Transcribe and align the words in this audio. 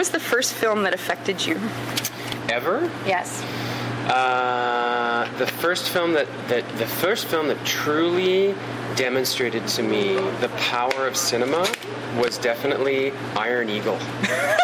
was 0.00 0.08
the 0.08 0.18
first 0.18 0.54
film 0.54 0.82
that 0.84 0.94
affected 0.94 1.44
you? 1.44 1.60
Ever? 2.48 2.90
Yes. 3.04 3.42
Uh, 4.08 5.30
the 5.36 5.46
first 5.46 5.90
film 5.90 6.14
that, 6.14 6.26
that 6.48 6.66
the 6.78 6.86
first 6.86 7.26
film 7.26 7.48
that 7.48 7.62
truly 7.66 8.54
demonstrated 8.96 9.68
to 9.68 9.82
me 9.82 10.14
the 10.40 10.50
power 10.56 11.06
of 11.06 11.18
cinema 11.18 11.70
was 12.16 12.38
definitely 12.38 13.12
Iron 13.36 13.68
Eagle. 13.68 13.98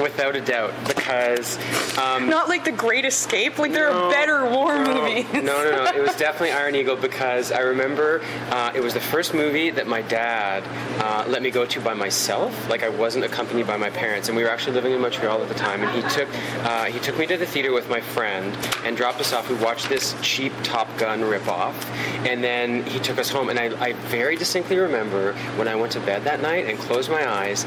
Without 0.00 0.36
a 0.36 0.40
doubt, 0.40 0.72
because 0.86 1.58
um, 1.98 2.28
Not 2.28 2.48
like 2.48 2.64
The 2.64 2.72
Great 2.72 3.04
Escape. 3.04 3.58
Like 3.58 3.72
there 3.72 3.90
No, 3.90 4.04
are 4.04 4.10
better 4.10 4.44
war 4.46 4.78
no, 4.78 4.94
movies. 5.06 5.26
No, 5.34 5.40
no, 5.42 5.84
no. 5.84 5.84
It 5.84 6.00
was 6.00 6.16
definitely 6.16 6.52
Iron 6.52 6.74
Eagle 6.74 6.96
because 6.96 7.52
I 7.52 7.60
remember 7.60 8.22
uh, 8.50 8.72
it 8.74 8.80
was 8.80 8.94
the 8.94 9.00
first 9.00 9.34
movie 9.34 9.70
that 9.70 9.86
my 9.86 10.00
dad 10.02 10.64
uh, 11.02 11.28
let 11.28 11.42
me 11.42 11.50
go 11.50 11.66
to 11.66 11.80
by 11.80 11.92
myself. 11.94 12.70
Like 12.70 12.82
I 12.82 12.88
wasn't 12.88 13.24
accompanied 13.26 13.66
by 13.66 13.76
my 13.76 13.90
parents, 13.90 14.28
and 14.28 14.36
we 14.36 14.42
were 14.44 14.48
actually 14.50 14.74
living 14.74 14.92
in 14.92 15.00
Montreal 15.00 15.42
at 15.42 15.48
the 15.48 15.54
time. 15.54 15.82
And 15.82 15.90
he 15.90 16.08
took 16.10 16.28
uh, 16.64 16.84
he 16.86 16.98
took 17.00 17.18
me 17.18 17.26
to 17.26 17.36
the 17.36 17.46
theater 17.46 17.72
with 17.72 17.90
my 17.90 18.00
friend 18.00 18.56
and 18.84 18.96
dropped 18.96 19.20
us 19.20 19.32
off. 19.32 19.50
We 19.50 19.56
watched 19.56 19.88
this 19.90 20.14
cheap 20.22 20.52
Top 20.62 20.88
Gun 20.96 21.20
ripoff, 21.20 21.74
and 22.26 22.42
then 22.42 22.82
he 22.84 22.98
took 22.98 23.18
us 23.18 23.28
home. 23.28 23.50
And 23.50 23.58
I, 23.58 23.66
I 23.84 23.92
very 23.92 24.36
distinctly 24.36 24.78
remember 24.78 25.34
when 25.56 25.68
I 25.68 25.74
went 25.74 25.92
to 25.92 26.00
bed 26.00 26.24
that 26.24 26.40
night 26.40 26.66
and 26.66 26.78
closed 26.78 27.10
my 27.10 27.28
eyes. 27.30 27.66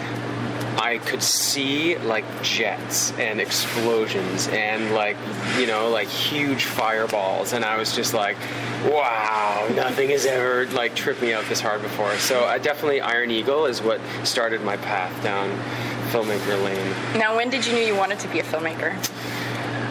I 0.86 1.00
could 1.00 1.24
see 1.24 1.98
like 1.98 2.24
jets 2.44 3.12
and 3.14 3.42
explosions 3.42 4.48
and 4.50 4.94
like 4.94 5.18
you 5.58 5.66
know 5.66 5.90
like 5.90 6.08
huge 6.08 6.66
fireballs 6.66 7.54
and 7.54 7.66
I 7.66 7.76
was 7.76 7.96
just 7.96 8.14
like 8.14 8.38
wow 8.86 9.68
nothing 9.74 10.12
has 10.12 10.28
ever 10.28 10.68
like 10.68 10.96
tripped 10.96 11.24
me 11.24 11.34
out 11.34 11.44
this 11.46 11.60
hard 11.60 11.82
before 11.82 12.16
so 12.18 12.46
I 12.46 12.60
definitely 12.60 13.02
Iron 13.02 13.32
Eagle 13.32 13.66
is 13.66 13.82
what 13.82 14.00
started 14.24 14.62
my 14.62 14.78
path 14.78 15.24
down 15.24 15.50
filmmaker 16.12 16.64
lane 16.64 17.20
Now, 17.20 17.36
when 17.36 17.50
did 17.50 17.66
you 17.66 17.74
know 17.74 17.80
you 17.80 17.96
wanted 17.96 18.20
to 18.20 18.28
be 18.28 18.40
a 18.40 18.44
filmmaker? 18.44 18.94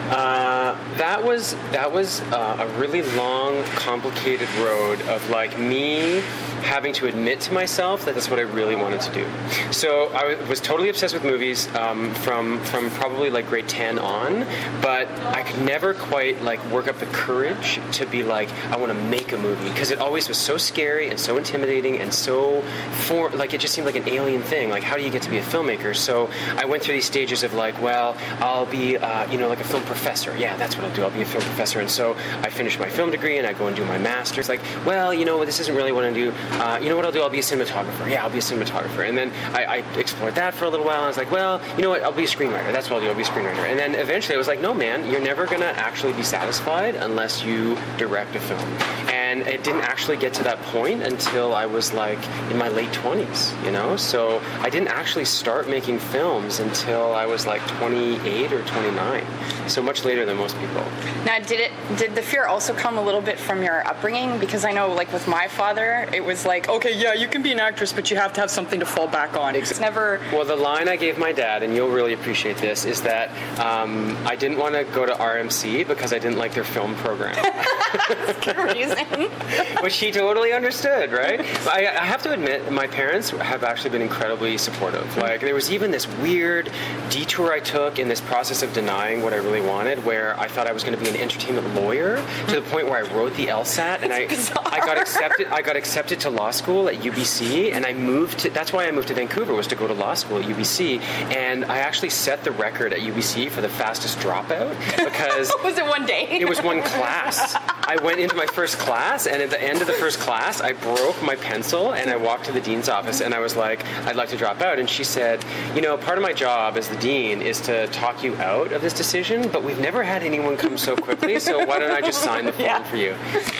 Uh, 0.09 0.77
that 0.97 1.23
was 1.23 1.55
that 1.71 1.91
was 1.91 2.21
uh, 2.31 2.57
a 2.59 2.79
really 2.79 3.01
long, 3.15 3.63
complicated 3.63 4.49
road 4.55 5.01
of 5.03 5.27
like 5.29 5.57
me 5.57 6.21
having 6.65 6.93
to 6.93 7.05
admit 7.05 7.39
to 7.39 7.53
myself 7.53 8.05
that 8.05 8.15
that's 8.15 8.29
what 8.29 8.39
I 8.39 8.43
really 8.43 8.75
wanted 8.75 8.99
to 9.01 9.13
do. 9.13 9.27
So 9.71 10.07
I 10.13 10.35
was 10.49 10.59
totally 10.59 10.89
obsessed 10.89 11.13
with 11.13 11.23
movies 11.23 11.73
um, 11.75 12.13
from 12.15 12.59
from 12.65 12.89
probably 12.91 13.29
like 13.29 13.47
grade 13.47 13.67
ten 13.67 13.99
on, 13.99 14.45
but 14.81 15.07
I 15.25 15.43
could 15.43 15.61
never 15.63 15.93
quite 15.93 16.41
like 16.41 16.63
work 16.71 16.87
up 16.87 16.97
the 16.99 17.05
courage 17.07 17.79
to 17.93 18.05
be 18.05 18.23
like 18.23 18.49
I 18.71 18.77
want 18.77 18.91
to 18.91 18.99
make 19.09 19.31
a 19.31 19.37
movie 19.37 19.69
because 19.69 19.91
it 19.91 19.99
always 19.99 20.27
was 20.27 20.37
so 20.37 20.57
scary 20.57 21.09
and 21.09 21.19
so 21.19 21.37
intimidating 21.37 21.99
and 21.99 22.13
so 22.13 22.61
for 23.07 23.29
like 23.31 23.53
it 23.53 23.61
just 23.61 23.73
seemed 23.73 23.85
like 23.85 23.95
an 23.95 24.09
alien 24.09 24.41
thing. 24.41 24.69
Like 24.69 24.83
how 24.83 24.95
do 24.97 25.03
you 25.03 25.09
get 25.09 25.21
to 25.23 25.29
be 25.29 25.37
a 25.37 25.43
filmmaker? 25.43 25.95
So 25.95 26.29
I 26.57 26.65
went 26.65 26.83
through 26.83 26.95
these 26.95 27.05
stages 27.05 27.43
of 27.43 27.53
like, 27.53 27.79
well, 27.81 28.15
I'll 28.39 28.65
be 28.65 28.97
uh, 28.97 29.31
you 29.31 29.37
know 29.37 29.47
like 29.49 29.61
a 29.61 29.63
film 29.63 29.83
professor. 29.95 30.35
Yeah, 30.37 30.57
that's 30.57 30.75
what 30.75 30.85
I'll 30.85 30.95
do. 30.95 31.03
I'll 31.03 31.09
be 31.09 31.21
a 31.21 31.25
film 31.25 31.43
professor. 31.43 31.79
And 31.79 31.89
so 31.89 32.15
I 32.41 32.49
finish 32.49 32.77
my 32.77 32.89
film 32.89 33.11
degree 33.11 33.37
and 33.37 33.47
I 33.47 33.53
go 33.53 33.67
and 33.67 33.75
do 33.75 33.85
my 33.85 33.97
master's. 33.97 34.49
Like, 34.49 34.61
well, 34.85 35.13
you 35.13 35.25
know, 35.25 35.37
what, 35.37 35.45
this 35.45 35.59
isn't 35.61 35.75
really 35.75 35.91
what 35.91 36.03
I 36.03 36.11
do. 36.11 36.31
Uh, 36.51 36.79
you 36.81 36.89
know 36.89 36.95
what 36.95 37.05
I'll 37.05 37.11
do? 37.11 37.21
I'll 37.21 37.29
be 37.29 37.39
a 37.39 37.41
cinematographer. 37.41 38.09
Yeah, 38.09 38.23
I'll 38.23 38.29
be 38.29 38.39
a 38.39 38.41
cinematographer. 38.41 39.07
And 39.07 39.17
then 39.17 39.31
I, 39.53 39.63
I 39.63 39.77
explored 39.97 40.35
that 40.35 40.53
for 40.53 40.65
a 40.65 40.69
little 40.69 40.85
while. 40.85 41.03
I 41.03 41.07
was 41.07 41.17
like, 41.17 41.31
well, 41.31 41.61
you 41.77 41.81
know 41.81 41.89
what? 41.89 42.03
I'll 42.03 42.11
be 42.11 42.25
a 42.25 42.27
screenwriter. 42.27 42.71
That's 42.71 42.89
what 42.89 42.97
I'll 42.97 43.01
do. 43.01 43.09
I'll 43.09 43.15
be 43.15 43.23
a 43.23 43.25
screenwriter. 43.25 43.69
And 43.69 43.79
then 43.79 43.95
eventually 43.95 44.35
I 44.35 44.37
was 44.37 44.47
like, 44.47 44.59
no, 44.59 44.73
man, 44.73 45.09
you're 45.09 45.21
never 45.21 45.45
gonna 45.45 45.65
actually 45.65 46.13
be 46.13 46.23
satisfied 46.23 46.95
unless 46.95 47.43
you 47.43 47.77
direct 47.97 48.35
a 48.35 48.39
film. 48.39 49.04
And 49.35 49.45
it 49.47 49.65
didn't 49.65 49.81
actually 49.81 50.15
get 50.15 50.33
to 50.35 50.43
that 50.43 50.61
point 50.61 51.03
until 51.03 51.53
I 51.53 51.65
was 51.65 51.91
like 51.91 52.19
in 52.51 52.57
my 52.57 52.69
late 52.69 52.91
20s, 52.91 53.65
you 53.65 53.71
know? 53.71 53.97
So 53.97 54.41
I 54.61 54.69
didn't 54.69 54.87
actually 54.87 55.25
start 55.25 55.67
making 55.67 55.99
films 55.99 56.61
until 56.61 57.13
I 57.13 57.25
was 57.25 57.45
like 57.45 57.61
28 57.67 58.53
or 58.53 58.63
29. 58.63 59.25
So 59.67 59.81
much 59.81 60.05
later 60.05 60.25
than 60.25 60.37
most 60.37 60.57
people. 60.57 60.85
Now, 61.25 61.39
did 61.39 61.59
it 61.59 61.71
did 61.97 62.15
the 62.15 62.21
fear 62.21 62.45
also 62.45 62.73
come 62.73 62.97
a 62.97 63.01
little 63.01 63.19
bit 63.19 63.37
from 63.37 63.61
your 63.61 63.85
upbringing? 63.85 64.39
Because 64.39 64.63
I 64.63 64.71
know, 64.71 64.93
like 64.93 65.11
with 65.11 65.27
my 65.27 65.49
father, 65.49 66.07
it 66.13 66.23
was 66.23 66.45
like, 66.45 66.69
okay, 66.69 66.97
yeah, 66.97 67.13
you 67.13 67.27
can 67.27 67.41
be 67.41 67.51
an 67.51 67.59
actress, 67.59 67.91
but 67.91 68.09
you 68.09 68.15
have 68.15 68.31
to 68.33 68.41
have 68.41 68.49
something 68.49 68.79
to 68.79 68.85
fall 68.85 69.07
back 69.07 69.35
on. 69.35 69.53
It's 69.55 69.81
never. 69.81 70.21
Well, 70.31 70.45
the 70.45 70.55
line 70.55 70.87
I 70.87 70.95
gave 70.95 71.17
my 71.17 71.33
dad, 71.33 71.61
and 71.61 71.75
you'll 71.75 71.89
really 71.89 72.13
appreciate 72.13 72.57
this, 72.57 72.85
is 72.85 73.01
that 73.01 73.31
um, 73.59 74.15
I 74.25 74.37
didn't 74.37 74.59
want 74.59 74.75
to 74.75 74.85
go 74.85 75.05
to 75.05 75.13
RMC 75.13 75.85
because 75.87 76.13
I 76.13 76.19
didn't 76.19 76.37
like 76.37 76.53
their 76.53 76.63
film 76.63 76.95
program. 76.95 77.35
That's 78.07 78.45
reason. 78.75 78.97
which 79.81 79.97
he 79.97 80.11
totally 80.11 80.53
understood, 80.53 81.11
right? 81.11 81.39
I, 81.67 81.87
I 81.87 82.05
have 82.05 82.21
to 82.23 82.31
admit, 82.31 82.71
my 82.71 82.87
parents 82.87 83.29
have 83.29 83.63
actually 83.63 83.91
been 83.91 84.01
incredibly 84.01 84.57
supportive. 84.57 85.17
Like, 85.17 85.41
there 85.41 85.53
was 85.53 85.71
even 85.71 85.91
this 85.91 86.07
weird 86.19 86.71
detour 87.09 87.51
I 87.51 87.59
took 87.59 87.99
in 87.99 88.07
this 88.07 88.21
process 88.21 88.63
of 88.63 88.73
denying 88.73 89.21
what 89.21 89.33
I 89.33 89.37
really 89.37 89.61
wanted, 89.61 90.03
where 90.05 90.39
I 90.39 90.47
thought 90.47 90.67
I 90.67 90.71
was 90.71 90.83
going 90.83 90.97
to 90.97 91.03
be 91.03 91.09
an 91.09 91.15
entertainment 91.15 91.73
lawyer, 91.75 92.17
to 92.47 92.55
the 92.55 92.61
point 92.69 92.87
where 92.87 93.05
I 93.05 93.13
wrote 93.13 93.33
the 93.35 93.47
LSAT 93.47 94.01
and 94.01 94.13
I, 94.13 94.27
I 94.65 94.79
got 94.85 94.97
accepted. 94.97 95.47
I 95.47 95.61
got 95.61 95.75
accepted 95.75 96.19
to 96.21 96.29
law 96.29 96.51
school 96.51 96.87
at 96.89 96.95
UBC, 96.95 97.71
and 97.73 97.85
I 97.85 97.93
moved. 97.93 98.39
to 98.39 98.49
That's 98.49 98.73
why 98.73 98.87
I 98.87 98.91
moved 98.91 99.07
to 99.09 99.13
Vancouver 99.13 99.53
was 99.53 99.67
to 99.67 99.75
go 99.75 99.87
to 99.87 99.93
law 99.93 100.13
school 100.13 100.39
at 100.39 100.45
UBC, 100.45 101.01
and 101.35 101.65
I 101.65 101.79
actually 101.79 102.09
set 102.09 102.43
the 102.43 102.51
record 102.51 102.93
at 102.93 102.99
UBC 102.99 103.49
for 103.49 103.61
the 103.61 103.69
fastest 103.69 104.19
dropout 104.19 104.75
because 104.97 105.51
was 105.63 105.77
it 105.77 105.85
one 105.85 106.05
day? 106.05 106.27
it 106.29 106.47
was 106.47 106.61
one 106.61 106.81
class. 106.81 107.55
I 107.87 107.97
went 107.97 108.19
into 108.19 108.35
my 108.35 108.47
first 108.47 108.79
class, 108.79 109.27
and 109.27 109.41
at 109.43 109.51
the 109.51 109.61
end 109.61 109.79
of 109.79 109.85
the 109.85 109.93
first 109.93 110.17
class, 110.19 110.59
I 110.59 110.73
broke 110.73 111.21
my 111.21 111.35
pencil 111.35 111.93
and 111.93 112.09
I 112.09 112.15
walked 112.15 112.45
to 112.45 112.51
the 112.51 112.59
dean's 112.59 112.89
office 112.89 113.21
and 113.21 113.31
I 113.31 113.39
was 113.39 113.55
like, 113.55 113.85
I'd 114.07 114.15
like 114.15 114.29
to 114.29 114.37
drop 114.37 114.61
out. 114.61 114.79
And 114.79 114.89
she 114.89 115.03
said, 115.03 115.45
You 115.75 115.81
know, 115.81 115.95
part 115.95 116.17
of 116.17 116.23
my 116.23 116.33
job 116.33 116.77
as 116.77 116.89
the 116.89 116.95
dean 116.97 117.43
is 117.43 117.61
to 117.61 117.85
talk 117.87 118.23
you 118.23 118.35
out 118.37 118.71
of 118.71 118.81
this 118.81 118.93
decision, 118.93 119.49
but 119.51 119.63
we've 119.63 119.79
never 119.79 120.01
had 120.03 120.23
anyone 120.23 120.57
come 120.57 120.79
so 120.79 120.95
quickly, 120.95 121.39
so 121.39 121.63
why 121.63 121.77
don't 121.77 121.91
I 121.91 122.01
just 122.01 122.23
sign 122.23 122.45
the 122.45 122.51
form 122.53 122.65
Yeah. 122.65 122.83
for 122.83 122.95
you? 122.97 123.15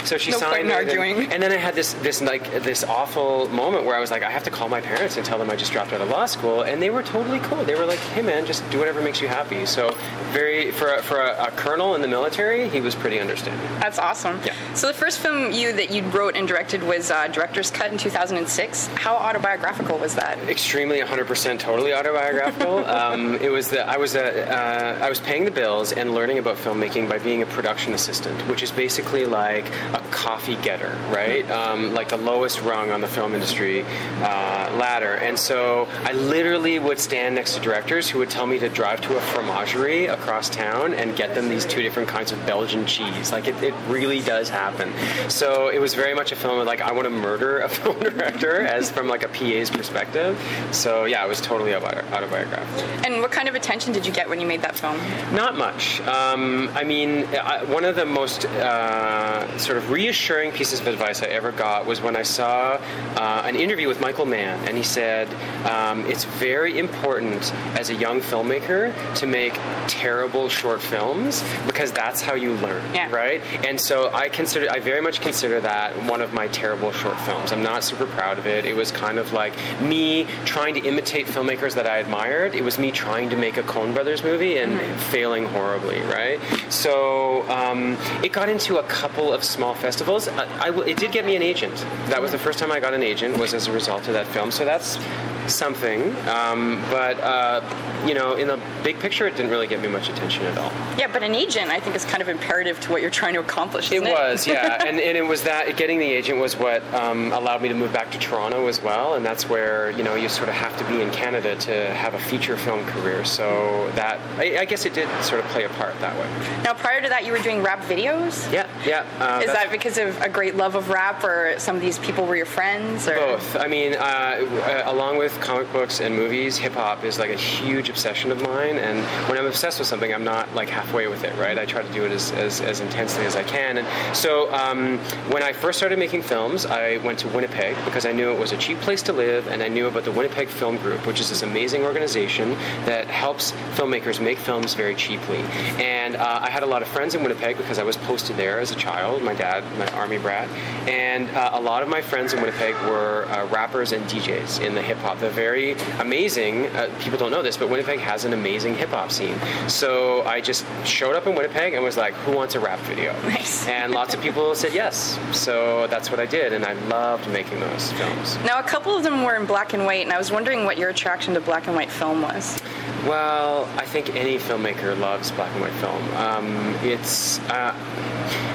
So 0.05 0.17
she 0.17 0.31
No 0.31 0.39
point 0.39 0.51
signed 0.53 0.69
it, 0.69 0.73
and- 0.79 0.89
arguing. 0.89 1.31
And 1.31 1.43
then 1.43 1.51
I 1.51 1.57
had 1.57 1.75
this, 1.75 1.93
this 1.93 2.19
like 2.21 2.51
this 2.63 2.83
awful 2.83 3.47
moment 3.49 3.85
where 3.85 3.95
I 3.95 3.99
was 3.99 4.09
like, 4.09 4.23
I 4.23 4.31
have 4.31 4.43
to 4.45 4.49
call 4.51 4.69
my 4.69 4.81
parents 4.81 5.17
and 5.17 5.25
tell 5.25 5.37
them 5.37 5.51
I 5.51 5.55
just 5.55 5.71
dropped 5.71 5.93
out 5.93 6.01
of 6.01 6.09
law 6.09 6.25
school, 6.25 6.63
and 6.63 6.81
they 6.81 6.89
were 6.89 7.03
totally 7.03 7.39
cool. 7.41 7.63
They 7.63 7.75
were 7.75 7.85
like, 7.85 7.99
Hey 7.99 8.23
man, 8.23 8.47
just 8.47 8.67
do 8.71 8.79
whatever 8.79 9.01
makes 9.03 9.21
you 9.21 9.27
happy. 9.27 9.67
So 9.67 9.91
very 10.31 10.71
for 10.71 10.95
a, 10.95 11.03
for 11.03 11.21
a, 11.21 11.45
a 11.45 11.51
colonel 11.51 11.93
in 11.93 12.01
the 12.01 12.07
military, 12.07 12.67
he 12.69 12.81
was 12.81 12.95
pretty 12.95 13.19
understanding. 13.19 13.67
That's 13.79 13.99
awesome. 13.99 14.14
Yeah. 14.45 14.53
So 14.73 14.87
the 14.87 14.93
first 14.93 15.19
film 15.19 15.51
you 15.51 15.73
that 15.73 15.91
you 15.91 16.03
wrote 16.09 16.35
and 16.35 16.47
directed 16.47 16.83
was 16.83 17.11
uh, 17.11 17.27
Director's 17.27 17.71
Cut 17.71 17.91
in 17.91 17.97
2006. 17.97 18.87
How 18.87 19.15
autobiographical 19.15 19.97
was 19.97 20.15
that? 20.15 20.37
extremely 20.49 20.99
100% 20.99 21.59
totally 21.59 21.93
autobiographical 21.93 22.85
um, 22.85 23.35
it 23.35 23.49
was 23.49 23.69
that 23.69 23.87
i 23.89 23.97
was 23.97 24.15
a, 24.15 24.49
uh, 24.49 25.05
i 25.05 25.09
was 25.09 25.19
paying 25.19 25.43
the 25.43 25.51
bills 25.51 25.91
and 25.91 26.13
learning 26.13 26.37
about 26.37 26.55
filmmaking 26.57 27.09
by 27.09 27.17
being 27.17 27.41
a 27.41 27.45
production 27.47 27.93
assistant 27.93 28.39
which 28.47 28.61
is 28.61 28.71
basically 28.71 29.25
like 29.25 29.65
a 29.93 29.99
coffee 30.11 30.55
getter 30.57 30.95
right 31.09 31.49
um, 31.51 31.93
like 31.93 32.09
the 32.09 32.17
lowest 32.17 32.61
rung 32.61 32.91
on 32.91 33.01
the 33.01 33.07
film 33.07 33.33
industry 33.33 33.81
uh, 34.21 34.75
ladder 34.77 35.15
and 35.15 35.37
so 35.37 35.87
i 36.03 36.11
literally 36.13 36.79
would 36.79 36.99
stand 36.99 37.35
next 37.35 37.55
to 37.55 37.59
directors 37.59 38.09
who 38.09 38.19
would 38.19 38.29
tell 38.29 38.45
me 38.45 38.59
to 38.59 38.69
drive 38.69 39.01
to 39.01 39.17
a 39.17 39.21
fromagerie 39.21 40.07
across 40.07 40.49
town 40.49 40.93
and 40.93 41.15
get 41.15 41.33
them 41.33 41.49
these 41.49 41.65
two 41.65 41.81
different 41.81 42.07
kinds 42.07 42.31
of 42.31 42.45
belgian 42.45 42.85
cheese 42.85 43.31
like 43.31 43.47
it, 43.47 43.55
it 43.63 43.73
really 43.87 44.04
does 44.21 44.49
happen 44.49 44.93
so 45.29 45.67
it 45.69 45.79
was 45.79 45.93
very 45.95 46.13
much 46.13 46.31
a 46.31 46.35
film 46.35 46.59
of 46.59 46.65
like 46.67 46.79
i 46.81 46.91
want 46.91 47.05
to 47.05 47.09
murder 47.09 47.59
a 47.59 47.69
film 47.77 47.97
director 47.99 48.61
as 48.61 48.89
from 48.91 49.07
like 49.07 49.23
a 49.23 49.27
pa's 49.29 49.69
perspective 49.69 50.37
so 50.71 51.05
yeah 51.05 51.25
it 51.25 51.27
was 51.27 51.41
totally 51.41 51.71
autobi- 51.71 52.03
autobiographical 52.11 52.83
And 53.05 53.21
what 53.21 53.31
kind 53.31 53.47
of 53.49 53.55
attention 53.55 53.93
did 53.93 54.05
you 54.05 54.13
get 54.13 54.29
when 54.29 54.39
you 54.39 54.47
made 54.47 54.61
that 54.61 54.75
film? 54.75 54.97
not 55.33 55.57
much. 55.57 55.99
Um, 56.01 56.69
I 56.75 56.83
mean, 56.83 57.25
I, 57.35 57.63
one 57.65 57.83
of 57.85 57.95
the 57.95 58.05
most 58.05 58.45
uh, 58.45 59.57
sort 59.57 59.77
of 59.77 59.89
reassuring 59.91 60.51
pieces 60.51 60.79
of 60.81 60.87
advice 60.87 61.21
I 61.21 61.27
ever 61.27 61.51
got 61.51 61.85
was 61.85 62.01
when 62.01 62.15
I 62.15 62.23
saw 62.23 62.79
uh, 63.15 63.41
an 63.45 63.55
interview 63.55 63.87
with 63.87 63.99
Michael 64.01 64.25
Mann, 64.25 64.57
and 64.67 64.75
he 64.77 64.83
said 64.83 65.27
um, 65.65 66.05
it's 66.11 66.25
very 66.25 66.77
important 66.79 67.53
as 67.79 67.89
a 67.89 67.95
young 67.95 68.21
filmmaker 68.21 68.93
to 69.15 69.25
make 69.27 69.53
terrible 69.87 70.49
short 70.49 70.81
films 70.81 71.43
because 71.67 71.91
that's 71.91 72.21
how 72.21 72.33
you 72.35 72.53
learn, 72.65 72.83
Yeah. 72.93 73.09
right? 73.11 73.41
And 73.67 73.79
so 73.79 73.94
I 74.13 74.29
consider, 74.29 74.69
I 74.71 74.79
very 74.79 75.01
much 75.01 75.21
consider 75.21 75.59
that 75.61 75.95
one 76.03 76.21
of 76.21 76.33
my 76.33 76.47
terrible 76.49 76.91
short 76.91 77.19
films. 77.21 77.51
I'm 77.51 77.63
not 77.63 77.83
super 77.83 78.05
proud 78.05 78.37
of 78.37 78.47
it. 78.47 78.65
It 78.65 78.75
was 78.75 78.91
kind 78.91 79.17
of 79.17 79.33
like 79.33 79.53
me 79.81 80.27
trying 80.45 80.73
to 80.75 80.81
imitate 80.81 81.27
filmmakers 81.27 81.73
that 81.75 81.87
I 81.87 81.97
admired. 81.97 82.55
It 82.55 82.63
was 82.63 82.77
me 82.79 82.91
trying 82.91 83.29
to 83.29 83.37
make 83.37 83.57
a 83.57 83.63
Coen 83.63 83.93
Brothers 83.93 84.23
movie 84.23 84.57
and 84.57 84.79
failing 85.03 85.45
horribly, 85.45 86.01
right? 86.01 86.39
So 86.69 87.47
um, 87.49 87.97
it 88.23 88.31
got 88.31 88.49
into 88.49 88.77
a 88.77 88.83
couple 88.83 89.33
of 89.33 89.43
small 89.43 89.73
festivals. 89.75 90.27
I, 90.27 90.69
I 90.69 90.85
it 90.85 90.97
did 90.97 91.11
get 91.11 91.25
me 91.25 91.35
an 91.35 91.41
agent. 91.41 91.75
That 92.07 92.21
was 92.21 92.31
the 92.31 92.39
first 92.39 92.59
time 92.59 92.71
I 92.71 92.79
got 92.79 92.93
an 92.93 93.03
agent. 93.03 93.37
Was 93.37 93.53
as 93.53 93.67
a 93.67 93.71
result 93.71 94.07
of 94.07 94.13
that 94.13 94.27
film. 94.27 94.51
So 94.51 94.65
that's 94.65 94.97
something, 95.47 96.15
um, 96.27 96.81
but 96.89 97.19
uh, 97.19 97.61
you 98.05 98.13
know, 98.13 98.35
in 98.35 98.47
the 98.47 98.59
big 98.83 98.99
picture, 98.99 99.27
it 99.27 99.35
didn't 99.35 99.51
really 99.51 99.67
get 99.67 99.81
me 99.81 99.87
much 99.87 100.09
attention 100.09 100.45
at 100.45 100.57
all. 100.57 100.71
Yeah, 100.97 101.07
but 101.11 101.23
an 101.23 101.35
agent, 101.35 101.69
I 101.69 101.79
think, 101.79 101.95
is 101.95 102.05
kind 102.05 102.21
of 102.21 102.29
imperative 102.29 102.79
to 102.81 102.91
what 102.91 103.01
you're 103.01 103.11
trying 103.11 103.33
to 103.33 103.39
accomplish. 103.39 103.91
It 103.91 103.95
Isn't 103.95 104.07
it, 104.07 104.13
was, 104.13 104.47
yeah, 104.47 104.83
and, 104.87 104.99
and 104.99 105.17
it 105.17 105.25
was 105.25 105.43
that 105.43 105.77
getting 105.77 105.99
the 105.99 106.05
agent 106.05 106.39
was 106.39 106.55
what 106.57 106.83
um, 106.93 107.31
allowed 107.33 107.61
me 107.61 107.69
to 107.69 107.75
move 107.75 107.93
back 107.93 108.11
to 108.11 108.19
Toronto 108.19 108.67
as 108.67 108.81
well, 108.81 109.15
and 109.15 109.25
that's 109.25 109.49
where 109.49 109.91
you 109.91 110.03
know 110.03 110.15
you 110.15 110.29
sort 110.29 110.49
of 110.49 110.55
have 110.55 110.77
to 110.77 110.83
be 110.85 111.01
in 111.01 111.11
Canada 111.11 111.55
to 111.55 111.93
have 111.93 112.13
a 112.13 112.19
feature 112.19 112.57
film 112.57 112.85
career. 112.85 113.23
So 113.25 113.89
that 113.95 114.19
I, 114.37 114.59
I 114.59 114.65
guess 114.65 114.85
it 114.85 114.93
did 114.93 115.09
sort 115.23 115.43
of 115.43 115.49
play 115.51 115.63
a 115.63 115.69
part 115.69 115.99
that 115.99 116.15
way. 116.15 116.63
Now, 116.63 116.73
prior 116.73 117.01
to 117.01 117.09
that, 117.09 117.25
you 117.25 117.31
were 117.31 117.39
doing 117.39 117.61
rap 117.61 117.81
videos. 117.83 118.51
Yeah, 118.51 118.67
yeah. 118.85 119.05
Uh, 119.19 119.41
Is 119.41 119.51
that 119.51 119.71
because 119.71 119.97
of 119.97 120.19
a 120.21 120.29
great 120.29 120.55
love 120.55 120.75
of 120.75 120.89
rap, 120.89 121.23
or 121.23 121.55
some 121.57 121.75
of 121.75 121.81
these 121.81 121.99
people 121.99 122.25
were 122.25 122.35
your 122.35 122.45
friends? 122.45 123.07
Or? 123.07 123.15
Both. 123.15 123.55
I 123.55 123.67
mean, 123.67 123.93
uh, 123.93 123.97
uh, 123.99 124.83
along 124.85 125.17
with 125.17 125.34
comic 125.41 125.71
books 125.71 126.01
and 126.01 126.15
movies, 126.15 126.57
hip 126.57 126.73
hop 126.73 127.03
is 127.03 127.19
like 127.19 127.29
a 127.29 127.35
huge 127.35 127.89
obsession 127.89 128.31
of 128.31 128.41
mine. 128.41 128.77
And 128.77 128.99
when 129.29 129.37
I'm 129.37 129.45
obsessed 129.45 129.79
with 129.79 129.87
something, 129.87 130.13
I'm 130.13 130.23
not 130.23 130.53
like 130.55 130.69
halfway 130.69 131.07
with 131.07 131.23
it, 131.23 131.35
right? 131.37 131.57
I 131.57 131.65
try 131.65 131.81
to 131.81 131.93
do 131.93 132.05
it 132.05 132.11
as, 132.11 132.31
as, 132.33 132.61
as 132.61 132.79
intensely 132.79 133.25
as 133.25 133.35
I 133.35 133.43
can. 133.43 133.77
And 133.77 134.15
so 134.15 134.51
um, 134.53 134.97
when 135.29 135.43
I 135.43 135.53
first 135.53 135.77
started 135.77 135.99
making 135.99 136.21
films, 136.23 136.65
I 136.65 136.97
went 136.97 137.19
to 137.19 137.27
Winnipeg 137.29 137.75
because 137.85 138.05
I 138.05 138.11
knew 138.11 138.31
it 138.31 138.39
was 138.39 138.51
a 138.51 138.57
cheap 138.57 138.79
place 138.79 139.01
to 139.03 139.13
live, 139.13 139.47
and 139.47 139.61
I 139.61 139.67
knew 139.67 139.87
about 139.87 140.03
the 140.05 140.11
Winnipeg 140.11 140.47
Film 140.47 140.77
Group, 140.77 141.05
which 141.05 141.19
is 141.19 141.29
this 141.29 141.41
amazing 141.43 141.83
organization 141.83 142.51
that 142.85 143.07
helps 143.07 143.51
filmmakers 143.75 144.21
make 144.21 144.37
films 144.37 144.73
very 144.73 144.95
cheaply. 144.95 145.39
And 145.77 146.15
uh, 146.15 146.39
I 146.41 146.49
had 146.49 146.63
a 146.63 146.65
lot 146.65 146.81
of 146.81 146.87
friends 146.87 147.15
in 147.15 147.23
Winnipeg 147.23 147.57
because 147.57 147.79
I 147.79 147.83
was 147.83 147.97
posted 147.97 148.37
there 148.37 148.59
as 148.59 148.71
a 148.71 148.75
child. 148.75 149.21
My 149.21 149.33
dad, 149.33 149.63
my 149.77 149.87
army 149.97 150.17
brat, 150.17 150.49
and 150.87 151.29
uh, 151.31 151.51
a 151.53 151.61
lot 151.61 151.83
of 151.83 151.89
my 151.89 152.01
friends 152.01 152.33
in 152.33 152.41
Winnipeg 152.41 152.75
were 152.89 153.25
uh, 153.25 153.45
rappers 153.47 153.91
and 153.91 154.03
DJs 154.05 154.65
in 154.65 154.75
the 154.75 154.81
hip 154.81 154.97
hop. 154.99 155.19
The 155.25 155.31
very 155.31 155.71
amazing. 155.97 156.67
Uh, 156.67 156.87
people 156.99 157.17
don't 157.17 157.31
know 157.31 157.41
this, 157.41 157.57
but 157.57 157.67
Winnipeg 157.67 157.97
has 157.97 158.25
an 158.25 158.33
amazing 158.33 158.75
hip 158.75 158.89
hop 158.89 159.11
scene. 159.11 159.35
So 159.67 160.21
I 160.21 160.39
just 160.39 160.63
showed 160.85 161.15
up 161.15 161.25
in 161.25 161.33
Winnipeg 161.33 161.73
and 161.73 161.83
was 161.83 161.97
like, 161.97 162.13
"Who 162.25 162.33
wants 162.33 162.53
a 162.53 162.59
rap 162.59 162.77
video?" 162.81 163.11
Nice. 163.23 163.67
And 163.67 163.91
lots 163.91 164.13
of 164.13 164.21
people 164.21 164.53
said 164.53 164.71
yes. 164.71 165.17
So 165.31 165.87
that's 165.87 166.11
what 166.11 166.19
I 166.19 166.27
did, 166.27 166.53
and 166.53 166.63
I 166.63 166.73
loved 166.73 167.27
making 167.31 167.59
those 167.59 167.91
films. 167.93 168.37
Now, 168.45 168.59
a 168.59 168.63
couple 168.63 168.95
of 168.95 169.01
them 169.01 169.23
were 169.23 169.35
in 169.35 169.47
black 169.47 169.73
and 169.73 169.83
white, 169.87 170.05
and 170.05 170.13
I 170.13 170.19
was 170.19 170.31
wondering 170.31 170.63
what 170.63 170.77
your 170.77 170.89
attraction 170.89 171.33
to 171.33 171.41
black 171.41 171.65
and 171.65 171.75
white 171.75 171.89
film 171.89 172.21
was. 172.21 172.61
Well, 173.07 173.67
I 173.77 173.85
think 173.85 174.15
any 174.15 174.37
filmmaker 174.37 174.95
loves 174.99 175.31
black 175.31 175.51
and 175.53 175.61
white 175.61 175.73
film. 175.73 176.03
Um, 176.17 176.75
it's 176.83 177.39
uh, 177.49 177.73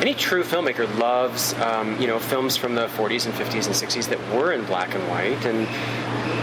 any 0.00 0.14
true 0.14 0.42
filmmaker 0.42 0.86
loves 0.98 1.54
um, 1.54 2.00
you 2.00 2.06
know 2.06 2.18
films 2.18 2.56
from 2.56 2.74
the 2.74 2.86
40s 2.88 3.26
and 3.26 3.34
50s 3.34 3.66
and 3.66 3.74
60s 3.74 4.08
that 4.08 4.18
were 4.34 4.52
in 4.52 4.64
black 4.64 4.94
and 4.94 5.06
white, 5.08 5.44
and 5.44 5.66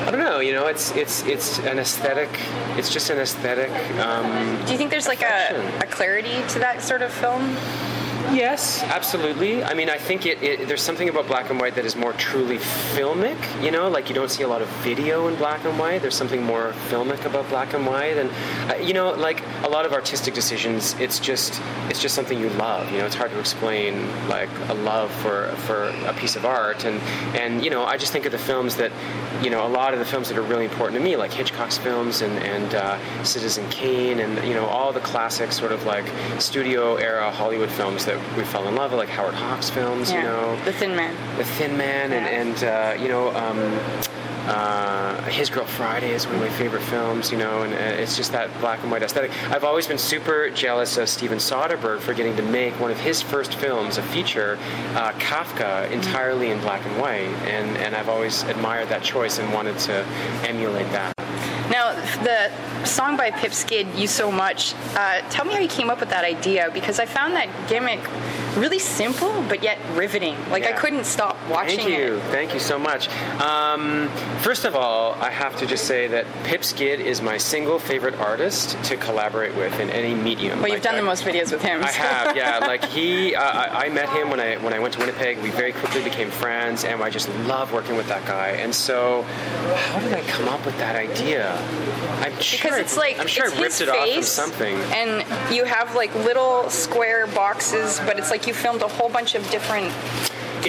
I 0.08 0.12
don't 0.12 0.22
know, 0.22 0.40
you 0.40 0.54
know, 0.54 0.68
it's 0.68 0.96
it's 0.96 1.26
it's 1.26 1.60
an 1.60 1.80
aesthetic. 1.80 2.30
It's 2.78 2.92
just 2.92 3.10
an 3.10 3.18
aesthetic. 3.18 3.72
Um, 4.00 4.66
Do 4.66 4.72
you 4.72 4.78
think 4.78 4.90
there's 4.90 5.08
like 5.08 5.22
a, 5.22 5.80
a 5.82 5.86
clarity 5.88 6.42
to 6.50 6.60
that 6.60 6.82
sort 6.82 7.02
of 7.02 7.12
film? 7.12 7.58
Yes, 8.34 8.84
absolutely. 8.84 9.64
I 9.64 9.74
mean, 9.74 9.90
I 9.90 9.98
think 9.98 10.26
it, 10.26 10.44
it, 10.44 10.68
there's 10.68 10.82
something 10.82 11.08
about 11.08 11.28
black 11.28 11.50
and 11.50 11.60
white 11.62 11.76
that 11.76 11.86
is 11.86 11.96
more 11.96 12.12
truly 12.14 12.58
filmic. 12.58 13.38
You 13.64 13.72
know, 13.72 13.88
like 13.88 14.10
you 14.10 14.16
don't 14.16 14.30
see 14.30 14.44
a 14.44 14.48
lot 14.48 14.62
of 14.62 14.68
video 14.84 15.30
in 15.30 15.36
black 15.38 15.64
and 15.64 15.80
white. 15.80 16.02
There's 16.02 16.16
something 16.16 16.44
more 16.44 16.74
filmic 16.90 17.24
about 17.24 17.48
black 17.48 17.74
and 17.74 17.86
white, 17.86 18.18
and 18.18 18.30
uh, 18.70 18.76
you 18.76 18.94
know, 18.94 19.12
like 19.12 19.42
a 19.64 19.70
lot 19.70 19.86
of 19.86 19.94
artistic 19.94 20.34
decisions, 20.34 20.94
it's 21.00 21.20
just 21.20 21.62
it's 21.90 22.02
just 22.02 22.16
something 22.16 22.38
you 22.38 22.50
love. 22.52 22.92
You 22.92 22.98
know, 22.98 23.06
it's 23.06 23.16
hard 23.16 23.32
to 23.32 23.40
explain 23.40 24.10
like 24.28 24.50
a 24.68 24.74
love 24.74 25.10
for 25.10 25.48
for 25.66 25.86
a 26.06 26.14
piece 26.14 26.36
of 26.36 26.46
art, 26.46 26.84
and 26.84 27.00
and 27.34 27.64
you 27.64 27.70
know, 27.70 27.86
I 27.86 27.96
just 27.96 28.12
think 28.12 28.26
of 28.26 28.34
the 28.34 28.38
films 28.38 28.76
that, 28.76 28.92
you 29.42 29.50
know, 29.50 29.66
a 29.66 29.70
lot 29.70 29.94
of 29.94 30.00
the 30.00 30.06
films 30.06 30.28
that 30.28 30.38
are 30.38 30.42
really 30.44 30.66
important 30.66 31.00
to 31.00 31.04
me, 31.04 31.16
like 31.16 31.32
Hitchcock's 31.32 31.78
films 31.78 32.22
and 32.22 32.38
and 32.44 32.76
uh, 32.76 33.24
Citizen 33.24 33.70
Kane, 33.70 34.20
and 34.20 34.46
you 34.46 34.54
know, 34.54 34.66
all 34.66 34.92
the 34.92 35.00
classic 35.00 35.54
sort 35.54 35.72
of 35.72 35.86
like 35.86 36.06
studio 36.42 36.96
era 36.96 37.32
Hollywood 37.32 37.72
films 37.72 38.04
that 38.06 38.17
we 38.36 38.44
fell 38.44 38.68
in 38.68 38.76
love 38.76 38.92
with, 38.92 39.00
like 39.00 39.10
Howard 39.10 39.34
Hawks 39.34 39.70
films. 39.70 40.12
You 40.12 40.22
know, 40.22 40.58
The 40.66 40.74
Thin 40.74 40.96
Man. 40.96 41.16
the 41.38 41.44
Thin 41.44 41.78
Man, 41.78 42.12
and, 42.12 42.26
and 42.50 42.64
uh, 42.64 43.02
you 43.02 43.08
know, 43.10 43.30
um, 43.36 43.58
uh, 44.48 45.22
His 45.24 45.50
Girl 45.50 45.66
Friday 45.66 46.12
is 46.12 46.26
one 46.26 46.36
of 46.36 46.42
my 46.42 46.50
favorite 46.50 46.84
films. 46.84 47.32
You 47.32 47.38
know, 47.38 47.64
and 47.64 47.74
uh, 47.74 48.02
it's 48.02 48.16
just 48.16 48.32
that 48.32 48.50
black 48.60 48.82
and 48.82 48.92
white 48.92 49.04
aesthetic. 49.04 49.32
I've 49.52 49.64
always 49.64 49.88
been 49.88 49.98
super 49.98 50.50
jealous 50.50 50.98
of 50.98 51.10
Steven 51.10 51.38
Soderbergh 51.38 52.00
for 52.00 52.14
getting 52.14 52.36
to 52.38 52.44
make 52.44 52.80
one 52.80 52.92
of 52.92 53.00
his 53.00 53.22
first 53.22 53.56
films, 53.56 53.98
a 53.98 54.04
feature, 54.04 54.58
uh, 54.96 55.12
Kafka, 55.14 55.90
entirely 55.92 56.52
in 56.52 56.60
black 56.62 56.86
and 56.86 57.00
white, 57.00 57.30
and 57.48 57.78
and 57.78 57.96
I've 57.96 58.10
always 58.10 58.44
admired 58.44 58.90
that 58.90 59.04
choice 59.04 59.40
and 59.40 59.52
wanted 59.54 59.78
to 59.80 60.06
emulate 60.48 60.90
that. 60.92 61.14
Now, 61.70 61.94
the 62.24 62.50
song 62.86 63.18
by 63.18 63.32
Pip 63.32 63.54
Skid, 63.54 63.88
You 63.96 64.08
So 64.08 64.32
Much, 64.32 64.74
uh, 64.96 65.22
tell 65.30 65.46
me 65.46 65.54
how 65.54 65.60
you 65.60 65.68
came 65.68 65.90
up 65.90 66.00
with 66.00 66.10
that 66.10 66.24
idea 66.24 66.70
because 66.74 67.00
I 67.00 67.06
found 67.06 67.34
that 67.36 67.50
gimmick 67.70 68.00
really 68.58 68.80
simple 68.80 69.42
but 69.48 69.64
yet 69.64 69.78
riveting. 69.94 70.36
Like, 70.50 70.66
I 70.66 70.72
couldn't 70.74 71.06
stop 71.06 71.38
watching 71.50 71.78
Thank 71.80 71.90
you. 71.90 72.16
it. 72.18 72.24
Thank 72.32 72.54
you 72.54 72.60
so 72.60 72.78
much. 72.80 73.08
Um, 73.42 74.10
first 74.42 74.66
of 74.66 74.76
all, 74.76 75.14
I 75.22 75.30
have 75.30 75.56
to 75.58 75.66
just 75.66 75.86
say 75.86 76.08
that 76.08 76.26
Pip 76.44 76.64
Skid 76.64 77.00
is 77.00 77.22
my 77.22 77.38
single 77.38 77.80
favorite 77.80 78.16
artist 78.16 78.82
to 78.86 78.98
collaborate 78.98 79.56
with 79.56 79.80
in 79.80 79.90
any 79.90 80.14
medium. 80.16 80.60
Well, 80.60 80.68
you've 80.70 80.76
Like, 80.78 80.84
done 80.84 80.96
I- 80.96 80.98
the 81.00 81.04
most 81.06 81.24
videos 81.24 81.52
with 81.52 81.62
him. 81.62 81.84
I 81.84 81.92
have, 81.92 82.36
yeah. 82.36 82.58
Like 82.68 82.84
he, 82.86 83.34
uh, 83.36 83.42
I, 83.44 83.86
I 83.86 83.90
met 83.90 84.10
him 84.10 84.30
when 84.30 84.40
I 84.42 84.58
when 84.58 84.74
I 84.74 84.80
went 84.80 84.94
to 84.96 85.00
Winnipeg. 85.00 85.38
We 85.42 85.52
very 85.52 85.72
quickly 85.72 86.04
became 86.04 86.30
friends, 86.30 86.84
and 86.84 87.02
I 87.02 87.10
just 87.10 87.30
love 87.46 87.72
working 87.72 87.96
with 87.96 88.08
that 88.08 88.26
guy. 88.26 88.50
And 88.50 88.74
so, 88.76 89.22
how 89.22 90.00
did 90.00 90.14
I 90.14 90.22
come 90.24 90.48
up 90.50 90.66
with 90.66 90.78
that 90.80 90.96
idea? 90.96 91.54
I'm 92.22 92.38
sure 92.42 92.58
because 92.72 92.80
it's 92.80 92.98
I, 92.98 93.02
like 93.02 93.20
I'm 93.20 93.28
sure 93.28 93.46
it's 93.46 93.56
I 93.56 93.62
ripped 93.62 93.72
his 93.74 93.82
it 93.82 93.90
off 93.90 93.98
from 93.98 94.06
face, 94.06 94.28
something. 94.28 94.76
and 94.92 95.54
you 95.56 95.64
have 95.66 95.96
like 95.96 96.14
little 96.16 96.70
square 96.70 97.28
boxes, 97.28 98.00
but 98.06 98.18
it's 98.20 98.32
like 98.32 98.47
you 98.48 98.54
filmed 98.54 98.82
a 98.82 98.88
whole 98.88 99.10
bunch 99.10 99.36
of 99.36 99.48
different 99.52 99.92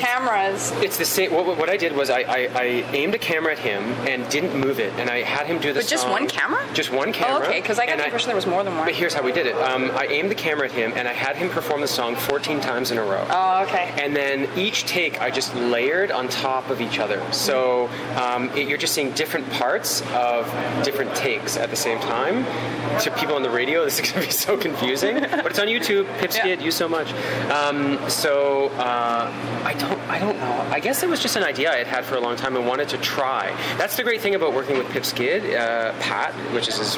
cameras. 0.00 0.72
It's 0.82 0.96
the 0.98 1.04
same. 1.04 1.32
What, 1.32 1.46
what 1.58 1.68
I 1.68 1.76
did 1.76 1.94
was 1.94 2.10
I, 2.10 2.20
I, 2.20 2.38
I 2.54 2.64
aimed 2.92 3.14
a 3.14 3.18
camera 3.18 3.52
at 3.52 3.58
him 3.58 3.82
and 4.08 4.28
didn't 4.30 4.58
move 4.58 4.80
it, 4.80 4.92
and 4.94 5.08
I 5.10 5.22
had 5.22 5.46
him 5.46 5.58
do 5.58 5.72
the 5.72 5.80
But 5.80 5.88
just 5.88 6.02
song- 6.04 6.12
one 6.12 6.26
camera? 6.28 6.64
Just 6.74 6.92
one 6.92 7.12
camera. 7.12 7.44
Oh, 7.44 7.48
okay, 7.48 7.60
because 7.60 7.78
I 7.78 7.86
got 7.86 7.98
the 7.98 8.04
impression 8.04 8.28
there 8.28 8.36
was 8.36 8.46
more 8.46 8.64
than 8.64 8.74
one. 8.76 8.86
But 8.86 8.94
here's 8.94 9.14
how 9.14 9.22
we 9.22 9.32
did 9.32 9.46
it. 9.46 9.54
Um, 9.56 9.90
I 9.92 10.06
aimed 10.06 10.30
the 10.30 10.34
camera 10.34 10.66
at 10.66 10.72
him, 10.72 10.92
and 10.96 11.06
I 11.08 11.12
had 11.12 11.36
him 11.36 11.48
perform 11.50 11.80
the 11.80 11.88
song 11.88 12.16
14 12.16 12.60
times 12.60 12.90
in 12.90 12.98
a 12.98 13.02
row. 13.02 13.26
Oh, 13.30 13.62
okay. 13.64 13.92
And 14.02 14.14
then 14.14 14.48
each 14.56 14.84
take, 14.84 15.20
I 15.20 15.30
just 15.30 15.54
layered 15.54 16.10
on 16.10 16.28
top 16.28 16.70
of 16.70 16.80
each 16.80 16.98
other. 16.98 17.22
So 17.32 17.88
um, 18.16 18.48
it, 18.56 18.68
you're 18.68 18.78
just 18.78 18.94
seeing 18.94 19.10
different 19.12 19.48
parts 19.50 20.02
of 20.14 20.46
different 20.84 21.14
takes 21.14 21.56
at 21.56 21.70
the 21.70 21.76
same 21.76 21.98
time. 22.00 22.44
To 23.02 23.10
people 23.12 23.34
on 23.36 23.42
the 23.42 23.50
radio, 23.50 23.84
this 23.88 23.98
is 24.00 24.10
going 24.10 24.22
to 24.22 24.28
be 24.28 24.32
so 24.32 24.56
confusing, 24.56 25.20
but 25.20 25.46
it's 25.46 25.58
on 25.58 25.66
YouTube. 25.68 26.06
Pip 26.18 26.32
Skid, 26.32 26.58
Yeah. 26.60 26.64
you 26.64 26.70
so 26.70 26.88
much. 26.88 27.12
Um, 27.50 27.98
so 28.08 28.68
uh, 28.70 29.30
I 29.64 29.74
don't, 29.74 29.88
I 30.08 30.19
don't 30.19 30.37
know. 30.38 30.69
I 30.70 30.81
guess 30.81 31.02
it 31.02 31.08
was 31.08 31.20
just 31.20 31.37
an 31.37 31.43
idea 31.44 31.73
I 31.73 31.76
had 31.76 31.87
had 31.87 32.05
for 32.05 32.17
a 32.17 32.20
long 32.20 32.37
time 32.37 32.56
and 32.56 32.67
wanted 32.67 32.88
to 32.90 32.99
try. 32.99 33.55
That's 33.76 33.96
the 33.96 34.02
great 34.05 34.20
thing 34.20 34.35
about 34.35 34.52
working 34.55 34.76
with 34.79 34.88
Pip 34.90 35.05
Skid, 35.05 35.55
uh, 35.55 35.93
Pat, 36.00 36.32
which 36.55 36.69
is 36.69 36.76
his 36.79 36.96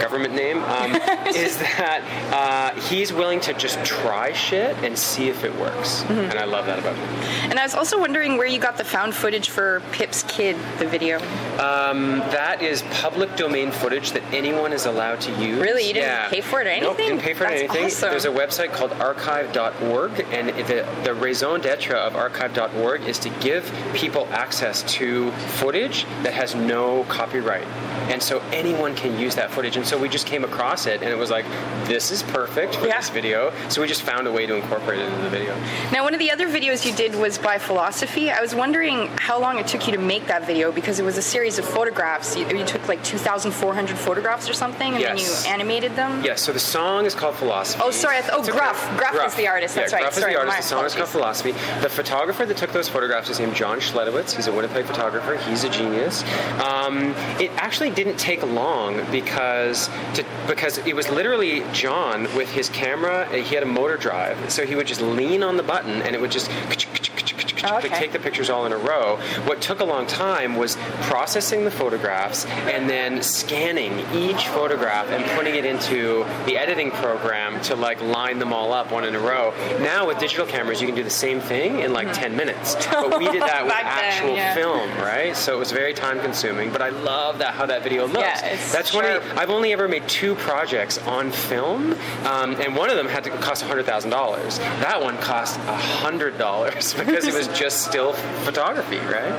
government 0.00 0.34
name, 0.34 0.62
um, 0.64 0.92
is 1.34 1.58
that 1.58 2.02
uh, 2.32 2.80
he's 2.82 3.12
willing 3.12 3.40
to 3.40 3.52
just 3.54 3.82
try 3.84 4.32
shit 4.32 4.76
and 4.78 4.98
see 4.98 5.28
if 5.28 5.44
it 5.44 5.54
works, 5.56 6.02
and 6.08 6.34
I 6.38 6.44
love 6.44 6.66
that 6.66 6.78
about 6.78 6.94
him. 6.96 7.08
And 7.50 7.58
I 7.58 7.62
was 7.62 7.74
also 7.74 7.98
wondering 7.98 8.36
where 8.36 8.46
you 8.46 8.58
got 8.58 8.76
the 8.76 8.84
found 8.84 9.14
footage 9.14 9.48
for 9.50 9.80
Pip 9.92 10.14
Skid, 10.14 10.56
the 10.78 10.86
video. 10.86 11.18
Um, 11.58 12.18
that 12.30 12.62
is 12.62 12.82
public 12.90 13.34
domain 13.36 13.70
footage 13.70 14.12
that 14.12 14.22
anyone 14.32 14.72
is 14.72 14.86
allowed 14.86 15.20
to 15.22 15.32
use. 15.42 15.58
Really? 15.60 15.86
You 15.88 15.94
didn't 15.94 16.06
Yeah. 16.08 16.28
pay 16.28 16.40
for 16.40 16.60
it 16.60 16.66
or 16.66 16.70
anything? 16.70 16.88
Nope, 16.88 16.96
didn't 16.98 17.20
pay 17.20 17.34
for 17.34 17.44
it 17.44 17.46
or 17.46 17.50
That's 17.50 17.60
anything. 17.62 17.84
awesome. 17.86 18.10
There's 18.10 18.24
a 18.24 18.28
website 18.30 18.72
called 18.72 18.92
archive.org, 18.92 20.26
and 20.32 20.48
the, 20.66 20.86
the 21.04 21.14
raison 21.14 21.60
d'etre 21.60 21.96
of 21.96 22.14
archive.org 22.26 23.02
is 23.04 23.20
to 23.20 23.28
give 23.38 23.72
people 23.94 24.26
access 24.32 24.82
to 24.82 25.30
footage 25.60 26.04
that 26.24 26.34
has 26.34 26.56
no 26.56 27.04
copyright. 27.04 27.66
And 28.08 28.22
so 28.22 28.40
anyone 28.52 28.94
can 28.94 29.18
use 29.18 29.34
that 29.34 29.50
footage. 29.50 29.76
And 29.76 29.86
so 29.86 29.98
we 29.98 30.08
just 30.08 30.26
came 30.26 30.44
across 30.44 30.86
it, 30.86 31.02
and 31.02 31.10
it 31.10 31.16
was 31.18 31.30
like, 31.30 31.44
this 31.86 32.10
is 32.10 32.22
perfect 32.22 32.76
for 32.76 32.86
Yeah. 32.86 32.98
this 33.00 33.10
video. 33.10 33.52
So 33.68 33.80
we 33.80 33.88
just 33.88 34.02
found 34.02 34.26
a 34.26 34.32
way 34.32 34.46
to 34.46 34.54
incorporate 34.54 35.00
it 35.00 35.08
into 35.08 35.22
the 35.22 35.28
video. 35.30 35.54
Now, 35.92 36.04
one 36.04 36.14
of 36.14 36.20
the 36.20 36.30
other 36.30 36.48
videos 36.48 36.84
you 36.84 36.92
did 36.94 37.14
was 37.14 37.38
by 37.38 37.58
philosophy. 37.58 38.30
I 38.30 38.40
was 38.40 38.54
wondering 38.54 39.08
how 39.18 39.38
long 39.40 39.58
it 39.58 39.66
took 39.66 39.86
you 39.86 39.92
to 39.92 39.98
make 39.98 40.26
that 40.28 40.46
video 40.46 40.70
because 40.72 40.98
it 41.00 41.04
was 41.04 41.18
a 41.18 41.22
series 41.22 41.58
of 41.58 41.64
photographs. 41.64 42.36
You, 42.36 42.46
you 42.48 42.64
took 42.64 42.86
like 42.88 43.02
2,400 43.04 43.96
photographs 43.98 44.48
or 44.48 44.52
something, 44.54 44.92
and 44.92 45.00
Yes. 45.00 45.42
then 45.44 45.50
you 45.50 45.54
animated 45.54 45.96
them. 45.96 46.22
Yeah, 46.24 46.34
so 46.36 46.52
the 46.52 46.58
song 46.60 47.06
is 47.06 47.14
called 47.14 47.34
Philosophy. 47.36 47.82
Oh, 47.84 47.90
sorry, 47.90 48.18
I 48.18 48.20
th- 48.20 48.32
oh, 48.32 48.40
It's 48.40 48.48
okay. 48.48 48.58
Gruff. 48.58 48.96
Gruff 48.98 49.26
is 49.28 49.34
the 49.34 49.48
artist, 49.48 49.74
that's 49.74 49.90
yeah, 49.92 49.96
right. 49.96 50.02
Gruff 50.02 50.14
Sorry, 50.14 50.32
is 50.32 50.36
the 50.36 50.40
artist. 50.40 50.56
my 50.56 50.60
The 50.60 50.66
song 50.66 50.84
is 50.84 50.94
called. 50.94 51.08
Philosophy. 51.08 51.52
The 51.80 51.88
photographer 51.88 52.46
that 52.46 52.56
took 52.56 52.72
those 52.72 52.88
photographs 52.88 53.30
is 53.30 53.38
named 53.40 53.54
John 53.54 53.78
Schledowitz. 53.80 54.34
He's 54.34 54.46
a 54.46 54.52
Winnipeg 54.52 54.84
photographer. 54.86 55.36
He's 55.48 55.64
a 55.64 55.68
genius. 55.68 56.22
Um, 56.62 57.14
it 57.40 57.50
actually 57.56 57.90
didn't 57.96 58.18
take 58.18 58.42
long 58.42 59.04
because 59.10 59.88
to, 60.14 60.24
because 60.46 60.78
it 60.78 60.94
was 60.94 61.08
literally 61.08 61.64
John 61.72 62.22
with 62.36 62.50
his 62.50 62.68
camera. 62.68 63.26
He 63.34 63.54
had 63.54 63.64
a 63.64 63.66
motor 63.66 63.96
drive, 63.96 64.52
so 64.52 64.64
he 64.64 64.76
would 64.76 64.86
just 64.86 65.00
lean 65.00 65.42
on 65.42 65.56
the 65.56 65.62
button 65.62 66.02
and 66.02 66.14
it 66.14 66.20
would 66.20 66.30
just 66.30 66.50
okay. 67.64 67.88
take 67.88 68.12
the 68.12 68.18
pictures 68.18 68.50
all 68.50 68.66
in 68.66 68.72
a 68.72 68.76
row. 68.76 69.16
What 69.44 69.60
took 69.60 69.80
a 69.80 69.84
long 69.84 70.06
time 70.06 70.56
was 70.56 70.76
processing 71.02 71.64
the 71.64 71.70
photographs 71.70 72.46
and 72.46 72.88
then 72.88 73.22
scanning 73.22 73.98
each 74.14 74.48
photograph 74.48 75.08
and 75.08 75.24
putting 75.36 75.54
it 75.54 75.64
into 75.64 76.24
the 76.46 76.56
editing 76.56 76.90
program 76.90 77.60
to 77.62 77.76
like 77.76 78.00
line 78.00 78.38
them 78.38 78.52
all 78.52 78.72
up 78.72 78.90
one 78.90 79.04
in 79.04 79.14
a 79.14 79.20
row. 79.20 79.52
Now 79.80 80.06
with 80.06 80.18
digital 80.18 80.46
cameras, 80.46 80.80
you 80.80 80.86
can 80.86 80.96
do 80.96 81.04
the 81.04 81.10
same 81.10 81.40
thing 81.40 81.80
in 81.80 81.92
like 81.92 82.12
10 82.12 82.36
minutes. 82.36 82.76
But 82.96 83.18
we 83.18 83.30
did 83.30 83.42
that 83.42 83.64
with 83.64 83.72
Back 83.72 83.82
then, 83.82 84.04
actual 84.04 84.36
yeah. 84.36 84.54
film, 84.54 84.90
right? 84.98 85.36
So 85.36 85.54
it 85.54 85.58
was 85.58 85.70
very 85.70 85.92
time 85.92 86.18
consuming. 86.20 86.72
But 86.72 86.82
I 86.82 86.88
love 86.88 87.38
that 87.38 87.54
how 87.54 87.66
that 87.66 87.82
video 87.82 88.06
looks. 88.06 88.18
Yeah, 88.18 88.56
That's 88.72 88.92
one. 88.92 89.04
Of 89.04 89.22
sharp. 89.22 89.38
I've 89.38 89.50
only 89.50 89.72
ever 89.72 89.88
made 89.88 90.08
two 90.08 90.34
projects 90.36 90.98
on 90.98 91.30
film, 91.30 91.92
um, 92.24 92.54
and 92.60 92.76
one 92.76 92.90
of 92.90 92.96
them 92.96 93.06
had 93.06 93.24
to 93.24 93.30
cost 93.30 93.62
hundred 93.62 93.86
thousand 93.86 94.10
dollars. 94.10 94.58
That 94.58 95.00
one 95.00 95.16
cost 95.18 95.58
hundred 95.60 96.38
dollars 96.38 96.94
because 96.98 97.26
it 97.26 97.34
was 97.34 97.48
just 97.56 97.84
still 97.84 98.12
photography, 98.44 98.98
right? 98.98 99.30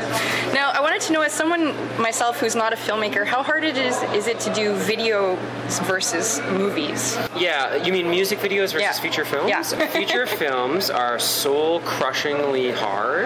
Now, 0.54 0.72
I 0.72 0.82
wanted 0.82 1.02
to 1.02 1.14
know, 1.14 1.22
as 1.22 1.32
someone 1.34 1.76
myself 2.02 2.40
who's 2.40 2.56
not 2.56 2.74
a 2.74 2.76
filmmaker, 2.76 3.26
how 3.26 3.44
hard 3.44 3.64
it 3.64 3.78
is 3.78 4.02
is 4.14 4.28
it 4.28 4.40
to 4.42 4.54
do 4.54 4.74
video 4.76 5.36
versus 5.84 6.40
movies? 6.52 7.18
Yeah, 7.38 7.76
you 7.76 7.92
mean 7.94 8.10
music 8.10 8.40
videos 8.40 8.74
versus 8.74 8.82
Yeah. 8.82 8.94
feature 8.94 9.26
films? 9.26 9.50
Yeah. 9.50 9.62
feature 9.88 10.26
films 10.26 10.90
are 10.90 11.20
soul 11.20 11.80
crushingly 11.82 12.72
hard. 12.72 13.26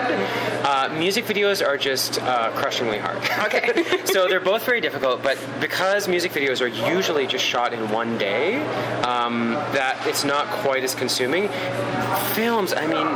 Uh, 0.63 0.89
music 0.98 1.25
videos 1.25 1.65
are 1.65 1.77
just 1.77 2.21
uh, 2.21 2.51
crushingly 2.51 2.98
hard. 3.00 3.17
Okay. 3.51 3.83
so 4.05 4.27
they're 4.27 4.39
both 4.39 4.63
very 4.65 4.79
difficult, 4.81 5.24
but 5.24 5.38
because 5.60 6.07
music 6.07 6.31
videos 6.31 6.62
are 6.62 6.67
usually 6.95 7.25
just 7.27 7.43
shot 7.43 7.74
in 7.74 7.89
one 7.89 8.17
day, 8.17 8.62
um, 9.03 9.53
that 9.74 9.98
it's 10.07 10.24
not 10.24 10.48
quite 10.48 10.83
as 10.83 10.93
consuming. 10.95 11.50
Films, 12.33 12.74
I 12.74 12.86
mean, 12.88 13.07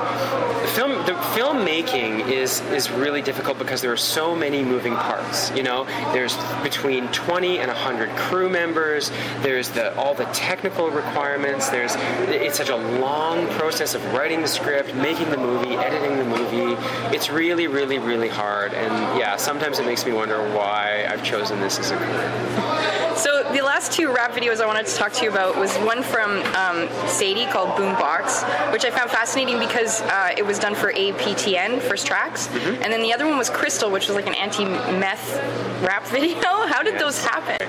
film 0.76 0.92
the 1.06 1.14
filmmaking 1.34 2.30
is 2.30 2.60
is 2.72 2.92
really 2.92 3.22
difficult 3.22 3.58
because 3.58 3.82
there 3.82 3.94
are 3.94 3.98
so 3.98 4.36
many 4.36 4.62
moving 4.62 4.94
parts. 4.94 5.50
You 5.52 5.64
know, 5.64 5.86
there's 6.12 6.36
between 6.64 7.08
20 7.10 7.60
and 7.60 7.68
100 7.70 8.10
crew 8.18 8.50
members. 8.50 9.10
There's 9.40 9.70
the 9.70 9.96
all 9.96 10.14
the 10.14 10.26
technical 10.26 10.90
requirements. 10.90 11.70
There's 11.70 11.96
it's 12.28 12.58
such 12.58 12.70
a 12.70 12.76
long 13.00 13.48
process 13.52 13.96
of 13.96 14.04
writing 14.14 14.42
the 14.42 14.50
script, 14.50 14.94
making 14.96 15.30
the 15.30 15.38
movie, 15.38 15.76
editing 15.76 16.18
the 16.18 16.26
movie. 16.26 16.76
It's 17.16 17.30
really, 17.30 17.68
really, 17.68 18.00
really 18.00 18.30
hard. 18.30 18.74
And 18.74 19.20
yeah, 19.20 19.38
sometimes 19.38 19.80
it 19.80 19.86
makes 19.86 20.06
me 20.06 20.12
wonder 20.12 20.40
why 20.54 21.08
I've 21.10 21.24
chosen 21.24 21.62
this 21.62 21.80
as 21.80 21.92
a 21.92 21.98
career. 21.98 23.05
So 23.16 23.44
the 23.54 23.62
last 23.62 23.92
two 23.94 24.12
rap 24.14 24.32
videos 24.34 24.60
I 24.62 24.66
wanted 24.68 24.86
to 24.88 24.96
talk 24.96 25.14
to 25.14 25.24
you 25.24 25.32
about 25.32 25.58
was 25.58 25.76
one 25.78 26.04
from 26.04 26.32
um, 26.56 26.90
Sadie 27.08 27.46
called 27.46 27.70
Boombox, 27.80 28.72
which 28.74 28.84
I 28.86 28.92
found 28.92 29.10
fascinating 29.10 29.58
because 29.60 30.02
uh, 30.02 30.32
it 30.38 30.46
was 30.46 30.60
done 30.60 30.76
for 30.76 30.92
APTN, 30.92 31.82
First 31.82 32.06
Tracks, 32.08 32.48
Mm-hmm. 32.48 32.84
and 32.84 32.92
then 32.94 33.02
the 33.02 33.14
other 33.14 33.26
one 33.28 33.38
was 33.38 33.50
Crystal, 33.50 33.90
which 33.90 34.08
was 34.08 34.16
like 34.16 34.28
an 34.28 34.34
anti-meth 34.36 35.36
rap 35.84 36.06
video. 36.08 36.36
How 36.68 36.84
did 36.84 37.00
those 37.00 37.24
happen? 37.24 37.68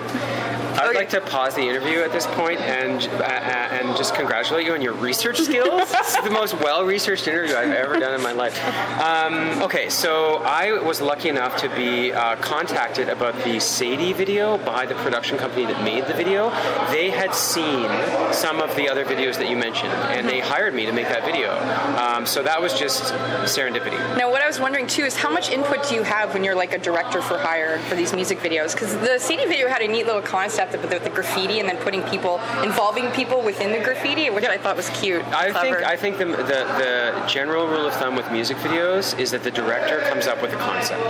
I'd 0.87 0.95
like 0.95 1.11
to 1.11 1.21
pause 1.21 1.57
the 1.57 1.63
interview 1.63 1.99
at 1.99 2.13
this 2.13 2.27
point 2.29 2.61
and 2.61 3.03
uh, 3.21 3.25
and 3.25 3.97
just 3.97 4.15
congratulate 4.15 4.67
you 4.67 4.73
on 4.73 4.81
your 4.81 4.93
research 4.93 5.41
skills. 5.41 5.91
this 5.91 6.17
is 6.17 6.23
the 6.23 6.31
most 6.31 6.55
well-researched 6.61 7.27
interview 7.27 7.57
I've 7.57 7.73
ever 7.73 7.99
done 7.99 8.15
in 8.15 8.23
my 8.23 8.31
life. 8.31 8.57
Um, 9.01 9.63
okay, 9.63 9.89
so 9.89 10.37
I 10.45 10.73
was 10.81 11.01
lucky 11.01 11.29
enough 11.29 11.57
to 11.59 11.69
be 11.71 12.13
uh, 12.13 12.37
contacted 12.37 13.09
about 13.09 13.35
the 13.43 13.59
Sadie 13.59 14.13
video 14.13 14.59
by 14.59 14.87
the 14.87 14.95
production 14.97 15.37
company 15.37 15.67
that 15.67 15.83
made 15.83 16.07
the 16.07 16.15
video. 16.15 16.51
They 16.93 17.11
had 17.11 17.35
seen 17.35 17.89
some 18.33 18.61
of 18.61 18.75
the 18.77 18.89
other 18.89 19.05
videos 19.05 19.37
that 19.39 19.51
you 19.51 19.57
mentioned, 19.57 19.93
and 19.93 20.29
they 20.29 20.39
hired 20.39 20.73
me 20.73 20.87
to 20.87 20.93
make 20.93 21.09
that 21.09 21.25
video. 21.25 21.51
Um, 21.99 22.27
so 22.27 22.45
that 22.45 22.63
was 22.63 22.79
just 22.79 23.13
serendipity. 23.43 23.99
Now, 24.17 24.31
what 24.31 24.41
I 24.41 24.47
was 24.47 24.61
wondering 24.61 24.87
too 24.87 25.03
is 25.03 25.17
how 25.17 25.31
much 25.31 25.51
input 25.51 25.89
do 25.89 25.97
you 25.97 26.05
have 26.05 26.33
when 26.33 26.45
you're 26.45 26.55
like 26.55 26.73
a 26.73 26.79
director 26.79 27.21
for 27.21 27.39
hire 27.39 27.81
for 27.81 27.97
these 27.97 28.13
music 28.13 28.39
videos? 28.39 28.73
Because 28.73 28.95
the 28.99 29.19
Sadie 29.19 29.47
video 29.47 29.67
had 29.67 29.83
a 29.83 29.89
neat 29.89 30.07
little 30.07 30.23
concept 30.23 30.75
about 30.77 30.91
the, 30.91 30.99
the 30.99 31.11
graffiti 31.11 31.61
and 31.61 31.69
then 31.69 31.77
putting 31.79 32.03
people, 32.05 32.41
involving 32.63 33.11
people 33.13 33.43
within 33.43 33.73
the 33.73 33.85
graffiti, 33.85 34.31
which 34.31 34.45
I 34.45 34.59
thought 34.59 34.77
was 34.77 34.89
cute. 34.91 35.25
I 35.27 35.51
clever. 35.51 35.77
think 35.77 35.87
I 35.87 35.97
think 35.97 36.19
the, 36.19 36.27
the 36.27 36.67
the 36.83 37.27
general 37.29 37.67
rule 37.67 37.87
of 37.87 37.95
thumb 37.95 38.17
with 38.17 38.31
music 38.31 38.57
videos 38.59 39.19
is 39.19 39.31
that 39.31 39.43
the 39.43 39.51
director 39.51 40.01
comes 40.01 40.27
up 40.27 40.41
with 40.43 40.53
a 40.53 40.57
concept, 40.57 41.03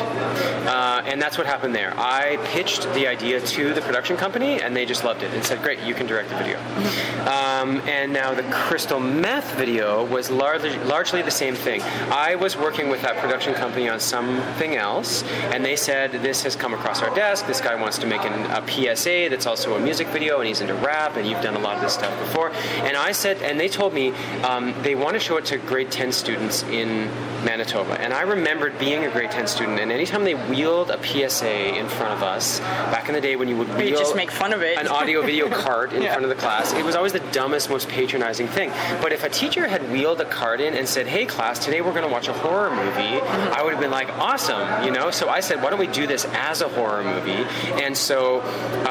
uh, 0.66 1.02
and 1.04 1.20
that's 1.20 1.38
what 1.38 1.46
happened 1.46 1.74
there. 1.74 1.92
I 1.96 2.38
pitched 2.46 2.82
the 2.94 3.06
idea 3.06 3.40
to 3.40 3.74
the 3.74 3.80
production 3.80 4.16
company, 4.16 4.60
and 4.60 4.74
they 4.74 4.84
just 4.84 5.04
loved 5.04 5.22
it 5.22 5.32
and 5.32 5.44
said, 5.44 5.62
"Great, 5.62 5.80
you 5.80 5.94
can 5.94 6.06
direct 6.06 6.28
the 6.30 6.36
video." 6.36 6.58
Um, 7.26 7.80
and 7.88 8.12
now 8.12 8.34
the 8.34 8.44
Crystal 8.44 9.00
Meth 9.00 9.54
video 9.56 10.04
was 10.04 10.30
largely 10.30 10.76
largely 10.84 11.22
the 11.22 11.30
same 11.30 11.54
thing. 11.54 11.82
I 12.10 12.34
was 12.34 12.56
working 12.56 12.88
with 12.88 13.02
that 13.02 13.16
production 13.16 13.54
company 13.54 13.88
on 13.88 14.00
something 14.00 14.76
else, 14.76 15.22
and 15.52 15.64
they 15.64 15.76
said, 15.76 16.12
"This 16.12 16.42
has 16.42 16.56
come 16.56 16.74
across 16.74 17.02
our 17.02 17.14
desk. 17.14 17.46
This 17.46 17.60
guy 17.60 17.74
wants 17.74 17.98
to 17.98 18.06
make 18.06 18.24
an, 18.24 18.34
a 18.50 18.62
PSA 18.66 19.28
that's 19.30 19.45
also 19.46 19.76
a 19.76 19.80
music 19.80 20.06
video, 20.08 20.38
and 20.38 20.46
he's 20.48 20.60
into 20.60 20.74
rap, 20.74 21.16
and 21.16 21.26
you've 21.28 21.42
done 21.42 21.54
a 21.56 21.58
lot 21.60 21.76
of 21.76 21.82
this 21.82 21.94
stuff 21.94 22.16
before." 22.20 22.50
And 22.84 22.96
I 22.96 23.12
said, 23.12 23.42
and 23.42 23.58
they 23.58 23.68
told 23.68 23.92
me 23.94 24.10
um, 24.42 24.74
they 24.82 24.94
want 24.94 25.14
to 25.14 25.20
show 25.20 25.36
it 25.36 25.44
to 25.46 25.58
grade 25.58 25.90
10 25.90 26.12
students 26.12 26.62
in 26.64 27.06
Manitoba. 27.44 28.00
And 28.00 28.12
I 28.12 28.22
remembered 28.22 28.78
being 28.78 29.04
a 29.04 29.10
grade 29.10 29.30
10 29.30 29.46
student, 29.46 29.78
and 29.80 29.92
anytime 29.92 30.24
they 30.24 30.34
wheeled 30.34 30.90
a 30.90 30.98
PSA 31.02 31.78
in 31.78 31.88
front 31.88 32.12
of 32.14 32.22
us, 32.22 32.60
back 32.60 33.08
in 33.08 33.14
the 33.14 33.20
day 33.20 33.36
when 33.36 33.48
you 33.48 33.56
would 33.56 33.68
you 33.80 33.90
just 33.96 34.16
make 34.16 34.30
fun 34.30 34.52
of 34.52 34.62
it. 34.62 34.78
an 34.78 34.88
audio 34.88 35.22
video 35.22 35.48
cart 35.64 35.92
in 35.92 36.02
Yeah. 36.02 36.12
front 36.12 36.24
of 36.24 36.30
the 36.30 36.34
class, 36.36 36.72
it 36.72 36.84
was 36.84 36.96
always 36.96 37.12
the 37.12 37.24
dumbest, 37.32 37.70
most 37.70 37.88
patronizing 37.88 38.48
thing. 38.48 38.70
But 39.02 39.12
if 39.12 39.22
a 39.24 39.28
teacher 39.28 39.66
had 39.68 39.82
wheeled 39.92 40.20
a 40.20 40.24
cart 40.24 40.60
in 40.60 40.74
and 40.74 40.88
said, 40.88 41.06
"Hey 41.06 41.24
class, 41.26 41.58
today 41.58 41.80
we're 41.80 41.92
going 41.98 42.04
to 42.08 42.12
watch 42.12 42.28
a 42.28 42.32
horror 42.32 42.70
movie," 42.74 43.20
I 43.56 43.62
would 43.62 43.72
have 43.72 43.80
been 43.80 43.90
like, 43.90 44.08
"Awesome," 44.18 44.84
you 44.84 44.90
know. 44.90 45.10
So 45.10 45.28
I 45.28 45.40
said, 45.40 45.62
"Why 45.62 45.70
don't 45.70 45.78
we 45.78 45.86
do 45.86 46.06
this 46.06 46.24
as 46.34 46.62
a 46.62 46.68
horror 46.68 47.04
movie?" 47.04 47.44
And 47.82 47.96
so 47.96 48.40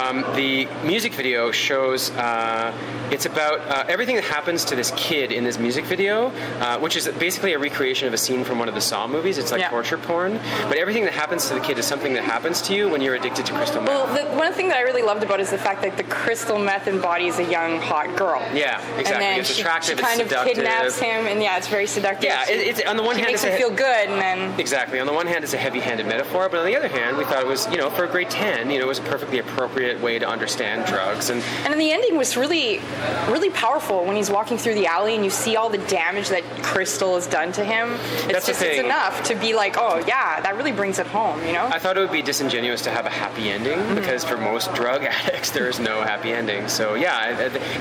um, 0.04 0.24
the 0.36 0.45
music 0.84 1.14
video 1.14 1.52
shows. 1.52 2.12
Uh, 2.12 2.74
it's 3.12 3.26
about 3.26 3.60
uh, 3.62 3.86
everything 3.88 4.16
that 4.16 4.24
happens 4.26 4.66
to 4.66 4.76
this 4.76 4.92
kid 4.96 5.32
in 5.32 5.44
this 5.44 5.58
music 5.60 5.86
video, 5.86 6.28
uh, 6.60 6.80
which 6.80 6.96
is 6.96 7.08
basically 7.20 7.54
a 7.54 7.60
recreation 7.60 8.08
of 8.08 8.14
a 8.14 8.18
scene 8.18 8.44
from 8.44 8.60
one 8.60 8.68
of 8.68 8.76
the 8.76 8.82
Saw 8.82 9.08
movies. 9.08 9.38
It's 9.38 9.52
like 9.52 9.62
Yeah. 9.62 9.70
torture 9.70 9.98
porn, 9.98 10.40
but 10.68 10.78
everything 10.78 11.04
that 11.06 11.14
happens 11.14 11.48
to 11.50 11.54
the 11.54 11.60
kid 11.60 11.78
is 11.80 11.86
something 11.86 12.14
that 12.14 12.24
happens 12.24 12.62
to 12.64 12.74
you 12.76 12.90
when 12.90 13.02
you're 13.02 13.16
addicted 13.16 13.46
to 13.48 13.54
crystal 13.54 13.82
meth. 13.82 13.90
Well, 13.90 14.08
the, 14.08 14.38
one 14.38 14.54
thing 14.54 14.68
that 14.70 14.78
I 14.78 14.82
really 14.82 15.02
loved 15.02 15.24
about 15.24 15.40
it 15.40 15.44
is 15.44 15.50
the 15.52 15.58
fact 15.58 15.82
that 15.84 15.98
the 15.98 16.04
crystal 16.04 16.58
meth 16.60 16.88
embodies 16.88 17.40
a 17.40 17.44
young, 17.44 17.80
hot 17.80 18.16
girl. 18.16 18.42
Yeah, 18.54 18.80
exactly. 18.98 19.14
And 19.14 19.22
then 19.22 19.40
It's 19.40 19.54
she, 19.54 19.62
attractive, 19.62 19.98
she 20.00 20.04
it's 20.04 20.10
kind 20.16 20.22
of 20.22 20.30
kidnaps 20.46 21.00
him, 21.00 21.28
and 21.28 21.42
yeah, 21.42 21.58
it's 21.58 21.68
very 21.68 21.88
seductive. 21.88 22.26
Yeah, 22.26 22.46
She- 22.46 22.54
it, 22.54 22.68
it's 22.80 22.82
on 22.90 22.98
the 22.98 23.04
one 23.04 23.16
hand, 23.16 23.28
makes 23.28 23.44
it's 23.44 23.50
him 23.50 23.54
a, 23.54 23.58
feel 23.58 23.70
good, 23.72 24.10
and 24.10 24.20
then 24.22 24.60
Exactly. 24.60 25.00
On 25.00 25.08
the 25.08 25.14
one 25.14 25.28
hand, 25.28 25.44
it's 25.44 25.54
a 25.54 25.58
heavy-handed 25.58 26.06
metaphor, 26.08 26.50
but 26.50 26.60
on 26.60 26.66
the 26.66 26.76
other 26.76 26.88
hand, 26.88 27.18
we 27.18 27.24
thought 27.26 27.40
it 27.42 27.48
was, 27.48 27.68
you 27.70 27.78
know, 27.78 27.90
for 27.90 28.04
a 28.06 28.08
grade 28.08 28.30
10, 28.30 28.70
you 28.70 28.80
know, 28.80 28.86
it 28.86 28.88
was 28.88 29.00
a 29.00 29.04
perfectly 29.04 29.40
appropriate 29.40 30.00
way 30.02 30.20
to 30.20 30.28
understand 30.36 30.86
drugs. 30.86 31.30
And 31.30 31.42
And 31.64 31.72
then 31.72 31.80
the 31.80 31.92
ending 31.92 32.18
was 32.18 32.36
really, 32.36 32.82
really 33.30 33.50
powerful 33.50 34.04
when 34.06 34.18
he's 34.18 34.30
walking 34.30 34.58
through 34.58 34.76
the 34.76 34.86
alley 34.86 35.16
and 35.16 35.24
you 35.24 35.32
see 35.32 35.56
all 35.56 35.70
the 35.70 35.84
damage 35.88 36.28
that 36.30 36.44
Crystal 36.62 37.16
has 37.16 37.26
done 37.26 37.54
to 37.54 37.64
him. 37.64 37.98
It's 38.30 38.46
just 38.46 38.62
it's 38.62 38.80
enough 38.80 39.24
to 39.24 39.36
be 39.36 39.56
like, 39.56 39.76
oh 39.78 40.04
yeah, 40.06 40.42
that 40.42 40.56
really 40.58 40.74
brings 40.74 41.00
it 41.00 41.08
home, 41.08 41.40
you 41.46 41.54
know? 41.54 41.66
I 41.68 41.80
thought 41.80 41.98
it 41.98 42.02
would 42.02 42.12
be 42.12 42.22
disingenuous 42.22 42.82
to 42.84 42.92
have 42.92 43.06
a 43.06 43.10
happy 43.10 43.50
ending 43.50 43.80
mm-hmm. 43.80 43.96
because 43.96 44.26
for 44.26 44.38
most 44.38 44.74
drug 44.74 45.04
addicts, 45.18 45.52
there 45.52 45.70
is 45.70 45.80
no 45.80 46.02
happy 46.02 46.34
ending. 46.34 46.68
So 46.68 46.96
yeah, 46.96 47.30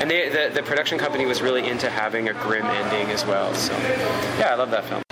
and 0.01 0.11
they, 0.11 0.29
the 0.29 0.55
the 0.55 0.63
production 0.63 0.99
company 0.99 1.27
was 1.27 1.43
really 1.43 1.69
into 1.69 1.91
having 1.91 2.29
a 2.29 2.35
grim 2.35 2.67
ending 2.67 3.11
as 3.13 3.27
well. 3.27 3.53
So 3.55 3.73
yeah, 4.39 4.51
I 4.53 4.55
love 4.55 4.71
that 4.71 4.85
film. 4.85 5.04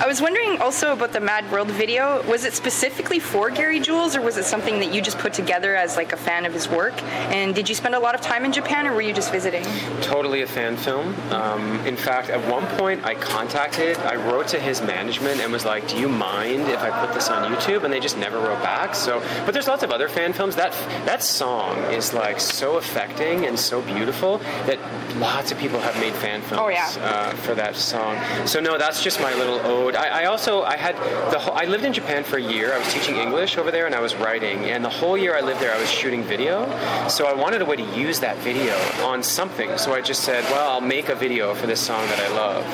I 0.00 0.06
was 0.06 0.22
wondering 0.22 0.56
also 0.62 0.94
about 0.94 1.12
the 1.12 1.20
Mad 1.20 1.50
World 1.52 1.70
video. 1.70 2.22
Was 2.26 2.46
it 2.46 2.54
specifically 2.54 3.18
for 3.18 3.50
Gary 3.50 3.78
Jules, 3.80 4.16
or 4.16 4.22
was 4.22 4.38
it 4.38 4.44
something 4.46 4.78
that 4.80 4.94
you 4.94 5.02
just 5.02 5.18
put 5.18 5.34
together 5.34 5.76
as 5.76 5.96
like 5.98 6.14
a 6.14 6.16
fan 6.16 6.46
of 6.46 6.54
his 6.54 6.70
work? 6.70 6.94
And 7.30 7.54
did 7.54 7.68
you 7.68 7.74
spend 7.74 7.94
a 7.94 7.98
lot 7.98 8.14
of 8.14 8.22
time 8.22 8.46
in 8.46 8.50
Japan, 8.52 8.86
or 8.86 8.94
were 8.94 9.02
you 9.02 9.12
just 9.12 9.30
visiting? 9.30 9.62
Totally 10.00 10.40
a 10.40 10.46
fan 10.46 10.78
film. 10.78 11.14
Um, 11.30 11.84
in 11.86 11.96
fact, 11.96 12.30
at 12.30 12.40
one 12.50 12.66
point, 12.78 13.04
I 13.04 13.14
contacted, 13.14 13.98
I 13.98 14.16
wrote 14.16 14.48
to 14.48 14.58
his 14.58 14.80
management 14.80 15.42
and 15.42 15.52
was 15.52 15.66
like, 15.66 15.86
"Do 15.86 15.98
you 15.98 16.08
mind 16.08 16.62
if 16.68 16.80
I 16.80 16.88
put 17.04 17.12
this 17.12 17.28
on 17.28 17.52
YouTube?" 17.52 17.84
And 17.84 17.92
they 17.92 18.00
just 18.00 18.16
never 18.16 18.38
wrote 18.38 18.62
back. 18.62 18.94
So, 18.94 19.20
but 19.44 19.52
there's 19.52 19.68
lots 19.68 19.82
of 19.82 19.90
other 19.90 20.08
fan 20.08 20.32
films. 20.32 20.56
That 20.56 20.72
that 21.04 21.22
song 21.22 21.76
is 21.92 22.14
like 22.14 22.40
so 22.40 22.78
affecting 22.78 23.44
and 23.44 23.58
so 23.58 23.82
beautiful 23.82 24.38
that 24.64 24.78
lots 25.18 25.52
of 25.52 25.58
people 25.58 25.78
have 25.80 25.94
made 26.00 26.14
fan 26.14 26.40
films 26.40 26.62
Oh, 26.62 26.68
yeah. 26.68 26.88
uh, 27.02 27.30
for 27.44 27.54
that 27.54 27.76
song. 27.76 28.16
So 28.46 28.60
no, 28.60 28.78
that's 28.78 29.02
just 29.02 29.20
my 29.20 29.34
little 29.34 29.60
ode. 29.66 29.89
I, 29.96 30.22
I 30.22 30.24
also 30.26 30.62
I 30.62 30.76
had 30.76 30.96
the 31.32 31.38
whole, 31.38 31.54
I 31.54 31.64
lived 31.64 31.84
in 31.84 31.92
Japan 31.92 32.24
for 32.24 32.36
a 32.36 32.42
year. 32.42 32.72
I 32.72 32.78
was 32.78 32.92
teaching 32.92 33.16
English 33.16 33.58
over 33.58 33.70
there 33.70 33.86
and 33.86 33.94
I 33.94 34.00
was 34.00 34.14
writing. 34.14 34.66
And 34.66 34.84
the 34.84 34.90
whole 34.90 35.16
year 35.16 35.36
I 35.36 35.40
lived 35.40 35.60
there, 35.60 35.74
I 35.74 35.80
was 35.80 35.90
shooting 35.90 36.22
video. 36.22 36.66
So 37.08 37.26
I 37.26 37.32
wanted 37.32 37.62
a 37.62 37.64
way 37.64 37.76
to 37.76 37.98
use 37.98 38.20
that 38.20 38.36
video 38.38 38.74
on 39.04 39.22
something. 39.22 39.76
So 39.78 39.92
I 39.92 40.00
just 40.00 40.22
said, 40.22 40.44
well, 40.44 40.70
I'll 40.70 40.80
make 40.80 41.08
a 41.08 41.14
video 41.14 41.54
for 41.54 41.66
this 41.66 41.80
song 41.80 42.06
that 42.08 42.20
I 42.20 42.28
love. 42.34 42.64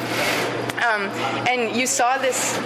Um, 0.76 1.02
and 1.49 1.76
you 1.76 1.87
saw 1.87 2.18
this 2.18 2.58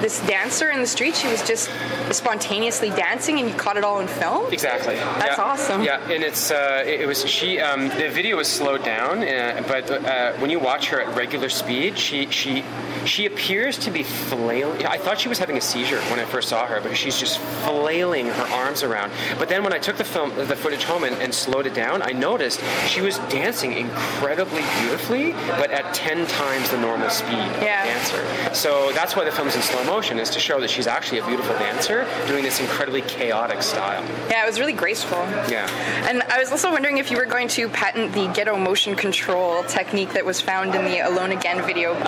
this 0.00 0.20
dancer 0.26 0.70
in 0.70 0.80
the 0.80 0.86
street. 0.86 1.14
She 1.16 1.28
was 1.28 1.46
just 1.46 1.70
spontaneously 2.10 2.90
dancing, 2.90 3.38
and 3.38 3.48
you 3.48 3.54
caught 3.54 3.76
it 3.76 3.84
all 3.84 4.00
in 4.00 4.08
film. 4.08 4.52
Exactly. 4.52 4.94
That's 4.94 5.38
yeah. 5.38 5.44
awesome. 5.44 5.82
Yeah, 5.82 6.10
and 6.10 6.22
it's 6.22 6.50
uh, 6.50 6.82
it 6.86 7.00
it 7.02 7.06
was 7.06 7.28
she. 7.28 7.60
Um, 7.60 7.88
the 7.88 8.08
video 8.08 8.36
was 8.36 8.48
slowed 8.48 8.84
down, 8.84 9.22
uh, 9.22 9.62
but 9.68 9.90
uh, 9.90 10.32
when 10.34 10.50
you 10.50 10.58
watch 10.58 10.88
her 10.88 11.00
at 11.00 11.16
regular 11.16 11.48
speed, 11.48 11.98
she 11.98 12.30
she 12.30 12.64
she 13.04 13.26
appears 13.26 13.78
to 13.78 13.90
be 13.90 14.02
flailing. 14.02 14.84
I 14.86 14.98
thought 14.98 15.20
she 15.20 15.28
was 15.28 15.38
having 15.38 15.56
a 15.56 15.60
seizure 15.60 16.00
when 16.10 16.18
I 16.18 16.24
first 16.24 16.48
saw 16.48 16.66
her 16.66 16.80
but 16.80 16.96
she's 16.96 17.18
just 17.18 17.38
flailing 17.64 18.26
her 18.26 18.42
arms 18.54 18.82
around. 18.82 19.12
But 19.38 19.48
then 19.48 19.62
when 19.62 19.72
I 19.72 19.78
took 19.78 19.96
the 19.96 20.04
film, 20.04 20.34
the 20.34 20.56
footage 20.56 20.84
home 20.84 21.04
and, 21.04 21.16
and 21.16 21.32
slowed 21.34 21.66
it 21.66 21.74
down, 21.74 22.02
I 22.02 22.12
noticed 22.12 22.60
she 22.86 23.00
was 23.00 23.18
dancing 23.30 23.72
incredibly 23.72 24.62
beautifully, 24.80 25.32
but 25.60 25.70
at 25.70 25.94
ten 25.94 26.26
times 26.26 26.70
the 26.70 26.78
normal 26.78 27.10
speed 27.10 27.38
of 27.38 27.62
Yeah. 27.62 27.84
dancer. 27.84 28.54
So 28.54 28.92
that's 28.92 29.16
why 29.16 29.24
the 29.24 29.32
film's 29.32 29.54
in 29.56 29.62
slow 29.62 29.82
motion 29.86 30.18
is 30.18 30.30
to 30.30 30.40
show 30.40 30.60
that 30.60 30.68
she's 30.70 30.86
actually 30.86 31.18
a 31.20 31.26
beautiful 31.26 31.54
dancer 31.58 32.06
doing 32.26 32.42
this 32.44 32.60
incredibly 32.60 33.02
chaotic 33.02 33.62
style. 33.62 34.04
Yeah, 34.30 34.42
it 34.44 34.46
was 34.46 34.58
really 34.60 34.72
graceful. 34.72 35.18
Yeah. 35.48 35.68
And 36.08 36.22
I 36.24 36.38
was 36.38 36.50
also 36.50 36.70
wondering 36.70 36.98
if 36.98 37.10
you 37.10 37.16
were 37.16 37.24
going 37.26 37.48
to 37.48 37.68
patent 37.68 38.12
the 38.12 38.26
ghetto 38.28 38.56
motion 38.56 38.94
control 38.96 39.62
technique 39.64 40.12
that 40.12 40.24
was 40.24 40.40
found 40.40 40.74
in 40.74 40.84
the 40.84 41.00
Alone 41.00 41.32
Again 41.32 41.64
video. 41.64 41.92
Uh, 41.94 42.06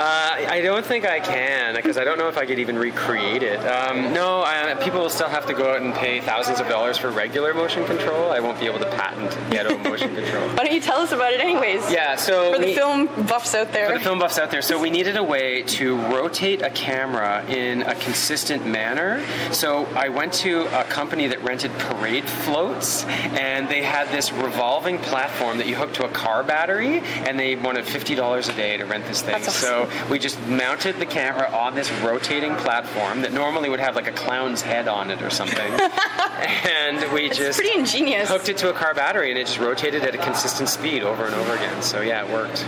I 0.49 0.61
don't 0.63 0.85
think 0.85 1.07
I 1.07 1.21
can 1.21 1.75
because 1.75 1.97
I 1.97 2.05
don't 2.05 2.19
know 2.19 2.29
if 2.29 2.37
I 2.37 2.47
could 2.47 2.59
even 2.59 2.79
recreate 2.79 3.43
it. 3.43 3.59
Um, 3.61 4.13
no, 4.13 4.43
I, 4.43 4.75
people 4.83 5.01
will 5.01 5.11
still 5.11 5.29
have 5.29 5.47
to 5.47 5.55
go 5.55 5.71
out 5.73 5.81
and 5.83 5.95
pay 5.95 6.21
thousands 6.21 6.61
of 6.61 6.69
dollars 6.69 6.99
for 6.99 7.11
regular 7.11 7.55
motion 7.55 7.85
control. 7.87 8.31
I 8.33 8.41
won't 8.41 8.59
be 8.61 8.67
able 8.67 8.81
to 8.81 8.91
patent 8.97 9.31
ghetto 9.51 9.79
motion 9.79 10.15
control. 10.15 10.49
Why 10.57 10.65
don't 10.65 10.73
you 10.73 10.81
tell 10.81 10.99
us 11.01 11.13
about 11.13 11.33
it 11.33 11.41
anyways? 11.41 11.91
Yeah, 11.93 12.17
so 12.17 12.53
For 12.53 12.59
the 12.59 12.67
we- 12.67 12.75
film 12.75 13.07
buffs 13.27 13.55
out 13.55 13.73
there. 13.73 13.89
for 13.89 13.99
the 13.99 14.05
film 14.05 14.19
buffs 14.19 14.39
out 14.39 14.51
there, 14.51 14.63
so 14.63 14.81
we 14.81 14.91
needed 14.91 15.17
a 15.17 15.23
way 15.23 15.63
to 15.63 15.97
rotate 16.13 16.63
a 16.63 16.71
camera 16.71 17.45
in 17.49 17.68
a 17.83 17.95
consistent 17.97 18.67
manner. 18.67 19.25
So 19.53 19.85
I 19.95 20.09
went 20.09 20.33
to 20.35 20.63
a 20.79 20.85
company 20.85 21.27
that 21.29 21.43
rented 21.43 21.71
parade 21.79 22.25
floats, 22.25 23.05
and 23.05 23.69
they 23.69 23.83
had 23.83 24.09
this 24.09 24.33
revolving 24.33 24.99
platform 24.99 25.59
that 25.59 25.67
you 25.67 25.77
hook 25.77 25.93
to 25.95 26.05
a 26.05 26.09
car 26.09 26.43
battery, 26.43 27.01
and 27.27 27.39
they 27.39 27.57
wanted 27.57 27.85
fifty 27.85 28.15
dollars 28.15 28.49
a 28.49 28.53
day 28.55 28.77
to 28.77 28.85
rent 28.85 29.07
this 29.07 29.23
thing. 29.23 29.35
Awesome. 29.37 29.53
So 29.53 29.91
we 30.11 30.19
just 30.19 30.39
mounted 30.47 30.97
the 30.99 31.07
camera 31.07 31.49
on 31.51 31.75
this 31.75 31.91
rotating 32.03 32.55
platform 32.57 33.23
that 33.23 33.33
normally 33.33 33.69
would 33.69 33.81
have 33.81 33.95
like 33.97 34.09
a 34.09 34.13
clown's 34.13 34.63
head 34.63 34.89
on 34.89 35.11
it 35.11 35.23
or 35.23 35.31
something, 35.31 35.73
and 36.67 37.13
we 37.13 37.27
it's 37.27 37.37
just 37.39 37.59
pretty 37.59 37.79
ingenious. 37.79 38.29
hooked 38.29 38.49
it 38.49 38.57
to 38.59 38.71
a 38.71 38.73
car 38.73 38.95
battery, 38.95 39.31
and 39.31 39.39
it 39.39 39.47
just 39.47 39.59
rotated 39.59 40.03
at 40.05 40.15
a 40.15 40.19
consistent 40.19 40.69
speed 40.69 41.03
over 41.03 41.25
and 41.27 41.35
over 41.35 41.55
again. 41.55 41.83
So 41.83 42.01
yeah, 42.01 42.25
it 42.25 42.33
worked. 42.33 42.65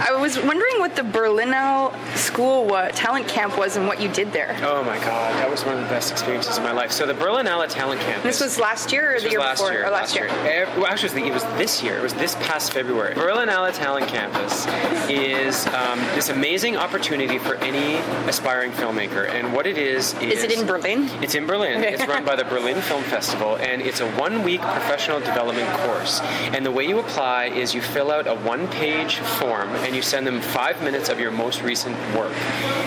I 0.00 0.12
was 0.12 0.36
wondering 0.38 0.78
what 0.78 0.94
the 0.96 1.02
Berlinale 1.02 1.92
School 2.16 2.66
wa- 2.66 2.88
talent 2.88 3.26
camp 3.28 3.58
was 3.58 3.76
and 3.76 3.86
what 3.86 4.00
you 4.00 4.07
did 4.12 4.32
there. 4.32 4.56
Oh 4.62 4.82
my 4.82 4.98
god, 4.98 5.34
that 5.36 5.50
was 5.50 5.64
one 5.64 5.76
of 5.76 5.82
the 5.82 5.88
best 5.88 6.10
experiences 6.12 6.58
of 6.58 6.64
my 6.64 6.72
life. 6.72 6.92
So 6.92 7.06
the 7.06 7.14
Berlinale 7.14 7.68
Talent 7.68 8.00
Campus. 8.00 8.22
This 8.22 8.40
was 8.40 8.58
last 8.58 8.92
year 8.92 9.16
or 9.16 9.20
the 9.20 9.30
year 9.30 9.40
last 9.40 9.58
before? 9.58 9.72
year. 9.72 9.86
or 9.86 9.90
last, 9.90 10.14
year. 10.14 10.28
Eh, 10.28 10.64
well, 10.76 10.86
actually, 10.86 11.26
it 11.26 11.32
was 11.32 11.44
this 11.56 11.82
year. 11.82 11.98
It 11.98 12.02
was 12.02 12.14
this 12.14 12.34
past 12.36 12.72
February. 12.72 13.14
Berlinale 13.14 13.72
Talent 13.74 14.08
Campus 14.08 14.66
is 15.08 15.66
um, 15.68 15.98
this 16.14 16.28
amazing 16.28 16.76
opportunity 16.76 17.38
for 17.38 17.56
any 17.56 17.96
aspiring 18.28 18.72
filmmaker, 18.72 19.28
and 19.28 19.52
what 19.52 19.66
it 19.66 19.78
is 19.78 20.14
is 20.14 20.38
Is 20.38 20.44
it 20.44 20.58
in 20.58 20.66
Berlin? 20.66 21.08
It's 21.22 21.34
in 21.34 21.46
Berlin. 21.46 21.82
It's 21.82 22.06
run 22.06 22.24
by 22.24 22.36
the 22.36 22.44
Berlin 22.44 22.80
Film 22.82 23.02
Festival, 23.04 23.56
and 23.56 23.82
it's 23.82 24.00
a 24.00 24.10
one-week 24.12 24.60
professional 24.60 25.20
development 25.20 25.68
course. 25.80 26.20
And 26.52 26.64
the 26.64 26.70
way 26.70 26.86
you 26.86 26.98
apply 26.98 27.46
is 27.46 27.74
you 27.74 27.82
fill 27.82 28.10
out 28.10 28.26
a 28.26 28.34
one-page 28.34 29.16
form, 29.16 29.68
and 29.68 29.94
you 29.94 30.02
send 30.02 30.26
them 30.26 30.40
five 30.40 30.82
minutes 30.82 31.08
of 31.08 31.20
your 31.20 31.30
most 31.30 31.62
recent 31.62 31.96
work, 32.14 32.32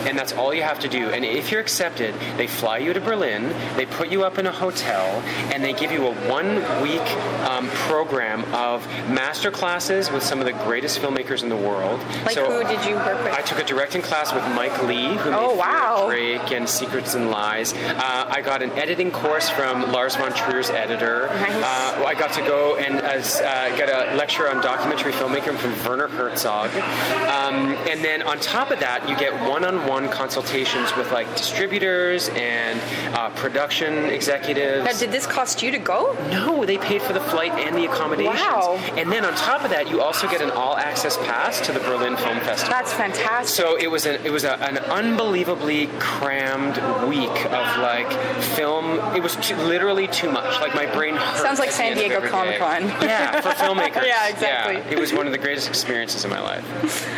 and 0.07 0.17
that's 0.17 0.33
all 0.33 0.53
you 0.53 0.63
have 0.63 0.79
to 0.79 0.87
do. 0.87 1.09
And 1.11 1.25
if 1.25 1.51
you're 1.51 1.61
accepted, 1.61 2.13
they 2.37 2.47
fly 2.47 2.77
you 2.79 2.93
to 2.93 3.01
Berlin, 3.01 3.49
they 3.75 3.85
put 3.85 4.09
you 4.09 4.23
up 4.23 4.37
in 4.37 4.47
a 4.47 4.51
hotel, 4.51 5.05
and 5.53 5.63
they 5.63 5.73
give 5.73 5.91
you 5.91 6.07
a 6.07 6.13
one-week 6.29 7.01
um, 7.49 7.67
program 7.69 8.43
of 8.53 8.85
master 9.09 9.51
classes 9.51 10.11
with 10.11 10.23
some 10.23 10.39
of 10.39 10.45
the 10.45 10.53
greatest 10.53 10.99
filmmakers 10.99 11.43
in 11.43 11.49
the 11.49 11.55
world. 11.55 11.99
Like 12.25 12.31
So 12.31 12.45
who 12.49 12.67
did 12.67 12.85
you 12.87 12.95
work 12.95 13.23
with? 13.23 13.33
I 13.33 13.41
took 13.41 13.59
a 13.59 13.63
directing 13.63 14.01
class 14.01 14.33
with 14.33 14.43
Mike 14.55 14.81
Leigh, 14.83 15.15
who 15.17 15.31
Oh, 15.31 15.49
made 15.51 15.57
wow. 15.59 16.05
Drake 16.07 16.51
and 16.51 16.67
Secrets 16.67 17.13
and 17.13 17.29
Lies. 17.31 17.73
Uh, 17.73 18.25
I 18.29 18.41
got 18.41 18.61
an 18.61 18.71
editing 18.71 19.11
course 19.11 19.49
from 19.49 19.91
Lars 19.91 20.15
von 20.15 20.31
Trier's 20.33 20.69
editor. 20.69 21.27
Nice. 21.27 21.51
Uh, 21.55 22.03
I 22.07 22.15
got 22.15 22.33
to 22.33 22.41
go 22.41 22.75
and 22.77 22.95
uh, 23.01 23.75
get 23.77 23.89
a 23.89 24.15
lecture 24.15 24.49
on 24.49 24.61
documentary 24.61 25.11
filmmaking 25.11 25.57
from 25.57 25.71
Werner 25.87 26.07
Herzog. 26.07 26.69
Um, 26.71 27.73
and 27.89 28.03
then 28.03 28.21
on 28.23 28.39
top 28.39 28.71
of 28.71 28.79
that, 28.79 29.07
you 29.09 29.15
get 29.17 29.33
one-on-one 29.49 30.09
consultations 30.09 30.95
with 30.95 31.00
like 31.11 31.27
distributors 31.35 32.29
and 32.29 32.79
uh, 33.15 33.29
production 33.31 34.05
executives. 34.05 34.85
Now, 34.85 34.97
did 34.97 35.11
this 35.11 35.25
cost 35.25 35.63
you 35.63 35.71
to 35.71 35.79
go? 35.79 36.15
No, 36.29 36.65
they 36.65 36.77
paid 36.77 37.01
for 37.01 37.13
the 37.13 37.19
flight 37.21 37.51
and 37.53 37.75
the 37.75 37.85
accommodations. 37.85 38.37
Wow. 38.39 38.75
And 38.97 39.11
then 39.11 39.23
on 39.25 39.33
top 39.35 39.63
of 39.63 39.69
that, 39.69 39.89
you 39.89 40.01
also 40.01 40.27
get 40.29 40.41
an 40.41 40.51
all-access 40.51 41.17
pass 41.17 41.61
to 41.61 41.71
the 41.71 41.79
Berlin 41.79 42.17
Film 42.17 42.39
Festival. 42.41 42.71
That's 42.73 42.93
fantastic. 42.93 43.47
So 43.47 43.77
it 43.77 43.87
was 43.89 44.05
an 44.05 44.25
it 44.25 44.31
was 44.31 44.43
a, 44.43 44.55
an 44.61 44.77
unbelievably 44.77 45.87
crammed 45.99 46.77
week 47.07 47.45
of 47.45 47.77
like 47.79 48.11
film. 48.55 48.99
It 49.15 49.23
was 49.23 49.35
too, 49.37 49.55
literally 49.55 50.07
too 50.07 50.31
much. 50.31 50.59
Like 50.61 50.75
my 50.75 50.85
brain 50.85 51.15
hurt. 51.15 51.41
Sounds 51.41 51.59
like 51.59 51.71
San 51.71 51.95
Diego 51.95 52.15
every 52.15 52.29
day. 52.29 52.57
Comic-Con. 52.59 52.83
Yeah, 53.07 53.41
for 53.41 53.49
filmmakers. 53.63 54.05
Yeah, 54.05 54.27
exactly. 54.29 54.75
Yeah, 54.75 54.91
it 54.91 54.99
was 54.99 55.13
one 55.13 55.25
of 55.25 55.31
the 55.31 55.37
greatest 55.37 55.67
experiences 55.69 56.25
of 56.25 56.31
my 56.31 56.41
life. 56.41 57.07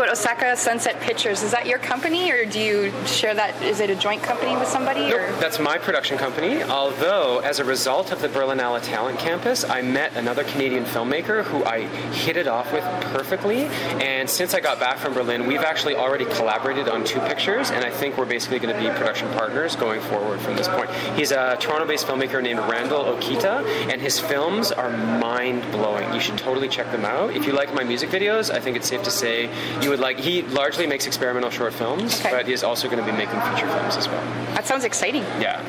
What 0.00 0.08
Osaka 0.10 0.56
Sunset 0.56 1.00
Pictures 1.00 1.42
is 1.42 1.50
that 1.50 1.66
your 1.66 1.78
company, 1.78 2.30
or 2.30 2.44
do 2.44 2.58
you 2.60 2.92
share 3.14 3.34
that? 3.34 3.60
Is 3.62 3.80
it 3.80 3.90
a 3.90 3.94
joint 3.96 4.22
company 4.22 4.56
with 4.56 4.68
somebody? 4.68 5.12
Or 5.12 5.30
That's 5.40 5.58
my 5.58 5.78
production 5.78 6.16
company. 6.18 6.62
Although, 6.62 7.40
as 7.40 7.58
a 7.58 7.64
result 7.64 8.12
of 8.12 8.20
the 8.20 8.28
Berlinale 8.28 8.82
Talent 8.82 9.18
Campus, 9.18 9.64
I 9.64 9.82
met 9.82 10.16
another 10.16 10.44
Canadian 10.44 10.84
filmmaker 10.84 11.42
who 11.44 11.64
I 11.64 11.80
hit 12.12 12.36
it 12.36 12.46
off 12.46 12.72
with 12.72 12.84
perfectly. 13.12 13.64
And 14.00 14.28
since 14.28 14.54
I 14.54 14.60
got 14.60 14.78
back 14.80 14.98
from 14.98 15.14
Berlin, 15.14 15.46
we've 15.46 15.62
actually 15.62 15.96
already 15.96 16.24
collaborated 16.26 16.88
on 16.88 17.04
two 17.04 17.20
pictures, 17.20 17.70
and 17.70 17.84
I 17.84 17.90
think 17.90 18.16
we're 18.16 18.24
basically 18.26 18.58
going 18.58 18.74
to 18.74 18.80
be 18.80 18.88
production 18.96 19.28
partners 19.34 19.76
going 19.76 20.00
forward 20.02 20.40
from 20.40 20.56
this 20.56 20.68
point. 20.68 20.90
He's 21.16 21.32
a 21.32 21.56
Toronto-based 21.60 22.06
filmmaker 22.06 22.42
named 22.42 22.60
Randall 22.60 23.04
Okita, 23.04 23.64
and 23.90 24.00
his 24.00 24.18
films 24.20 24.72
are 24.72 24.90
mind-blowing. 25.18 26.12
You 26.14 26.20
should 26.20 26.38
totally 26.38 26.68
check 26.68 26.90
them 26.92 27.04
out. 27.04 27.34
If 27.34 27.46
you 27.46 27.52
like 27.52 27.72
my 27.74 27.84
music 27.84 28.10
videos, 28.10 28.50
I 28.50 28.60
think 28.60 28.76
it's 28.76 28.88
safe 28.88 29.02
to 29.04 29.10
say 29.10 29.48
you 29.82 29.90
would 29.90 30.00
like. 30.00 30.18
He 30.18 30.42
largely 30.42 30.86
makes 30.86 31.06
experimental 31.06 31.50
short 31.50 31.72
films, 31.74 32.20
Okay. 32.20 32.30
but 32.30 32.46
he 32.46 32.52
is 32.52 32.62
also 32.64 32.88
going 32.88 32.99
to 33.04 33.10
be 33.10 33.16
making 33.16 33.40
feature 33.40 33.68
films 33.68 33.96
as 33.96 34.08
well. 34.08 34.22
that 34.54 34.66
sounds 34.66 34.84
exciting. 34.84 35.22
Yeah. 35.40 35.60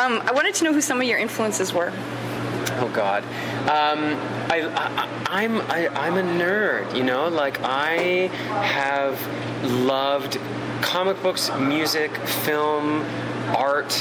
Um, 0.00 0.20
I 0.26 0.32
wanted 0.32 0.54
to 0.56 0.64
know 0.64 0.72
who 0.72 0.80
some 0.80 1.00
of 1.00 1.06
your 1.06 1.18
influences 1.18 1.72
were. 1.72 1.92
Oh 2.76 2.90
God, 2.92 3.22
um, 3.64 4.16
I, 4.50 4.62
I, 4.74 5.24
I'm 5.26 5.60
I, 5.62 5.88
I'm 5.88 6.16
a 6.16 6.22
nerd. 6.22 6.96
You 6.96 7.04
know, 7.04 7.28
like 7.28 7.60
I 7.62 8.28
have 8.62 9.20
loved 9.70 10.38
comic 10.80 11.22
books, 11.22 11.50
music, 11.58 12.10
film, 12.26 13.02
art, 13.54 13.92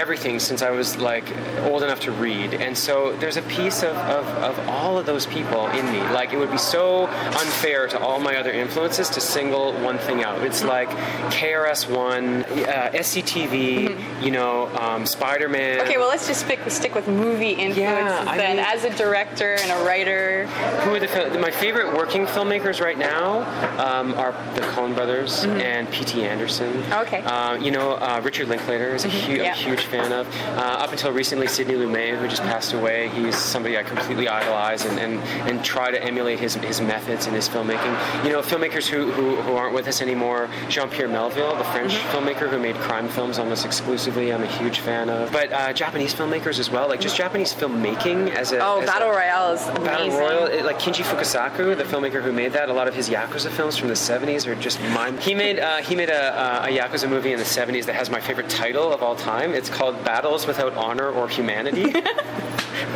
everything 0.00 0.38
since 0.40 0.62
I 0.62 0.70
was 0.70 0.96
like 0.96 1.24
old 1.68 1.82
enough 1.82 2.00
to 2.00 2.12
read. 2.12 2.54
And 2.54 2.76
so 2.76 3.14
there's 3.18 3.36
a 3.36 3.42
piece 3.42 3.82
of, 3.82 3.94
of, 4.18 4.26
of 4.50 4.58
all 4.68 4.98
of 4.98 5.04
those 5.04 5.26
people 5.26 5.66
in 5.68 5.84
me. 5.92 6.00
Like 6.18 6.32
it 6.32 6.38
would 6.38 6.50
be 6.50 6.58
so 6.58 7.06
unfair 7.06 7.86
to 7.88 7.98
all 8.00 8.18
my 8.18 8.36
other 8.36 8.50
influences 8.50 9.08
to 9.10 9.20
single 9.20 9.72
one 9.80 9.98
thing 9.98 10.24
out. 10.24 10.40
It's 10.42 10.64
like 10.64 10.88
KRS-One, 11.30 12.44
uh, 12.44 12.90
SCTV, 12.94 14.22
you 14.24 14.30
know, 14.30 14.68
um, 14.78 15.04
Spider-Man. 15.04 15.80
Okay, 15.80 15.98
well, 15.98 16.08
let's 16.08 16.26
just 16.26 16.44
stick, 16.46 16.60
stick 16.70 16.94
with 16.94 17.08
movie 17.08 17.50
influences 17.50 17.78
Yeah, 17.78 18.24
I 18.26 18.36
then. 18.36 18.56
mean- 18.56 18.64
As 18.66 18.84
a 18.84 18.90
director 18.96 19.54
and 19.60 19.70
a 19.70 19.84
writer, 19.84 20.46
Who 20.82 20.94
are 20.94 21.00
the 21.00 21.38
my 21.40 21.50
favorite 21.50 21.94
working 21.96 22.24
filmmakers 22.26 22.80
right 22.80 22.96
now 22.98 23.40
um, 23.78 24.14
are 24.14 24.32
the 24.54 24.60
Coen 24.72 24.94
Brothers 24.94 25.44
and 25.44 25.90
P.T. 25.90 26.22
Anderson. 26.22 26.82
Okay. 26.92 27.22
Uh, 27.22 27.54
you 27.56 27.70
know, 27.70 27.92
uh, 27.94 28.20
Richard 28.22 28.48
Linklater 28.48 28.94
is 28.94 29.04
a, 29.04 29.08
hu- 29.10 29.34
Yeah. 29.34 29.52
a 29.52 29.54
huge 29.54 29.84
fan 29.90 30.12
of. 30.12 30.26
Uh, 30.56 30.60
up 30.84 30.92
until 30.92 31.12
recently, 31.12 31.46
Sidney 31.46 31.74
Lumet, 31.74 32.18
who 32.18 32.28
just 32.28 32.42
passed 32.42 32.72
away. 32.72 33.08
He's 33.08 33.36
somebody 33.36 33.76
I 33.76 33.82
completely 33.82 34.28
idolize 34.28 34.84
and, 34.84 34.98
and, 34.98 35.20
and 35.48 35.64
try 35.64 35.90
to 35.90 36.02
emulate 36.02 36.38
his, 36.38 36.54
his 36.54 36.80
methods 36.80 37.26
in 37.26 37.34
his 37.34 37.48
filmmaking. 37.48 38.24
You 38.24 38.30
know, 38.30 38.40
filmmakers 38.40 38.86
who, 38.86 39.10
who, 39.10 39.36
who 39.36 39.54
aren't 39.54 39.74
with 39.74 39.88
us 39.88 40.00
anymore. 40.02 40.48
Jean-Pierre 40.68 41.08
Melville, 41.08 41.56
the 41.56 41.64
French 41.64 41.92
filmmaker 42.12 42.48
who 42.48 42.58
made 42.58 42.76
crime 42.76 43.08
films 43.08 43.38
almost 43.38 43.64
exclusively. 43.64 44.32
I'm 44.32 44.42
a 44.42 44.46
huge 44.46 44.78
fan 44.80 45.08
of. 45.10 45.32
But 45.32 45.52
uh, 45.52 45.72
Japanese 45.72 46.14
filmmakers 46.14 46.58
as 46.58 46.70
well, 46.70 46.88
like 46.88 47.00
just 47.00 47.16
Japanese 47.16 47.52
filmmaking 47.52 48.34
as 48.34 48.52
a 48.52 48.58
oh, 48.60 48.80
as 48.80 48.86
Battle 48.86 49.08
a, 49.08 49.12
Royale 49.16 49.52
is 49.52 49.62
amazing. 49.66 49.84
Battle 49.84 50.08
Royale, 50.18 50.46
it- 50.46 50.64
like 50.64 50.78
Kinji 50.78 51.02
Fukasaku, 51.02 51.76
the 51.76 51.84
filmmaker 51.84 52.22
who 52.22 52.32
made 52.32 52.52
that, 52.52 52.68
a 52.68 52.72
lot 52.72 52.86
of 52.88 52.94
his 52.94 53.08
Yakuza 53.08 53.50
films 53.50 53.76
from 53.76 53.88
the 53.88 53.94
70s 53.94 54.46
are 54.46 54.54
just 54.54 54.80
mind. 54.94 55.18
He 55.30 55.34
made 55.34 55.58
uh, 55.60 55.76
he 55.78 55.94
made 55.94 56.08
a, 56.10 56.36
uh, 56.36 56.66
a 56.68 56.76
Yakuza 56.76 57.08
movie 57.08 57.32
in 57.32 57.38
the 57.38 57.44
70s 57.44 57.84
that 57.86 57.94
has 57.94 58.10
my 58.10 58.20
favorite 58.20 58.48
title 58.48 58.92
of 58.92 59.02
all 59.02 59.14
time. 59.14 59.52
It's 59.54 59.69
called 59.70 60.02
Battles 60.04 60.46
Without 60.46 60.74
Honor 60.74 61.10
or 61.10 61.28
Humanity. 61.28 61.94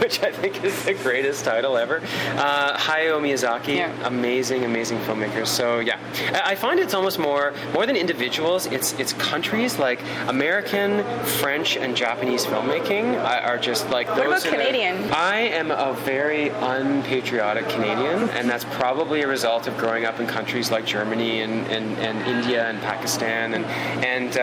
which 0.01 0.23
I 0.23 0.33
think 0.33 0.65
is 0.65 0.85
the 0.85 0.95
greatest 0.95 1.45
title 1.45 1.77
ever. 1.77 1.99
Uh, 2.37 2.77
Hayao 2.77 3.21
Miyazaki, 3.21 3.77
Yeah. 3.77 3.93
amazing, 4.07 4.65
amazing 4.65 4.99
filmmaker. 5.01 5.47
So 5.47 5.79
yeah, 5.81 5.99
I 6.33 6.53
I 6.55 6.55
find 6.57 6.79
it's 6.81 6.95
almost 6.95 7.19
more 7.19 7.53
more 7.75 7.85
than 7.87 7.97
individuals. 7.97 8.67
It's 8.67 8.93
it's 8.99 9.13
countries 9.15 9.79
like 9.79 10.01
American, 10.29 11.05
French, 11.41 11.77
and 11.77 11.97
Japanese 11.97 12.47
filmmaking 12.47 13.07
are 13.23 13.41
are 13.55 13.59
just 13.59 13.91
like 13.91 14.09
What 14.09 14.17
those. 14.17 14.27
about 14.27 14.47
are 14.47 14.51
the- 14.51 14.57
Canadian? 14.57 14.97
I 15.13 15.37
am 15.61 15.71
a 15.71 15.93
very 16.05 16.49
unpatriotic 16.49 17.69
Canadian, 17.69 18.31
and 18.31 18.49
that's 18.49 18.65
probably 18.83 19.23
a 19.23 19.29
result 19.29 19.67
of 19.67 19.77
growing 19.77 20.05
up 20.07 20.19
in 20.21 20.27
countries 20.27 20.71
like 20.71 20.85
Germany 20.87 21.43
and, 21.43 21.67
and, 21.69 21.87
and 21.99 22.17
India 22.27 22.69
and 22.71 22.81
Pakistan. 22.81 23.55
And, 23.55 23.65
and 24.05 24.39
uh, 24.39 24.43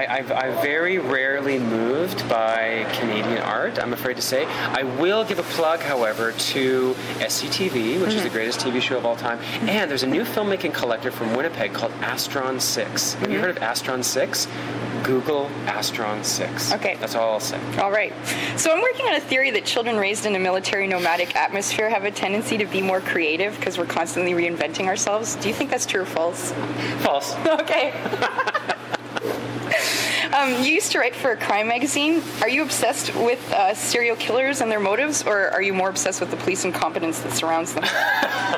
I, 0.00 0.06
I've, 0.18 0.32
I've 0.32 0.62
very 0.62 0.98
rarely 0.98 1.19
moved 1.40 2.28
by 2.28 2.86
Canadian 2.92 3.38
art, 3.38 3.78
I'm 3.78 3.92
afraid 3.92 4.16
to 4.16 4.22
say. 4.22 4.44
I 4.46 4.82
will 4.82 5.24
give 5.24 5.38
a 5.38 5.42
plug, 5.42 5.80
however, 5.80 6.32
to 6.32 6.94
SCTV, 7.18 8.00
which 8.00 8.10
is 8.10 8.16
the 8.16 8.28
mm-hmm. 8.28 8.32
greatest 8.32 8.60
TV 8.60 8.80
show 8.80 8.98
of 8.98 9.06
all 9.06 9.16
time. 9.16 9.38
And 9.68 9.90
there's 9.90 10.02
a 10.02 10.06
new 10.06 10.22
filmmaking 10.22 10.74
collective 10.74 11.14
from 11.14 11.34
Winnipeg 11.34 11.72
called 11.72 11.92
Astron 12.00 12.60
6. 12.60 13.14
Have 13.14 13.22
you 13.22 13.28
mm-hmm. 13.28 13.44
heard 13.44 13.56
of 13.56 13.62
Astron 13.62 14.04
6? 14.04 14.46
Google 15.02 15.50
Astron 15.64 16.24
6. 16.24 16.72
Okay. 16.74 16.96
That's 17.00 17.14
all 17.14 17.32
I'll 17.32 17.40
say. 17.40 17.60
All 17.78 17.90
right. 17.90 18.12
So 18.56 18.72
I'm 18.72 18.82
working 18.82 19.06
on 19.06 19.14
a 19.14 19.20
theory 19.20 19.50
that 19.52 19.64
children 19.64 19.96
raised 19.96 20.26
in 20.26 20.34
a 20.36 20.38
military 20.38 20.86
nomadic 20.86 21.34
atmosphere 21.36 21.88
have 21.88 22.04
a 22.04 22.10
tendency 22.10 22.58
to 22.58 22.66
be 22.66 22.82
more 22.82 23.00
creative 23.00 23.56
because 23.56 23.78
we're 23.78 23.86
constantly 23.86 24.32
reinventing 24.32 24.86
ourselves. 24.86 25.36
Do 25.36 25.48
you 25.48 25.54
think 25.54 25.70
that's 25.70 25.86
true 25.86 26.02
or 26.02 26.06
false? 26.06 26.52
False. 27.00 27.34
Okay. 27.50 27.92
um, 30.40 30.50
you 30.64 30.72
used 30.72 30.92
to 30.92 30.98
write 30.98 31.14
for 31.14 31.32
a 31.32 31.36
crime 31.36 31.68
magazine. 31.68 32.22
Are 32.40 32.48
you 32.48 32.62
obsessed 32.62 33.14
with 33.14 33.52
uh, 33.52 33.74
serial 33.74 34.16
killers 34.16 34.60
and 34.60 34.70
their 34.70 34.80
motives, 34.80 35.22
or 35.24 35.50
are 35.50 35.62
you 35.62 35.72
more 35.74 35.88
obsessed 35.90 36.20
with 36.20 36.30
the 36.30 36.36
police 36.36 36.64
incompetence 36.64 37.20
that 37.20 37.32
surrounds 37.32 37.74
them? 37.74 37.84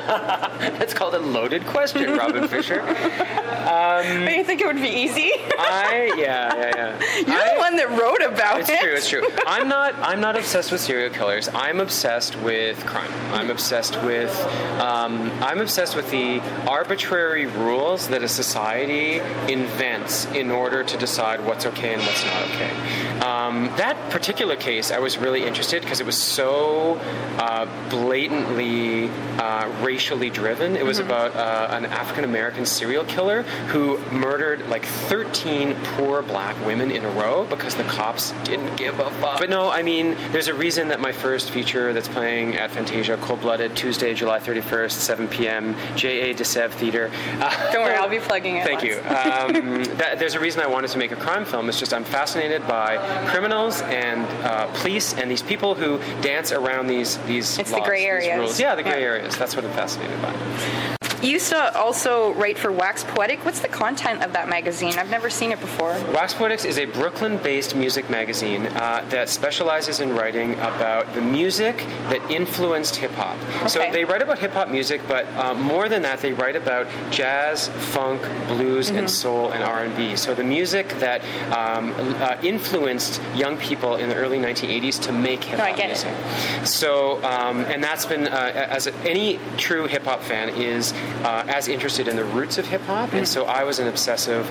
That's 0.07 0.93
called 0.93 1.15
a 1.15 1.19
loaded 1.19 1.65
question, 1.65 2.17
Robin 2.17 2.47
Fisher. 2.47 2.81
I 2.87 4.43
think 4.43 4.61
it 4.61 4.67
would 4.67 4.75
be 4.81 4.89
easy. 4.89 5.31
I 5.57 6.13
yeah 6.17 6.53
yeah 6.55 6.71
yeah. 6.75 6.99
You're 7.27 7.35
I- 7.37 7.53
the 7.53 7.59
one 7.59 7.75
that 7.77 7.89
wrote 7.89 8.21
about 8.31 8.61
It's 8.61 8.69
it. 8.69 8.79
true. 8.79 8.93
It's 8.93 9.09
true. 9.09 9.23
I'm 9.47 9.67
not. 9.67 9.95
I'm 9.99 10.19
not 10.19 10.35
obsessed 10.35 10.71
with 10.71 10.81
serial 10.81 11.09
killers. 11.13 11.49
I'm 11.53 11.79
obsessed 11.79 12.35
with 12.39 12.83
crime. 12.85 13.11
I'm 13.33 13.49
obsessed 13.49 14.01
with. 14.03 14.31
Um, 14.79 15.31
I'm 15.41 15.59
obsessed 15.61 15.95
with 15.95 16.09
the 16.11 16.39
arbitrary 16.67 17.45
rules 17.45 18.07
that 18.09 18.23
a 18.23 18.27
society 18.27 19.19
invents 19.51 20.25
in 20.25 20.51
order 20.51 20.83
to 20.83 20.97
decide 20.97 21.43
what's 21.45 21.65
okay 21.73 21.93
and 21.93 22.01
what's 22.01 22.23
not 22.25 22.43
okay. 22.49 23.19
Um, 23.19 23.65
that 23.77 23.97
particular 24.11 24.55
case, 24.55 24.91
I 24.91 24.99
was 24.99 25.17
really 25.17 25.43
interested 25.43 25.81
because 25.81 25.99
it 25.99 26.05
was 26.05 26.17
so 26.17 26.99
uh, 27.37 27.65
blatantly 27.89 29.09
uh, 29.39 29.71
racially 29.81 30.29
driven. 30.29 30.75
It 30.75 30.85
was 30.85 30.99
about 30.99 31.35
uh, 31.35 31.67
an 31.71 31.85
African 31.85 32.23
American 32.23 32.65
serial 32.65 33.03
killer 33.05 33.43
who 33.71 33.97
murdered 34.11 34.67
like 34.69 34.85
13 34.85 35.75
poor 35.95 36.21
black 36.21 36.55
women 36.65 36.91
in 36.91 37.05
a 37.05 37.09
row 37.11 37.45
because 37.45 37.75
the 37.75 37.83
cops 37.83 38.33
didn't 38.43 38.75
give 38.75 38.99
a 38.99 39.09
fuck. 39.11 39.39
But 39.39 39.49
no, 39.49 39.69
I 39.69 39.83
mean, 39.83 40.15
there's 40.31 40.47
a 40.47 40.53
reason 40.53 40.87
that 40.89 40.99
my 40.99 41.11
first 41.11 41.51
feature 41.51 41.93
that's 41.93 42.07
playing 42.07 42.55
at 42.57 42.71
Fantasia, 42.71 43.17
Cold 43.17 43.41
Blooded, 43.41 43.75
Tuesday, 43.75 44.13
July 44.13 44.39
31st, 44.39 44.91
7 44.91 45.27
p.m., 45.27 45.75
J.A. 45.95 46.33
De 46.33 46.43
Sève 46.43 46.71
Theater. 46.71 47.11
Uh, 47.39 47.71
Don't 47.73 47.83
worry, 47.83 47.95
I'll 47.95 48.09
be 48.09 48.19
plugging 48.19 48.57
it. 48.57 48.65
Thank 48.65 48.81
once. 48.81 48.95
you. 48.95 48.99
Um, 48.99 49.83
that, 49.97 50.19
there's 50.19 50.35
a 50.35 50.39
reason 50.39 50.61
I 50.61 50.67
wanted 50.67 50.89
to 50.91 50.97
make 50.97 51.11
a 51.11 51.15
crime 51.15 51.45
film. 51.45 51.62
It's 51.69 51.79
just 51.79 51.93
I'm 51.93 52.03
fascinated 52.03 52.67
by 52.67 52.97
criminals 53.27 53.81
and 53.83 54.21
uh, 54.45 54.67
police 54.81 55.13
and 55.13 55.29
these 55.29 55.43
people 55.43 55.75
who 55.75 55.97
dance 56.21 56.51
around 56.51 56.87
these 56.87 57.17
these. 57.19 57.57
It's 57.57 57.71
the 57.71 57.81
gray 57.81 58.05
areas. 58.05 58.37
rules. 58.39 58.59
Yeah, 58.59 58.75
the 58.75 58.83
gray 58.83 59.01
Yeah. 59.01 59.07
areas. 59.07 59.37
That's 59.37 59.55
what 59.55 59.65
I'm 59.65 59.71
fascinated 59.73 60.21
by. 60.21 61.02
You 61.23 61.29
used 61.29 61.49
to 61.49 61.77
also 61.77 62.33
write 62.33 62.57
for 62.57 62.69
Wax 62.69 63.05
Poetic. 63.05 63.45
What's 63.45 63.61
the 63.61 63.69
content 63.69 64.23
of 64.23 64.33
that 64.33 64.49
magazine? 64.49 64.93
I've 64.99 65.09
never 65.09 65.29
seen 65.29 65.53
it 65.53 65.61
before. 65.61 65.91
Wax 66.13 66.33
Poetics 66.33 66.65
is 66.65 66.77
a 66.77 66.83
Brooklyn-based 66.83 67.75
music 67.77 68.09
magazine 68.09 68.65
uh, 68.67 69.05
that 69.07 69.29
specializes 69.29 70.01
in 70.01 70.13
writing 70.13 70.55
about 70.55 71.13
the 71.13 71.21
music 71.21 71.77
that 72.09 72.19
influenced 72.29 72.97
hip 72.97 73.11
hop. 73.11 73.37
Okay. 73.59 73.67
So 73.69 73.79
they 73.93 74.03
write 74.03 74.21
about 74.21 74.37
hip 74.37 74.51
hop 74.51 74.67
music, 74.69 74.99
but 75.07 75.25
uh, 75.37 75.53
more 75.53 75.87
than 75.87 76.01
that, 76.01 76.19
they 76.19 76.33
write 76.33 76.57
about 76.57 76.87
jazz, 77.09 77.69
funk, 77.93 78.21
blues, 78.47 78.73
Mm-hmm. 78.83 78.97
and 78.97 79.09
soul 79.09 79.51
and 79.51 79.63
R&B. 79.63 80.17
So 80.17 80.35
the 80.35 80.43
music 80.43 80.89
that 80.99 81.21
um, 81.55 81.93
uh, 82.21 82.35
influenced 82.43 83.21
young 83.33 83.57
people 83.57 83.95
in 83.95 84.09
the 84.09 84.15
early 84.15 84.39
1980s 84.39 85.01
to 85.03 85.13
make 85.13 85.41
hip 85.45 85.57
No, 85.57 85.63
hop 85.63 85.73
I 85.73 85.77
get 85.77 85.91
it. 86.05 86.67
So, 86.67 87.23
um, 87.23 87.61
and 87.65 87.81
that's 87.81 88.05
been, 88.05 88.27
uh, 88.27 88.51
as 88.69 88.87
a, 88.87 88.95
any 89.09 89.39
true 89.57 89.85
hip 89.87 90.03
hop 90.03 90.21
fan 90.21 90.49
is 90.49 90.93
uh, 91.23 91.45
as 91.47 91.67
interested 91.67 92.07
in 92.07 92.15
the 92.15 92.25
roots 92.25 92.57
of 92.57 92.65
hip 92.65 92.81
hop, 92.81 93.13
and 93.13 93.27
so 93.27 93.45
I 93.45 93.63
was 93.63 93.79
an 93.79 93.87
obsessive 93.87 94.49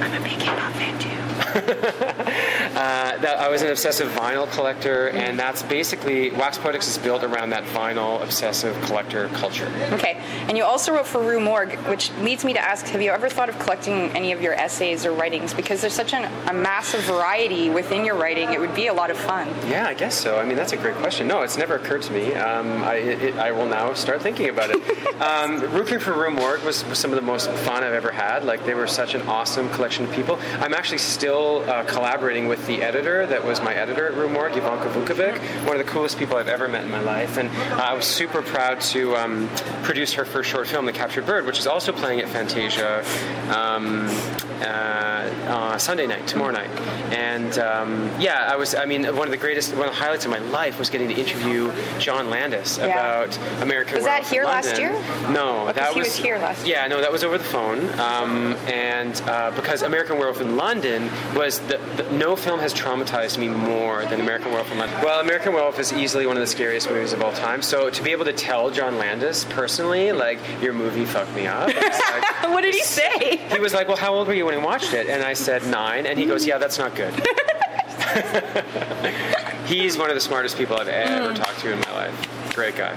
I'm 0.00 0.14
a 0.14 0.24
big 0.24 0.32
hip 0.40 0.56
hop 0.56 0.72
fan 0.74 0.98
too. 0.98 2.06
Uh, 2.80 3.18
that 3.18 3.38
I 3.38 3.50
was 3.50 3.60
an 3.60 3.68
obsessive 3.68 4.08
vinyl 4.08 4.50
collector, 4.52 5.08
and 5.08 5.38
that's 5.38 5.62
basically 5.62 6.30
Wax 6.30 6.56
Poetics 6.56 6.88
is 6.88 6.96
built 6.96 7.22
around 7.22 7.50
that 7.50 7.64
vinyl 7.64 8.22
obsessive 8.22 8.74
collector 8.80 9.28
culture. 9.34 9.70
Okay, 9.92 10.14
and 10.48 10.56
you 10.56 10.64
also 10.64 10.94
wrote 10.94 11.06
for 11.06 11.20
Rue 11.20 11.40
Morgue, 11.40 11.74
which 11.90 12.10
leads 12.22 12.42
me 12.42 12.54
to 12.54 12.58
ask: 12.58 12.86
Have 12.86 13.02
you 13.02 13.10
ever 13.10 13.28
thought 13.28 13.50
of 13.50 13.58
collecting 13.58 14.10
any 14.16 14.32
of 14.32 14.40
your 14.40 14.54
essays 14.54 15.04
or 15.04 15.12
writings? 15.12 15.52
Because 15.52 15.82
there's 15.82 15.92
such 15.92 16.14
an, 16.14 16.24
a 16.48 16.54
massive 16.54 17.02
variety 17.02 17.68
within 17.68 18.02
your 18.02 18.14
writing, 18.14 18.50
it 18.54 18.58
would 18.58 18.74
be 18.74 18.86
a 18.86 18.94
lot 18.94 19.10
of 19.10 19.18
fun. 19.18 19.46
Yeah, 19.68 19.86
I 19.86 19.92
guess 19.92 20.18
so. 20.18 20.38
I 20.38 20.46
mean, 20.46 20.56
that's 20.56 20.72
a 20.72 20.78
great 20.78 20.96
question. 20.96 21.28
No, 21.28 21.42
it's 21.42 21.58
never 21.58 21.74
occurred 21.74 22.00
to 22.04 22.12
me. 22.14 22.32
Um, 22.32 22.82
I, 22.82 22.94
it, 22.94 23.36
I 23.36 23.52
will 23.52 23.66
now 23.66 23.92
start 23.92 24.22
thinking 24.22 24.48
about 24.48 24.70
it. 24.70 24.80
um, 25.20 25.60
Rooting 25.74 25.98
for 25.98 26.14
Rue 26.14 26.30
Morgue 26.30 26.64
was, 26.64 26.82
was 26.86 26.98
some 26.98 27.10
of 27.10 27.16
the 27.16 27.26
most 27.26 27.50
fun 27.50 27.84
I've 27.84 27.92
ever 27.92 28.10
had. 28.10 28.46
Like, 28.46 28.64
they 28.64 28.72
were 28.72 28.86
such 28.86 29.14
an 29.14 29.20
awesome 29.28 29.68
collection 29.68 30.06
of 30.06 30.12
people. 30.12 30.38
I'm 30.60 30.72
actually 30.72 30.96
still 30.96 31.62
uh, 31.68 31.84
collaborating 31.84 32.48
with 32.48 32.69
the 32.70 32.82
editor 32.82 33.26
that 33.26 33.44
was 33.44 33.60
my 33.60 33.74
editor 33.74 34.06
at 34.06 34.30
Morgue, 34.30 34.52
Jovanka 34.52 34.92
Vuckovic, 34.92 35.40
one 35.66 35.76
of 35.76 35.84
the 35.84 35.90
coolest 35.90 36.18
people 36.18 36.36
I've 36.36 36.48
ever 36.48 36.68
met 36.68 36.84
in 36.84 36.90
my 36.90 37.00
life. 37.00 37.36
And 37.36 37.50
I 37.72 37.92
was 37.94 38.04
super 38.04 38.42
proud 38.42 38.80
to 38.92 39.16
um, 39.16 39.48
produce 39.82 40.12
her 40.12 40.24
first 40.24 40.50
short 40.50 40.68
film, 40.68 40.86
The 40.86 40.92
Captured 40.92 41.26
Bird, 41.26 41.46
which 41.46 41.58
is 41.58 41.66
also 41.66 41.90
playing 41.90 42.20
at 42.20 42.28
Fantasia 42.28 43.04
um, 43.52 44.06
uh, 44.60 44.64
uh, 44.64 45.78
Sunday 45.78 46.06
night, 46.06 46.26
tomorrow 46.26 46.52
night. 46.52 46.70
And 47.12 47.58
um, 47.58 48.10
yeah, 48.20 48.48
I 48.50 48.56
was, 48.56 48.74
I 48.74 48.84
mean, 48.84 49.04
one 49.16 49.26
of 49.26 49.30
the 49.30 49.36
greatest, 49.36 49.72
one 49.74 49.88
of 49.88 49.94
the 49.94 50.00
highlights 50.00 50.24
of 50.24 50.30
my 50.30 50.38
life 50.38 50.78
was 50.78 50.90
getting 50.90 51.08
to 51.08 51.14
interview 51.14 51.72
John 51.98 52.30
Landis 52.30 52.78
Yeah. 52.78 52.86
about 53.22 53.38
American 53.62 53.96
Was 53.96 54.04
that 54.04 54.26
here 54.26 54.44
last 54.44 54.78
year? 54.78 54.92
No, 55.30 55.66
because 55.66 55.74
that 55.76 55.92
he 55.94 55.98
was, 56.00 56.08
was 56.08 56.16
here 56.16 56.38
last 56.38 56.66
year. 56.66 56.76
Yeah, 56.76 56.86
no, 56.88 57.00
that 57.00 57.10
was 57.12 57.24
over 57.24 57.38
the 57.38 57.44
phone. 57.44 57.88
Um, 57.98 58.54
and 58.68 59.20
uh, 59.26 59.50
because 59.56 59.82
American 59.82 60.16
Werewolf 60.18 60.40
in 60.40 60.56
London 60.56 61.10
was 61.34 61.60
the, 61.60 61.78
the, 61.96 62.04
no 62.12 62.36
film 62.36 62.60
has 62.60 62.72
traumatized 62.74 63.38
me 63.38 63.48
more 63.48 64.04
than 64.06 64.20
American 64.20 64.48
Werewolf 64.48 64.70
in 64.72 64.78
London. 64.78 64.98
Well, 65.02 65.20
American 65.20 65.52
Werewolf 65.52 65.78
is 65.78 65.92
easily 65.92 66.26
one 66.26 66.36
of 66.36 66.40
the 66.40 66.46
scariest 66.46 66.88
movies 66.90 67.12
of 67.12 67.22
all 67.22 67.32
time. 67.32 67.62
So 67.62 67.90
to 67.90 68.02
be 68.02 68.10
able 68.12 68.24
to 68.26 68.32
tell 68.32 68.70
John 68.70 68.98
Landis 68.98 69.44
personally, 69.44 70.12
like 70.12 70.38
your 70.62 70.72
movie 70.72 71.04
fucked 71.04 71.34
me 71.34 71.46
up. 71.46 71.70
Like, 72.10 72.50
What 72.50 72.62
did 72.62 72.74
he 72.74 72.82
say? 72.82 73.36
he 73.52 73.60
was 73.60 73.72
like, 73.72 73.86
"Well, 73.86 73.96
how 73.96 74.12
old 74.14 74.26
were 74.26 74.34
you 74.34 74.44
when 74.50 74.60
you 74.60 74.64
watched 74.64 74.92
it?" 74.92 75.08
And 75.08 75.22
I 75.22 75.32
said 75.34 75.66
nine, 75.66 76.06
and 76.06 76.18
he 76.18 76.26
goes, 76.26 76.46
"Yeah, 76.46 76.58
that's 76.58 76.78
not 76.78 76.94
good." 76.94 77.14
He's 79.66 79.96
one 79.96 80.10
of 80.10 80.16
the 80.16 80.20
smartest 80.20 80.56
people 80.58 80.76
I've 80.76 80.88
ever 80.88 81.32
talked 81.34 81.60
to 81.60 81.72
in 81.72 81.78
my 81.80 81.92
life. 81.92 82.54
Great 82.54 82.76
guy. 82.76 82.96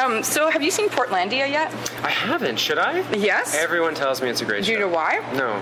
Um, 0.00 0.22
so, 0.22 0.48
have 0.50 0.62
you 0.62 0.70
seen 0.70 0.88
Portlandia 0.88 1.48
yet? 1.48 1.72
I 2.02 2.10
haven't. 2.10 2.58
Should 2.58 2.78
I? 2.78 3.00
Yes. 3.16 3.54
Everyone 3.54 3.94
tells 3.94 4.22
me 4.22 4.28
it's 4.28 4.40
a 4.40 4.44
great 4.44 4.64
show. 4.64 4.68
Do 4.68 4.72
you 4.72 4.78
know 4.78 4.88
why? 4.88 5.24
No. 5.34 5.60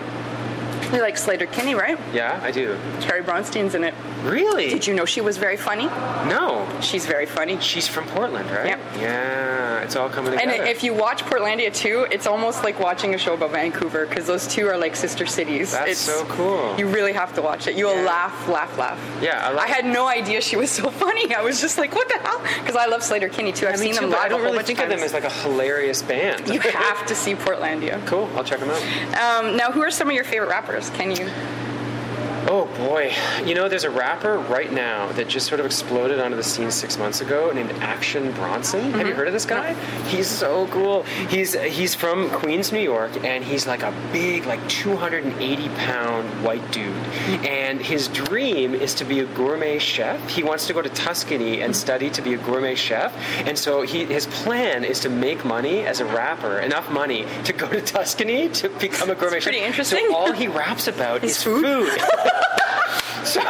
You 0.92 1.00
like 1.00 1.16
Sleater-Kinney, 1.16 1.74
right? 1.74 1.98
Yeah, 2.12 2.38
I 2.42 2.50
do. 2.50 2.78
Carrie 3.00 3.22
Brownstein's 3.22 3.74
in 3.74 3.84
it. 3.84 3.94
Really? 4.24 4.68
Did 4.68 4.86
you 4.86 4.94
know 4.94 5.04
she 5.04 5.20
was 5.20 5.36
very 5.38 5.56
funny? 5.56 5.86
No. 5.86 6.68
She's 6.80 7.06
very 7.06 7.26
funny. 7.26 7.58
She's 7.60 7.88
from 7.88 8.06
Portland, 8.08 8.48
right? 8.50 8.66
Yep. 8.66 8.80
Yeah, 9.00 9.80
it's 9.82 9.96
all 9.96 10.08
coming 10.08 10.32
together. 10.32 10.50
And 10.62 10.68
if 10.68 10.84
you 10.84 10.94
watch 10.94 11.24
Portlandia 11.24 11.74
too, 11.74 12.06
it's 12.10 12.26
almost 12.26 12.62
like 12.62 12.78
watching 12.78 13.14
a 13.14 13.18
show 13.18 13.34
about 13.34 13.50
Vancouver 13.50 14.06
because 14.06 14.26
those 14.26 14.46
two 14.46 14.68
are 14.68 14.76
like 14.76 14.94
sister 14.94 15.26
cities. 15.26 15.72
That's 15.72 15.90
it's, 15.92 16.00
so 16.00 16.24
cool. 16.26 16.74
You 16.78 16.86
really 16.88 17.12
have 17.12 17.34
to 17.34 17.42
watch 17.42 17.66
it. 17.66 17.74
You 17.76 17.86
will 17.86 17.96
Yeah. 17.96 18.02
laugh, 18.06 18.48
laugh, 18.48 18.78
laugh. 18.78 19.00
Yeah, 19.22 19.48
I 19.48 19.56
I 19.62 19.66
had 19.66 19.84
no 19.86 20.06
idea 20.06 20.40
she 20.40 20.56
was 20.56 20.70
so 20.80 20.90
funny. 20.90 21.34
I 21.34 21.42
was 21.42 21.60
just 21.60 21.78
like, 21.78 21.94
what 21.94 22.08
the 22.08 22.18
hell? 22.18 22.40
Because 22.60 22.76
I 22.76 22.86
love 22.86 23.00
Sleater-Kinney 23.02 23.52
too. 23.52 23.66
I've 23.66 23.74
mean, 23.80 23.92
seen 23.92 23.94
too, 23.94 24.00
them 24.02 24.10
live 24.10 24.20
I 24.20 24.28
don't 24.28 24.42
really 24.42 24.62
think 24.62 24.78
of 24.78 24.84
of 24.84 24.90
them 24.90 25.00
as 25.00 25.12
like 25.12 25.24
a 25.24 25.30
hilarious 25.30 26.02
band. 26.02 26.48
You 26.48 26.60
have 26.60 27.06
to 27.06 27.14
see 27.14 27.34
Portlandia. 27.34 28.04
cool. 28.06 28.28
I'll 28.36 28.44
check 28.44 28.60
them 28.60 28.70
out. 28.70 28.82
Um, 29.44 29.56
now, 29.56 29.70
who 29.72 29.82
are 29.82 29.90
some 29.90 30.08
of 30.08 30.14
your 30.14 30.24
favorite 30.24 30.48
rappers? 30.50 30.81
Can 30.90 31.10
you? 31.12 31.71
Oh 32.48 32.66
boy, 32.76 33.12
you 33.44 33.54
know, 33.54 33.68
there's 33.68 33.84
a 33.84 33.90
rapper 33.90 34.38
right 34.38 34.72
now 34.72 35.10
that 35.12 35.28
just 35.28 35.46
sort 35.46 35.60
of 35.60 35.66
exploded 35.66 36.18
onto 36.18 36.36
the 36.36 36.42
scene 36.42 36.70
six 36.70 36.98
months 36.98 37.20
ago 37.20 37.52
named 37.52 37.70
Action 37.80 38.32
Bronson. 38.32 38.80
Mm-hmm. 38.80 38.98
Have 38.98 39.06
you 39.06 39.14
heard 39.14 39.28
of 39.28 39.32
this 39.32 39.44
guy? 39.46 39.74
He's 40.08 40.26
so 40.26 40.66
cool. 40.68 41.04
He's 41.28 41.54
he's 41.54 41.94
from 41.94 42.28
Queens, 42.30 42.72
New 42.72 42.80
York, 42.80 43.12
and 43.24 43.44
he's 43.44 43.66
like 43.66 43.82
a 43.84 43.92
big, 44.12 44.44
like 44.46 44.66
280 44.68 45.68
pound 45.70 46.44
white 46.44 46.68
dude. 46.72 46.92
And 47.46 47.80
his 47.80 48.08
dream 48.08 48.74
is 48.74 48.94
to 48.96 49.04
be 49.04 49.20
a 49.20 49.24
gourmet 49.26 49.78
chef. 49.78 50.28
He 50.28 50.42
wants 50.42 50.66
to 50.66 50.72
go 50.72 50.82
to 50.82 50.88
Tuscany 50.90 51.62
and 51.62 51.74
study 51.76 52.10
to 52.10 52.22
be 52.22 52.34
a 52.34 52.38
gourmet 52.38 52.74
chef. 52.74 53.14
And 53.46 53.56
so 53.56 53.82
he 53.82 54.04
his 54.04 54.26
plan 54.26 54.84
is 54.84 54.98
to 55.00 55.08
make 55.08 55.44
money 55.44 55.86
as 55.86 56.00
a 56.00 56.04
rapper, 56.06 56.58
enough 56.58 56.90
money 56.90 57.24
to 57.44 57.52
go 57.52 57.68
to 57.68 57.80
Tuscany 57.80 58.48
to 58.50 58.68
become 58.68 59.10
a 59.10 59.14
gourmet 59.14 59.38
chef. 59.38 59.44
That's 59.44 59.44
pretty 59.44 59.60
interesting. 59.60 60.06
So 60.10 60.16
all 60.16 60.32
he 60.32 60.48
raps 60.48 60.88
about 60.88 61.22
Is 61.22 61.36
is 61.36 61.42
food? 61.42 61.64
food. 61.64 62.00
So, 63.24 63.40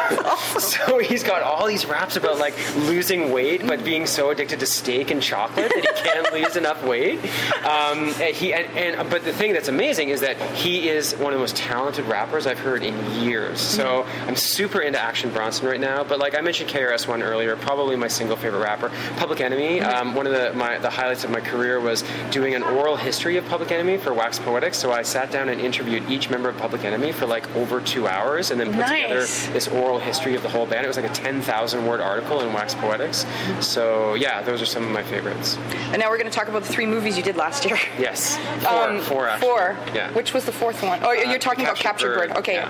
so 0.59 0.99
he's 0.99 1.23
got 1.23 1.41
all 1.41 1.67
these 1.67 1.85
raps 1.85 2.15
about 2.15 2.37
like 2.37 2.53
losing 2.75 3.31
weight, 3.31 3.65
but 3.65 3.83
being 3.83 4.05
so 4.05 4.29
addicted 4.29 4.59
to 4.59 4.65
steak 4.65 5.11
and 5.11 5.21
chocolate 5.21 5.71
that 5.73 5.81
he 5.81 6.09
can't 6.09 6.31
lose 6.43 6.55
enough 6.55 6.83
weight. 6.83 7.19
Um, 7.65 8.13
and 8.21 8.35
he 8.35 8.53
and, 8.53 8.67
and 8.77 9.09
but 9.09 9.23
the 9.23 9.33
thing 9.33 9.53
that's 9.53 9.67
amazing 9.67 10.09
is 10.09 10.21
that 10.21 10.37
he 10.55 10.89
is 10.89 11.13
one 11.15 11.33
of 11.33 11.39
the 11.39 11.43
most 11.43 11.55
talented 11.55 12.05
rappers 12.05 12.45
I've 12.47 12.59
heard 12.59 12.83
in 12.83 12.95
years. 13.21 13.59
So 13.59 14.05
I'm 14.27 14.35
super 14.35 14.81
into 14.81 14.99
Action 14.99 15.31
Bronson 15.31 15.67
right 15.67 15.79
now. 15.79 16.03
But 16.03 16.19
like 16.19 16.37
I 16.37 16.41
mentioned 16.41 16.69
KRS 16.69 17.07
One 17.07 17.23
earlier, 17.23 17.55
probably 17.55 17.95
my 17.95 18.07
single 18.07 18.35
favorite 18.37 18.59
rapper, 18.63 18.91
Public 19.17 19.41
Enemy. 19.41 19.81
Um, 19.81 20.15
one 20.15 20.27
of 20.27 20.33
the 20.33 20.53
my 20.53 20.77
the 20.77 20.89
highlights 20.89 21.23
of 21.23 21.31
my 21.31 21.41
career 21.41 21.79
was 21.79 22.03
doing 22.31 22.55
an 22.55 22.63
oral 22.63 22.95
history 22.95 23.37
of 23.37 23.45
Public 23.47 23.71
Enemy 23.71 23.97
for 23.97 24.13
Wax 24.13 24.39
Poetics. 24.39 24.77
So 24.77 24.91
I 24.91 25.01
sat 25.01 25.31
down 25.31 25.49
and 25.49 25.59
interviewed 25.59 26.09
each 26.09 26.29
member 26.29 26.49
of 26.49 26.57
Public 26.57 26.83
Enemy 26.83 27.11
for 27.11 27.25
like 27.25 27.53
over 27.55 27.81
two 27.81 28.07
hours, 28.07 28.51
and 28.51 28.59
then 28.59 28.73
put 28.73 28.85
together 28.87 29.19
Nice. 29.21 29.47
Oral 29.67 29.99
history 29.99 30.35
of 30.35 30.43
the 30.43 30.49
whole 30.49 30.65
band. 30.65 30.85
It 30.85 30.87
was 30.87 30.97
like 30.97 31.09
a 31.09 31.13
10,000 31.13 31.85
word 31.85 31.99
article 32.01 32.41
in 32.41 32.53
Wax 32.53 32.73
Poetics. 32.75 33.25
So 33.61 34.13
yeah, 34.15 34.41
those 34.41 34.61
are 34.61 34.65
some 34.65 34.83
of 34.83 34.91
my 34.91 35.03
favorites. 35.03 35.57
And 35.91 35.99
now 35.99 36.09
we're 36.09 36.17
going 36.17 36.29
to 36.29 36.35
talk 36.37 36.47
about 36.47 36.63
the 36.63 36.71
three 36.73 36.85
movies 36.85 37.17
you 37.17 37.23
did 37.23 37.35
last 37.37 37.65
year. 37.65 37.77
Yes, 37.99 38.37
four, 38.63 38.71
Um, 38.89 38.99
four 39.01 39.27
actually. 39.29 39.47
Four. 39.49 39.77
Yeah. 39.93 40.11
Which 40.11 40.33
was 40.33 40.43
the 40.45 40.51
fourth 40.51 40.81
one? 40.83 40.99
Oh, 41.03 41.11
you're 41.13 41.39
talking 41.39 41.63
about 41.63 41.77
Captured 41.77 42.15
Bird. 42.15 42.29
Bird, 42.29 42.37
Okay. 42.39 42.55
yeah. 42.55 42.67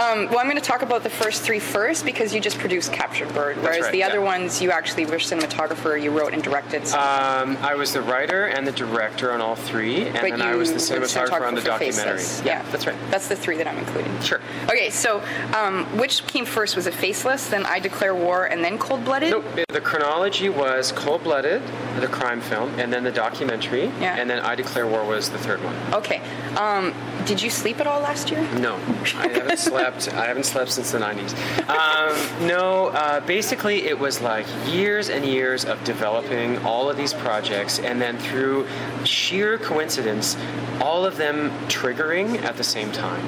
Um, 0.00 0.26
well, 0.28 0.38
I'm 0.38 0.46
going 0.46 0.56
to 0.56 0.60
talk 0.62 0.82
about 0.82 1.02
the 1.02 1.10
first 1.10 1.42
three 1.42 1.58
first 1.58 2.04
because 2.04 2.32
you 2.34 2.40
just 2.40 2.58
produced 2.58 2.92
Captured 2.92 3.32
Bird, 3.34 3.56
whereas 3.58 3.82
right, 3.82 3.92
the 3.92 4.02
other 4.02 4.20
ones 4.20 4.62
you 4.62 4.70
actually 4.70 5.04
were 5.06 5.16
cinematographer, 5.16 6.00
you 6.00 6.10
wrote 6.10 6.32
and 6.32 6.42
directed. 6.42 6.86
So 6.86 6.98
Um, 6.98 7.56
I 7.60 7.74
was 7.74 7.92
the 7.92 8.00
writer 8.02 8.46
and 8.46 8.66
the 8.66 8.72
director 8.72 9.32
on 9.32 9.40
all 9.40 9.56
three, 9.56 10.04
and 10.06 10.14
but 10.14 10.30
then 10.30 10.42
I 10.42 10.54
was 10.54 10.70
the 10.70 10.98
were 10.98 11.04
cinematographer 11.06 11.46
on 11.46 11.54
the 11.54 11.60
documentary. 11.62 12.18
Faceless. 12.18 12.42
Yeah, 12.44 12.62
that's 12.70 12.86
right. 12.86 12.96
That's 13.10 13.28
the 13.28 13.36
three 13.36 13.56
that 13.58 13.66
I'm 13.66 13.76
including. 13.78 14.18
Sure. 14.22 14.40
Okay, 14.64 14.88
so 14.90 15.22
um, 15.56 15.84
which 15.98 16.24
came 16.30 16.44
first? 16.46 16.76
Was 16.76 16.86
it 16.86 16.94
Faceless, 16.94 17.48
then 17.48 17.66
I 17.66 17.78
Declare 17.80 18.14
War, 18.14 18.46
and 18.46 18.64
then 18.64 18.78
Cold 18.78 19.04
Blooded? 19.04 19.30
Nope. 19.30 19.44
The 19.68 19.80
chronology 19.80 20.48
was 20.48 20.92
Cold 20.92 21.24
Blooded, 21.24 21.60
the 21.98 22.06
crime 22.06 22.40
film, 22.40 22.78
and 22.78 22.92
then 22.92 23.02
the 23.04 23.10
documentary, 23.12 23.86
Yeah. 24.00 24.16
and 24.16 24.30
then 24.30 24.38
I 24.40 24.54
Declare 24.54 24.86
War 24.86 25.04
was 25.04 25.28
the 25.30 25.38
third 25.38 25.62
one. 25.62 25.74
Okay. 25.92 26.20
Um, 26.56 26.94
did 27.30 27.40
you 27.40 27.48
sleep 27.48 27.78
at 27.78 27.86
all 27.86 28.00
last 28.00 28.28
year? 28.32 28.42
No, 28.58 28.74
I 29.14 29.28
haven't 29.28 29.58
slept. 29.70 30.12
I 30.12 30.26
haven't 30.26 30.46
slept 30.46 30.72
since 30.72 30.90
the 30.90 30.98
'90s. 30.98 31.32
Um, 31.68 32.48
no, 32.48 32.88
uh, 32.88 33.20
basically 33.20 33.84
it 33.84 33.96
was 33.96 34.20
like 34.20 34.46
years 34.66 35.10
and 35.10 35.24
years 35.24 35.64
of 35.64 35.82
developing 35.84 36.58
all 36.66 36.90
of 36.90 36.96
these 36.96 37.14
projects, 37.14 37.78
and 37.78 38.02
then 38.02 38.18
through 38.18 38.66
sheer 39.04 39.58
coincidence, 39.58 40.36
all 40.80 41.06
of 41.06 41.16
them 41.18 41.50
triggering 41.68 42.42
at 42.42 42.56
the 42.56 42.64
same 42.64 42.90
time. 42.90 43.24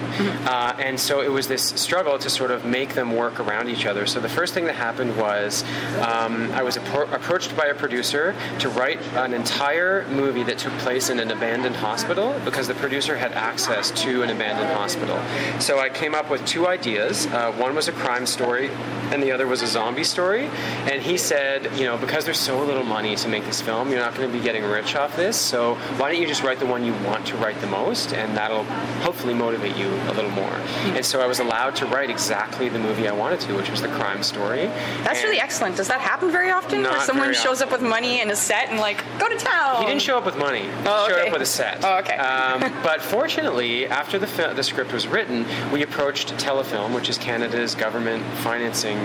Uh, 0.48 0.74
and 0.80 0.98
so 0.98 1.20
it 1.20 1.30
was 1.30 1.46
this 1.46 1.62
struggle 1.62 2.18
to 2.18 2.28
sort 2.28 2.50
of 2.50 2.64
make 2.64 2.94
them 2.94 3.14
work 3.14 3.38
around 3.38 3.68
each 3.68 3.86
other. 3.86 4.04
So 4.06 4.18
the 4.18 4.28
first 4.28 4.52
thing 4.52 4.64
that 4.64 4.74
happened 4.74 5.16
was 5.16 5.62
um, 6.00 6.50
I 6.52 6.64
was 6.64 6.76
appro- 6.76 7.12
approached 7.12 7.56
by 7.56 7.66
a 7.66 7.74
producer 7.74 8.34
to 8.58 8.68
write 8.70 9.00
an 9.14 9.32
entire 9.32 10.08
movie 10.08 10.42
that 10.44 10.58
took 10.58 10.72
place 10.78 11.08
in 11.08 11.20
an 11.20 11.30
abandoned 11.30 11.76
hospital 11.76 12.34
because 12.44 12.66
the 12.66 12.74
producer 12.74 13.16
had 13.16 13.30
access 13.32 13.91
to 13.96 14.22
an 14.22 14.30
abandoned 14.30 14.70
hospital. 14.72 15.20
So 15.60 15.78
I 15.78 15.88
came 15.88 16.14
up 16.14 16.30
with 16.30 16.44
two 16.46 16.66
ideas. 16.66 17.26
Uh, 17.26 17.52
one 17.52 17.74
was 17.74 17.88
a 17.88 17.92
crime 17.92 18.26
story, 18.26 18.70
and 19.10 19.22
the 19.22 19.30
other 19.32 19.46
was 19.46 19.62
a 19.62 19.66
zombie 19.66 20.04
story. 20.04 20.46
And 20.90 21.02
he 21.02 21.16
said, 21.18 21.64
you 21.78 21.84
know, 21.84 21.96
because 21.98 22.24
there's 22.24 22.38
so 22.40 22.62
little 22.64 22.84
money 22.84 23.14
to 23.16 23.28
make 23.28 23.44
this 23.44 23.60
film, 23.60 23.90
you're 23.90 23.98
not 24.00 24.14
going 24.14 24.30
to 24.30 24.36
be 24.36 24.42
getting 24.42 24.64
rich 24.64 24.94
off 24.96 25.16
this. 25.16 25.36
So 25.36 25.74
why 25.98 26.10
don't 26.10 26.20
you 26.20 26.26
just 26.26 26.42
write 26.42 26.58
the 26.58 26.66
one 26.66 26.84
you 26.84 26.94
want 27.04 27.26
to 27.26 27.36
write 27.36 27.60
the 27.60 27.66
most, 27.66 28.12
and 28.14 28.36
that'll 28.36 28.64
hopefully 29.04 29.34
motivate 29.34 29.76
you 29.76 29.88
a 30.08 30.12
little 30.14 30.30
more. 30.30 30.52
And 30.96 31.04
so 31.04 31.20
I 31.20 31.26
was 31.26 31.40
allowed 31.40 31.76
to 31.76 31.86
write 31.86 32.10
exactly 32.10 32.68
the 32.68 32.78
movie 32.78 33.08
I 33.08 33.12
wanted 33.12 33.40
to, 33.40 33.54
which 33.56 33.70
was 33.70 33.82
the 33.82 33.88
crime 33.88 34.22
story. 34.22 34.66
That's 35.04 35.20
And- 35.20 35.24
really 35.24 35.40
excellent. 35.40 35.76
Does 35.76 35.88
that 35.88 36.00
happen 36.00 36.30
very 36.30 36.50
often? 36.50 36.82
Where 36.82 37.00
someone 37.00 37.34
shows 37.34 37.60
up 37.62 37.70
with 37.70 37.82
money 37.82 38.20
and 38.20 38.30
a 38.30 38.36
set 38.36 38.68
and 38.70 38.78
like, 38.80 39.02
go 39.18 39.28
to 39.28 39.36
town. 39.36 39.80
He 39.82 39.86
didn't 39.86 40.02
show 40.02 40.16
up 40.18 40.24
with 40.24 40.36
money. 40.36 40.62
He 40.62 40.68
Oh, 40.86 41.06
showed 41.08 41.18
okay. 41.18 41.26
up 41.28 41.32
with 41.32 41.42
a 41.42 41.46
set. 41.46 41.78
Oh, 41.84 41.98
okay. 41.98 42.16
Um, 42.16 42.60
but 42.82 43.00
fortunately, 43.16 43.71
after 43.86 44.18
the, 44.18 44.26
fi- 44.26 44.52
the 44.52 44.62
script 44.62 44.92
was 44.92 45.06
written, 45.06 45.46
we 45.70 45.82
approached 45.82 46.28
Telefilm, 46.36 46.94
which 46.94 47.08
is 47.08 47.18
Canada's 47.18 47.74
government 47.74 48.24
financing 48.38 48.98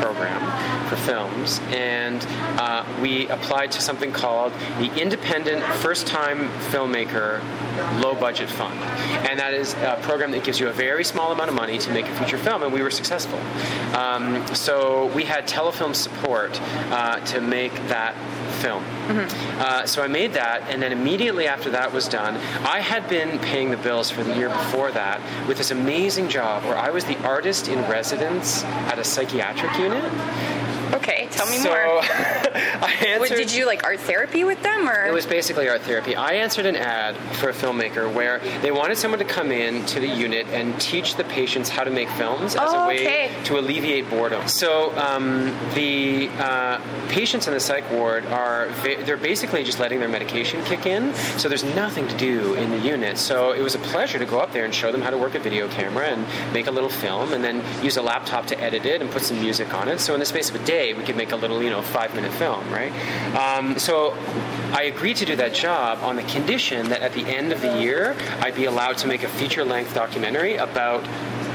program 0.00 0.40
for 0.88 0.96
films, 0.96 1.60
and 1.68 2.24
uh, 2.60 2.84
we 3.00 3.28
applied 3.28 3.70
to 3.72 3.80
something 3.80 4.12
called 4.12 4.52
the 4.78 4.90
Independent 5.00 5.64
First 5.82 6.06
Time 6.06 6.48
Filmmaker 6.70 7.40
Low 8.02 8.14
Budget 8.14 8.48
Fund. 8.48 8.78
And 9.28 9.38
that 9.38 9.54
is 9.54 9.74
a 9.74 9.98
program 10.02 10.30
that 10.32 10.44
gives 10.44 10.58
you 10.60 10.68
a 10.68 10.72
very 10.72 11.04
small 11.04 11.32
amount 11.32 11.50
of 11.50 11.54
money 11.54 11.78
to 11.78 11.90
make 11.92 12.06
a 12.06 12.14
feature 12.16 12.38
film, 12.38 12.62
and 12.62 12.72
we 12.72 12.82
were 12.82 12.90
successful. 12.90 13.38
Um, 13.94 14.46
so 14.54 15.06
we 15.14 15.24
had 15.24 15.46
Telefilm 15.46 15.94
support 15.94 16.58
uh, 16.90 17.20
to 17.26 17.40
make 17.40 17.74
that 17.88 18.14
film. 18.56 18.84
Uh, 19.58 19.86
so 19.86 20.02
I 20.02 20.06
made 20.08 20.32
that, 20.34 20.62
and 20.68 20.82
then 20.82 20.92
immediately 20.92 21.46
after 21.46 21.70
that 21.70 21.92
was 21.92 22.08
done, 22.08 22.36
I 22.64 22.80
had 22.80 23.08
been 23.08 23.38
paying 23.38 23.70
the 23.70 23.76
bills 23.76 24.10
for 24.10 24.22
the 24.22 24.34
year 24.36 24.48
before 24.48 24.90
that 24.92 25.20
with 25.46 25.58
this 25.58 25.70
amazing 25.70 26.28
job 26.28 26.64
where 26.64 26.76
I 26.76 26.90
was 26.90 27.04
the 27.04 27.18
artist 27.22 27.68
in 27.68 27.78
residence 27.88 28.64
at 28.64 28.98
a 28.98 29.04
psychiatric 29.04 29.76
unit. 29.78 30.02
Okay, 30.94 31.28
tell 31.30 31.46
me 31.48 31.56
so 31.58 31.68
more. 31.68 31.78
I 32.02 32.94
answered. 33.08 33.36
did 33.36 33.52
you 33.52 33.66
like 33.66 33.84
art 33.84 34.00
therapy 34.00 34.44
with 34.44 34.62
them 34.62 34.88
or? 34.88 35.04
It 35.06 35.12
was 35.12 35.26
basically 35.26 35.68
art 35.68 35.82
therapy. 35.82 36.14
I 36.16 36.32
answered 36.34 36.66
an 36.66 36.76
ad 36.76 37.16
for 37.36 37.48
a 37.48 37.52
filmmaker 37.52 38.12
where 38.12 38.38
they 38.62 38.70
wanted 38.70 38.96
someone 38.96 39.18
to 39.18 39.24
come 39.24 39.50
in 39.50 39.84
to 39.86 40.00
the 40.00 40.06
unit 40.08 40.46
and 40.48 40.78
teach 40.80 41.16
the 41.16 41.24
patients 41.24 41.68
how 41.68 41.84
to 41.84 41.90
make 41.90 42.08
films 42.10 42.54
as 42.54 42.60
Oh, 42.72 42.84
a 42.84 42.88
way 42.88 43.06
okay. 43.06 43.30
to 43.44 43.58
alleviate 43.58 44.08
boredom. 44.10 44.46
So 44.48 44.96
um, 44.96 45.46
the 45.74 46.28
uh, 46.38 46.80
patients 47.08 47.46
in 47.48 47.54
the 47.54 47.60
psych 47.60 47.90
ward 47.90 48.24
are 48.26 48.68
va- 48.82 49.02
they're 49.04 49.16
basically 49.16 49.64
just 49.64 49.80
letting 49.80 49.98
their 49.98 50.08
medication 50.08 50.62
kick 50.64 50.86
in. 50.86 51.14
So 51.38 51.48
there's 51.48 51.64
nothing 51.64 52.06
to 52.08 52.16
do 52.16 52.54
in 52.54 52.70
the 52.70 52.78
unit. 52.78 53.18
So 53.18 53.52
it 53.52 53.60
was 53.60 53.74
a 53.74 53.78
pleasure 53.80 54.18
to 54.18 54.26
go 54.26 54.38
up 54.38 54.52
there 54.52 54.64
and 54.64 54.74
show 54.74 54.92
them 54.92 55.02
how 55.02 55.10
to 55.10 55.18
work 55.18 55.34
a 55.34 55.38
video 55.40 55.68
camera 55.68 56.06
and 56.06 56.24
make 56.52 56.66
a 56.66 56.70
little 56.70 56.90
film, 56.90 57.32
and 57.32 57.42
then 57.42 57.62
use 57.84 57.96
a 57.96 58.02
laptop 58.02 58.46
to 58.46 58.60
edit 58.60 58.86
it 58.86 59.00
and 59.02 59.10
put 59.10 59.22
some 59.22 59.40
music 59.40 59.72
on 59.74 59.88
it. 59.88 59.98
So 60.00 60.14
in 60.14 60.20
the 60.20 60.26
space 60.26 60.48
of 60.50 60.56
a 60.56 60.64
day, 60.64 60.75
we 60.76 61.02
could 61.04 61.16
make 61.16 61.32
a 61.32 61.36
little 61.36 61.62
you 61.62 61.70
know 61.70 61.82
five 61.82 62.14
minute 62.14 62.32
film, 62.32 62.68
right? 62.70 62.92
Um, 63.34 63.78
so 63.78 64.12
I 64.72 64.82
agreed 64.94 65.16
to 65.16 65.24
do 65.24 65.36
that 65.36 65.54
job 65.54 65.98
on 66.02 66.16
the 66.16 66.22
condition 66.24 66.88
that 66.90 67.00
at 67.00 67.12
the 67.12 67.22
end 67.22 67.52
of 67.52 67.60
the 67.60 67.80
year, 67.80 68.14
I'd 68.40 68.54
be 68.54 68.66
allowed 68.66 68.98
to 68.98 69.06
make 69.06 69.22
a 69.22 69.28
feature 69.28 69.64
length 69.64 69.94
documentary 69.94 70.56
about 70.56 71.02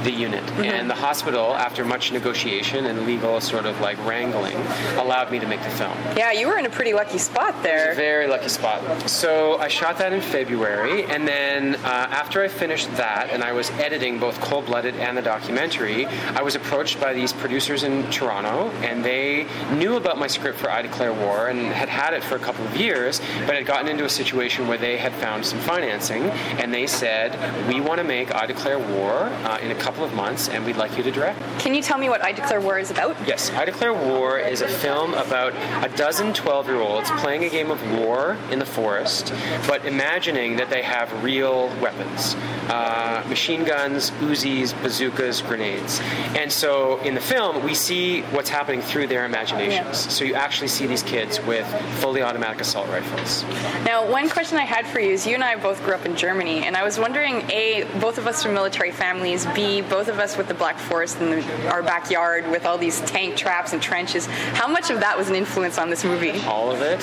the 0.03 0.11
unit. 0.11 0.43
And 0.61 0.89
the 0.89 0.95
hospital, 0.95 1.53
after 1.55 1.85
much 1.85 2.11
negotiation 2.11 2.85
and 2.85 3.05
legal 3.05 3.39
sort 3.41 3.65
of 3.65 3.79
like 3.81 3.97
wrangling, 4.05 4.55
allowed 4.97 5.31
me 5.31 5.39
to 5.39 5.47
make 5.47 5.61
the 5.63 5.69
film. 5.71 5.97
yeah, 6.17 6.31
you 6.31 6.47
were 6.47 6.57
in 6.57 6.65
a 6.65 6.69
pretty 6.69 6.93
lucky 6.93 7.17
spot 7.17 7.61
there. 7.63 7.93
Very 7.95 8.27
lucky 8.27 8.49
spot. 8.49 9.09
So 9.09 9.57
I 9.57 9.67
shot 9.67 9.97
that 9.99 10.13
in 10.13 10.21
February, 10.21 11.05
and 11.05 11.27
then 11.27 11.75
uh, 11.75 12.07
after 12.11 12.43
I 12.43 12.47
finished 12.47 12.89
that, 12.97 13.29
and 13.31 13.43
I 13.43 13.51
was 13.51 13.69
editing 13.71 14.19
both 14.19 14.39
Cold 14.41 14.65
Blooded 14.65 14.95
and 14.95 15.17
the 15.17 15.21
documentary, 15.21 16.05
I 16.05 16.41
was 16.41 16.55
approached 16.55 16.99
by 16.99 17.13
these 17.13 17.33
producers 17.33 17.83
in 17.83 18.09
Toronto, 18.11 18.69
and 18.81 19.03
they 19.03 19.47
knew 19.73 19.95
about 19.97 20.17
my 20.17 20.27
script 20.27 20.57
for 20.59 20.69
I 20.69 20.81
Declare 20.81 21.13
War 21.13 21.47
and 21.47 21.59
had 21.67 21.89
had 21.89 22.13
it 22.13 22.23
for 22.23 22.35
a 22.35 22.39
couple 22.39 22.65
of 22.65 22.75
years, 22.75 23.21
but 23.45 23.55
had 23.55 23.65
gotten 23.65 23.87
into 23.87 24.05
a 24.05 24.09
situation 24.09 24.67
where 24.67 24.77
they 24.77 24.97
had 24.97 25.13
found 25.13 25.45
some 25.45 25.59
financing, 25.59 26.23
and 26.59 26.73
they 26.73 26.87
said, 26.87 27.29
"We 27.67 27.81
want 27.81 27.99
to 27.99 28.03
make 28.03 28.33
I 28.33 28.45
Declare 28.45 28.79
War 28.79 29.11
uh, 29.11 29.57
in 29.61 29.71
a 29.71 29.75
couple 29.75 29.90
of 29.99 30.13
months, 30.13 30.49
and 30.49 30.65
we'd 30.65 30.77
like 30.77 30.97
you 30.97 31.03
to 31.03 31.11
direct." 31.11 31.39
Can 31.59 31.73
you 31.75 31.81
tell 31.81 31.97
me 31.97 32.09
what 32.09 32.23
I 32.23 32.31
Declare 32.31 32.61
War 32.61 32.79
is 32.79 32.91
about? 32.91 33.15
Yes, 33.27 33.51
I 33.51 33.65
Declare 33.65 33.93
War 33.93 34.39
is 34.39 34.61
a 34.61 34.67
film 34.67 35.13
about 35.13 35.53
a 35.83 35.89
dozen 35.95 36.33
12 36.33 36.67
year 36.67 36.81
olds 36.81 37.09
playing 37.11 37.43
a 37.43 37.49
game 37.49 37.71
of 37.71 37.79
war 37.99 38.37
in 38.51 38.59
the 38.59 38.65
forest, 38.65 39.33
but 39.67 39.85
imagining 39.85 40.55
that 40.57 40.69
they 40.69 40.81
have 40.81 41.23
real 41.23 41.67
weapons 41.81 42.35
uh, 42.69 43.23
machine 43.27 43.63
guns, 43.63 44.11
Uzis, 44.21 44.73
bazookas, 44.81 45.41
grenades. 45.41 45.99
And 46.35 46.51
so 46.51 46.97
in 46.99 47.15
the 47.15 47.21
film, 47.21 47.63
we 47.63 47.73
see 47.73 48.21
what's 48.33 48.49
happening 48.49 48.81
through 48.81 49.07
their 49.07 49.25
imaginations. 49.25 50.05
Yeah. 50.05 50.11
So 50.11 50.23
you 50.23 50.35
actually 50.35 50.69
see 50.69 50.87
these 50.87 51.03
kids 51.03 51.41
with 51.41 51.67
fully 51.99 52.21
automatic 52.21 52.61
assault 52.61 52.87
rifles. 52.89 53.43
Now, 53.85 54.09
one 54.09 54.29
question 54.29 54.57
I 54.57 54.65
had 54.65 54.87
for 54.87 54.99
you 54.99 55.11
is 55.11 55.27
you 55.27 55.35
and 55.35 55.43
I 55.43 55.55
both 55.55 55.83
grew 55.83 55.93
up 55.93 56.05
in 56.05 56.15
Germany, 56.15 56.63
and 56.63 56.77
I 56.77 56.83
was 56.83 56.97
wondering, 56.97 57.41
A, 57.51 57.83
both 57.99 58.17
of 58.17 58.27
us 58.27 58.41
from 58.43 58.53
military 58.53 58.91
families, 58.91 59.45
B, 59.47 59.80
both 59.89 60.07
of 60.07 60.19
us 60.19 60.37
with 60.37 60.47
the 60.47 60.53
Black 60.53 60.77
Forest 60.77 61.19
in 61.21 61.29
the, 61.31 61.69
our 61.69 61.83
backyard 61.83 62.49
with 62.49 62.65
all 62.65 62.77
these 62.77 63.01
tank 63.01 63.35
traps 63.35 63.73
and 63.73 63.81
trenches. 63.81 64.25
How 64.25 64.67
much 64.67 64.89
of 64.89 64.99
that 64.99 65.17
was 65.17 65.29
an 65.29 65.35
influence 65.35 65.77
on 65.77 65.89
this 65.89 66.03
movie? 66.03 66.39
All 66.41 66.71
of 66.71 66.81
it. 66.81 66.99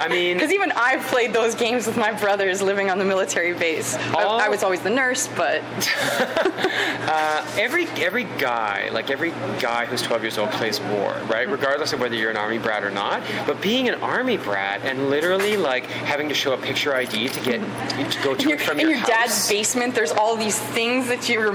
I 0.00 0.08
mean, 0.10 0.36
Because 0.36 0.52
even 0.52 0.72
I've 0.72 1.02
played 1.06 1.32
those 1.32 1.54
games 1.54 1.86
with 1.86 1.96
my 1.96 2.12
brothers 2.12 2.62
living 2.62 2.90
on 2.90 2.98
the 2.98 3.04
military 3.04 3.54
base. 3.54 3.94
I, 3.94 4.22
All- 4.24 4.40
I 4.40 4.48
was 4.48 4.62
always 4.62 4.80
the 4.80 4.90
nurse, 4.90 5.28
but 5.36 5.62
uh, 7.08 7.46
every 7.58 7.86
every 7.98 8.24
guy, 8.38 8.88
like 8.92 9.10
every 9.10 9.30
guy 9.60 9.86
who's 9.86 10.02
12 10.02 10.22
years 10.22 10.38
old, 10.38 10.50
plays 10.52 10.80
war, 10.80 11.12
right? 11.28 11.44
Mm-hmm. 11.44 11.52
Regardless 11.52 11.92
of 11.92 12.00
whether 12.00 12.14
you're 12.14 12.30
an 12.30 12.36
army 12.36 12.58
brat 12.58 12.84
or 12.84 12.90
not. 12.90 13.22
But 13.46 13.60
being 13.60 13.88
an 13.88 13.94
army 14.02 14.36
brat 14.36 14.82
and 14.84 15.10
literally 15.10 15.56
like 15.56 15.86
having 15.86 16.28
to 16.28 16.34
show 16.34 16.52
a 16.52 16.58
picture 16.58 16.94
ID 16.94 17.28
to 17.28 17.40
get 17.40 17.60
to 18.10 18.22
go 18.22 18.34
to 18.34 18.48
your, 18.48 18.58
from 18.58 18.80
in 18.80 18.88
your, 18.88 18.96
your 18.96 19.06
dad's 19.06 19.48
basement, 19.48 19.94
there's 19.94 20.12
all 20.12 20.36
these 20.36 20.58
things 20.58 21.08
that 21.08 21.28
you're 21.28 21.52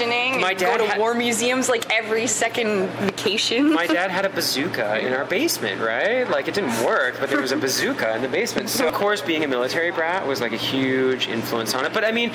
imagining. 0.00 0.40
My 0.40 0.54
dad 0.54 0.78
go 0.78 0.84
to 0.84 0.90
had- 0.90 0.98
war 0.98 1.14
museums 1.14 1.68
like 1.68 1.90
every 1.92 2.26
second 2.26 2.88
vacation. 3.00 3.72
My 3.72 3.86
dad 3.86 4.10
had 4.10 4.24
a 4.24 4.28
bazooka 4.28 4.98
in 5.00 5.12
our 5.12 5.24
basement, 5.24 5.80
right? 5.80 6.28
Like 6.28 6.48
it 6.48 6.54
didn't 6.54 6.82
work, 6.84 7.16
but 7.20 7.30
there 7.30 7.40
was 7.40 7.52
a 7.52 7.56
bazooka 7.66 8.14
in 8.16 8.22
the 8.22 8.28
basement. 8.28 8.68
So 8.68 8.86
of 8.88 8.94
course, 8.94 9.20
being 9.20 9.44
a 9.44 9.48
military 9.48 9.90
brat 9.90 10.26
was 10.26 10.40
like 10.40 10.52
a 10.52 10.56
huge 10.56 11.28
influence 11.28 11.74
on 11.74 11.84
it. 11.84 11.92
But 11.92 12.04
I 12.04 12.12
mean, 12.12 12.32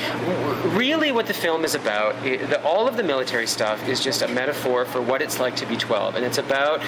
really, 0.75 1.11
what 1.11 1.27
the 1.27 1.33
film 1.33 1.63
is 1.65 1.75
about, 1.75 2.15
i 2.17 2.37
the, 2.37 2.61
all 2.63 2.87
of 2.87 2.97
the 2.97 3.03
military 3.03 3.47
stuff 3.47 3.87
is 3.87 3.99
just 4.01 4.21
a 4.21 4.27
metaphor 4.27 4.85
for 4.85 5.01
what 5.01 5.21
it's 5.21 5.39
like 5.39 5.55
to 5.57 5.65
be 5.65 5.77
12, 5.77 6.15
and 6.15 6.25
it's 6.25 6.37
about 6.37 6.81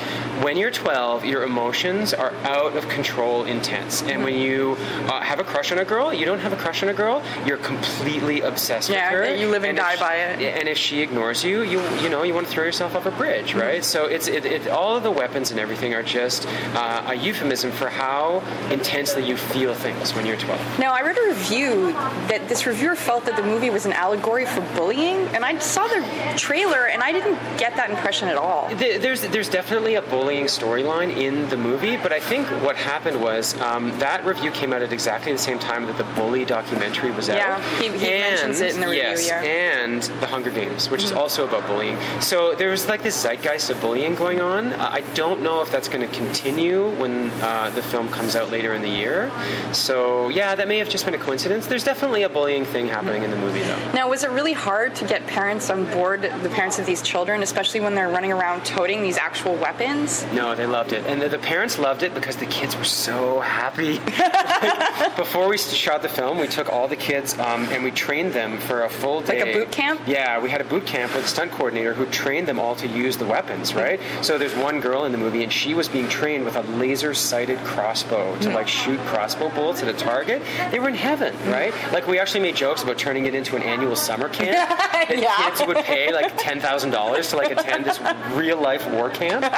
when 0.44 0.58
you're 0.58 0.72
12, 0.72 1.26
your 1.26 1.44
emotions 1.44 2.14
are 2.14 2.34
out 2.44 2.76
of 2.76 2.88
control, 2.90 3.46
intense, 3.46 4.02
and 4.04 4.24
when 4.24 4.36
you 4.36 4.76
uh, 5.08 5.22
have 5.22 5.40
a 5.40 5.44
crush 5.44 5.72
on 5.72 5.80
a 5.80 5.86
girl, 5.86 6.14
you 6.14 6.26
don't 6.26 6.40
have 6.40 6.54
a 6.54 6.58
crush 6.58 6.84
on 6.84 6.90
a 6.90 6.94
girl, 6.94 7.22
you're 7.46 7.58
completely 7.58 8.42
obsessed 8.42 8.90
Yeah, 8.90 9.12
with 9.12 9.20
her. 9.20 9.26
Yeah, 9.36 9.42
you 9.42 9.50
live 9.50 9.64
and 9.64 9.78
if 9.78 9.84
die 9.84 9.96
by 10.00 10.16
it. 10.16 10.58
and 10.60 10.65
if 10.68 10.78
she 10.78 11.02
ignores 11.02 11.44
you, 11.44 11.62
you 11.64 11.82
you 12.00 12.10
know 12.10 12.24
you 12.24 12.34
want 12.34 12.48
to 12.48 12.52
throw 12.54 12.64
yourself 12.64 12.96
off 12.96 13.06
a 13.06 13.12
bridge, 13.12 13.50
Mm-hmm. 13.52 13.60
right? 13.60 13.84
So 13.86 14.06
it's 14.06 14.28
it, 14.28 14.46
it, 14.46 14.68
all 14.68 14.96
of 14.98 15.04
the 15.04 15.12
weapons 15.12 15.52
and 15.52 15.60
everything 15.60 15.94
are 15.94 16.04
just 16.04 16.48
uh, 16.76 17.04
a 17.08 17.16
euphemism 17.16 17.72
for 17.72 17.90
how 17.90 18.42
intensely 18.72 19.26
you 19.26 19.38
feel 19.38 19.74
things 19.74 20.14
when 20.16 20.26
you're 20.26 20.38
12. 20.38 20.80
Now, 20.80 20.94
I 20.94 21.02
read 21.02 21.18
a 21.18 21.28
review 21.28 21.92
that 22.30 22.48
this 22.48 22.66
reviewer 22.66 22.96
felt 22.96 23.26
that 23.26 23.36
the 23.36 23.44
movie 23.44 23.70
was 23.70 23.86
an 23.86 23.94
allegory 23.94 24.46
for 24.46 24.62
bullying, 24.76 25.18
and 25.36 25.44
I 25.46 25.58
saw 25.60 25.88
the 25.88 26.04
trailer 26.38 26.88
and 26.88 27.02
I 27.04 27.12
didn't 27.12 27.36
get 27.58 27.76
that 27.76 27.90
impression 27.90 28.28
at 28.28 28.38
all. 28.38 28.70
Th- 28.78 29.02
There's 29.02 29.22
there's 29.22 29.50
definitely 29.50 29.96
a 29.96 30.02
bullying 30.02 30.46
storyline 30.46 31.16
in 31.16 31.48
the 31.50 31.58
movie, 31.58 31.98
but 31.98 32.12
I 32.12 32.20
think 32.20 32.48
what 32.64 32.76
happened 32.76 33.22
was 33.22 33.60
um, 33.62 33.98
that 34.00 34.26
review 34.26 34.52
came 34.52 34.74
out 34.74 34.82
at 34.82 34.92
exactly 34.94 35.32
the 35.32 35.38
same 35.38 35.60
time 35.60 35.86
that 35.88 35.98
the 35.98 36.04
Bully 36.16 36.46
documentary 36.46 37.12
was 37.12 37.30
out. 37.30 37.38
Yeah, 37.38 37.80
he- 37.80 37.90
he 37.98 38.06
mentions 38.08 38.62
it 38.62 38.74
in 38.76 38.82
the 38.82 38.88
review, 38.88 39.02
yes, 39.02 39.28
yeah. 39.28 39.42
and 39.44 40.04
the 40.22 40.28
Hunger 40.28 40.52
Games, 40.56 40.90
which 40.90 41.04
is 41.04 41.12
also 41.12 41.48
about 41.48 41.68
bullying. 41.68 41.98
So 42.22 42.56
there 42.56 42.70
was 42.70 42.88
like 42.88 43.04
this 43.04 43.16
zeitgeist 43.22 43.70
of 43.70 43.80
bullying 43.82 44.16
going 44.16 44.42
on. 44.42 44.74
Uh, 44.74 44.90
I 44.92 45.02
don't 45.14 45.42
know 45.42 45.62
if 45.62 45.72
that's 45.72 45.88
going 45.88 46.08
to 46.08 46.16
continue 46.16 46.90
when 46.96 47.30
uh, 47.42 47.70
the 47.72 47.84
film 47.84 48.10
comes 48.10 48.36
out 48.36 48.50
later 48.50 48.74
in 48.74 48.82
the 48.82 48.90
year. 48.90 49.32
So 49.74 50.30
yeah, 50.30 50.56
that 50.56 50.68
may 50.68 50.78
have 50.78 50.90
just 50.90 51.06
been 51.06 51.14
a 51.14 51.20
coincidence. 51.20 51.68
There's 51.68 51.84
definitely 51.84 52.24
a 52.24 52.30
bullying 52.30 52.66
thing 52.66 52.88
happening 52.88 53.24
in 53.24 53.32
the 53.32 53.38
movie 53.38 53.62
though. 53.62 53.92
Now, 53.94 54.10
was 54.10 54.24
it 54.24 54.32
really 54.32 54.54
hard 54.54 54.96
to 54.96 55.06
get 55.06 55.28
parents 55.28 55.70
on 55.70 55.86
board, 55.92 56.22
the 56.22 56.50
parents 56.50 56.80
of 56.80 56.86
these 56.86 57.02
children, 57.02 57.44
especially 57.44 57.82
when 57.82 57.96
they're 57.96 58.10
running 58.10 58.32
around 58.32 58.66
toting 58.66 59.02
these 59.04 59.18
actual 59.18 59.56
weapons? 59.56 60.26
No, 60.34 60.56
they 60.56 60.66
loved 60.66 60.94
it, 60.94 61.06
and 61.06 61.22
the, 61.22 61.30
the 61.30 61.38
parents 61.38 61.78
loved 61.78 62.04
it 62.04 62.14
because 62.14 62.38
the 62.38 62.46
kids 62.46 62.76
were 62.78 62.84
so 62.84 63.40
happy. 63.42 64.00
Like, 64.56 65.18
before 65.18 65.50
we 65.50 65.58
shot 65.58 66.02
the 66.02 66.10
film, 66.10 66.40
we 66.40 66.48
took 66.48 66.70
all 66.72 66.88
the 66.88 66.96
kids 66.96 67.38
um, 67.38 67.64
and 67.66 67.84
we 67.84 67.92
trained 67.92 68.34
them 68.34 68.58
for 68.58 68.84
a 68.84 68.90
full 68.90 69.22
day. 69.22 69.40
Like 69.42 69.50
a 69.50 69.54
boot 69.54 69.72
camp? 69.72 70.02
Yeah, 70.08 70.35
we 70.40 70.50
had 70.50 70.62
a 70.62 70.64
boot 70.66 70.86
camp 70.86 71.14
with 71.16 71.26
a 71.26 71.28
stunt 71.28 71.52
coordinator 71.52 71.94
who 71.94 72.06
trained 72.08 72.48
them 72.48 72.60
all 72.60 72.76
to 72.78 72.88
use 72.88 73.18
the 73.18 73.26
weapons. 73.26 73.74
Right. 73.74 74.00
So 74.22 74.38
there's 74.38 74.56
one 74.56 74.80
girl 74.80 75.06
in 75.06 75.12
the 75.12 75.18
movie, 75.18 75.44
and 75.44 75.52
she 75.52 75.74
was 75.74 75.88
being 75.90 76.08
trained 76.10 76.46
with 76.46 76.56
a 76.56 76.62
laser-sighted 76.62 77.60
crossbow 77.60 78.38
to 78.40 78.50
like 78.52 78.68
shoot 78.68 79.00
crossbow 79.02 79.50
bolts 79.50 79.82
at 79.84 79.88
a 79.88 79.94
target. 79.94 80.42
They 80.72 80.80
were 80.80 80.90
in 80.90 80.96
heaven, 80.96 81.36
right? 81.50 81.74
Like 81.92 82.08
we 82.08 82.20
actually 82.20 82.42
made 82.42 82.56
jokes 82.56 82.84
about 82.84 82.98
turning 82.98 83.26
it 83.26 83.36
into 83.36 83.56
an 83.56 83.64
annual 83.64 83.96
summer 83.96 84.30
camp. 84.30 84.56
and 85.10 85.20
Yeah. 85.22 85.36
Kids 85.50 85.66
would 85.68 85.78
pay 85.86 86.14
like 86.14 86.34
ten 86.38 86.60
thousand 86.60 86.92
dollars 86.92 87.30
to 87.30 87.38
like 87.38 87.52
attend 87.52 87.86
this 87.86 88.00
real-life 88.34 88.90
war 88.92 89.10
camp. 89.10 89.46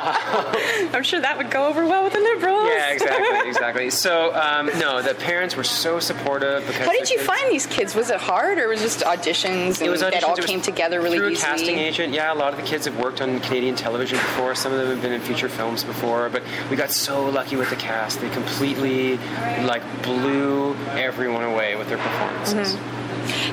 I'm 0.00 1.02
sure 1.02 1.20
that 1.20 1.36
would 1.36 1.50
go 1.50 1.66
over 1.66 1.84
well 1.86 2.04
with 2.04 2.12
the 2.12 2.20
liberals. 2.20 2.68
Yeah, 2.68 2.92
exactly, 2.92 3.38
exactly. 3.48 3.90
So, 3.90 4.34
um, 4.34 4.66
no, 4.78 5.02
the 5.02 5.14
parents 5.14 5.56
were 5.56 5.64
so 5.64 5.98
supportive 6.00 6.66
because. 6.66 6.86
How 6.86 6.92
did 6.92 7.10
you 7.10 7.16
kids- 7.16 7.26
find 7.26 7.50
these 7.52 7.66
kids? 7.66 7.94
Was 7.94 8.10
it 8.10 8.20
hard, 8.20 8.58
or 8.58 8.68
was 8.68 8.80
it 8.80 8.84
just 8.84 9.00
auditions 9.00 9.78
and 9.78 9.82
It 9.88 9.90
was 9.90 10.02
it 10.14 10.24
all. 10.24 10.34
It 10.34 10.38
was 10.38 10.46
came 10.46 10.60
together 10.60 11.00
really 11.00 11.18
through 11.18 11.30
easily? 11.30 11.52
a 11.52 11.56
casting 11.56 11.78
agent. 11.78 12.14
Yeah, 12.14 12.32
a 12.32 12.34
lot 12.34 12.52
of 12.52 12.58
the 12.58 12.66
kids 12.66 12.84
have 12.86 12.98
worked 12.98 13.20
on 13.20 13.40
Canadian 13.40 13.76
television 13.76 14.18
before. 14.18 14.54
Some 14.54 14.72
of 14.72 14.78
them 14.78 14.88
have 14.88 15.02
been 15.02 15.12
in 15.12 15.20
feature 15.20 15.48
films 15.48 15.84
before. 15.84 16.28
But 16.28 16.42
we 16.70 16.76
got 16.76 16.90
so 16.90 17.28
lucky 17.28 17.56
with 17.56 17.70
the 17.70 17.76
cast; 17.76 18.20
they 18.20 18.30
completely 18.30 19.16
like 19.64 19.82
blew 20.02 20.74
everyone 20.90 21.44
away 21.44 21.76
with 21.76 21.88
their 21.88 21.98
performances. 21.98 22.74
Mm-hmm. 22.74 22.98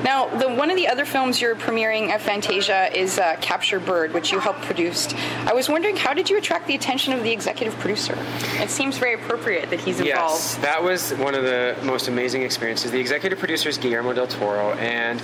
Now, 0.02 0.26
the, 0.26 0.48
one 0.48 0.70
of 0.70 0.76
the 0.76 0.88
other 0.88 1.04
films 1.04 1.40
you're 1.40 1.54
premiering 1.54 2.08
at 2.08 2.20
Fantasia 2.20 2.96
is 2.96 3.18
uh, 3.18 3.36
Captured 3.40 3.84
Bird, 3.84 4.14
which 4.14 4.32
you 4.32 4.38
helped 4.38 4.62
produce. 4.62 5.12
I 5.46 5.52
was 5.52 5.68
wondering, 5.68 5.96
how 5.96 6.14
did 6.14 6.30
you 6.30 6.38
attract 6.38 6.66
the 6.66 6.74
attention 6.74 7.12
of 7.12 7.22
the 7.22 7.30
executive 7.30 7.78
producer? 7.78 8.16
It 8.54 8.70
seems 8.70 8.98
very 8.98 9.14
appropriate 9.14 9.70
that 9.70 9.80
he's 9.80 10.00
involved. 10.00 10.34
Yes, 10.34 10.54
that 10.56 10.82
was 10.82 11.12
one 11.14 11.34
of 11.34 11.42
the 11.44 11.76
most 11.82 12.08
amazing 12.08 12.42
experiences. 12.42 12.90
The 12.90 13.00
executive 13.00 13.38
producer 13.38 13.68
is 13.68 13.78
Guillermo 13.78 14.12
del 14.12 14.26
Toro, 14.26 14.72
and 14.74 15.20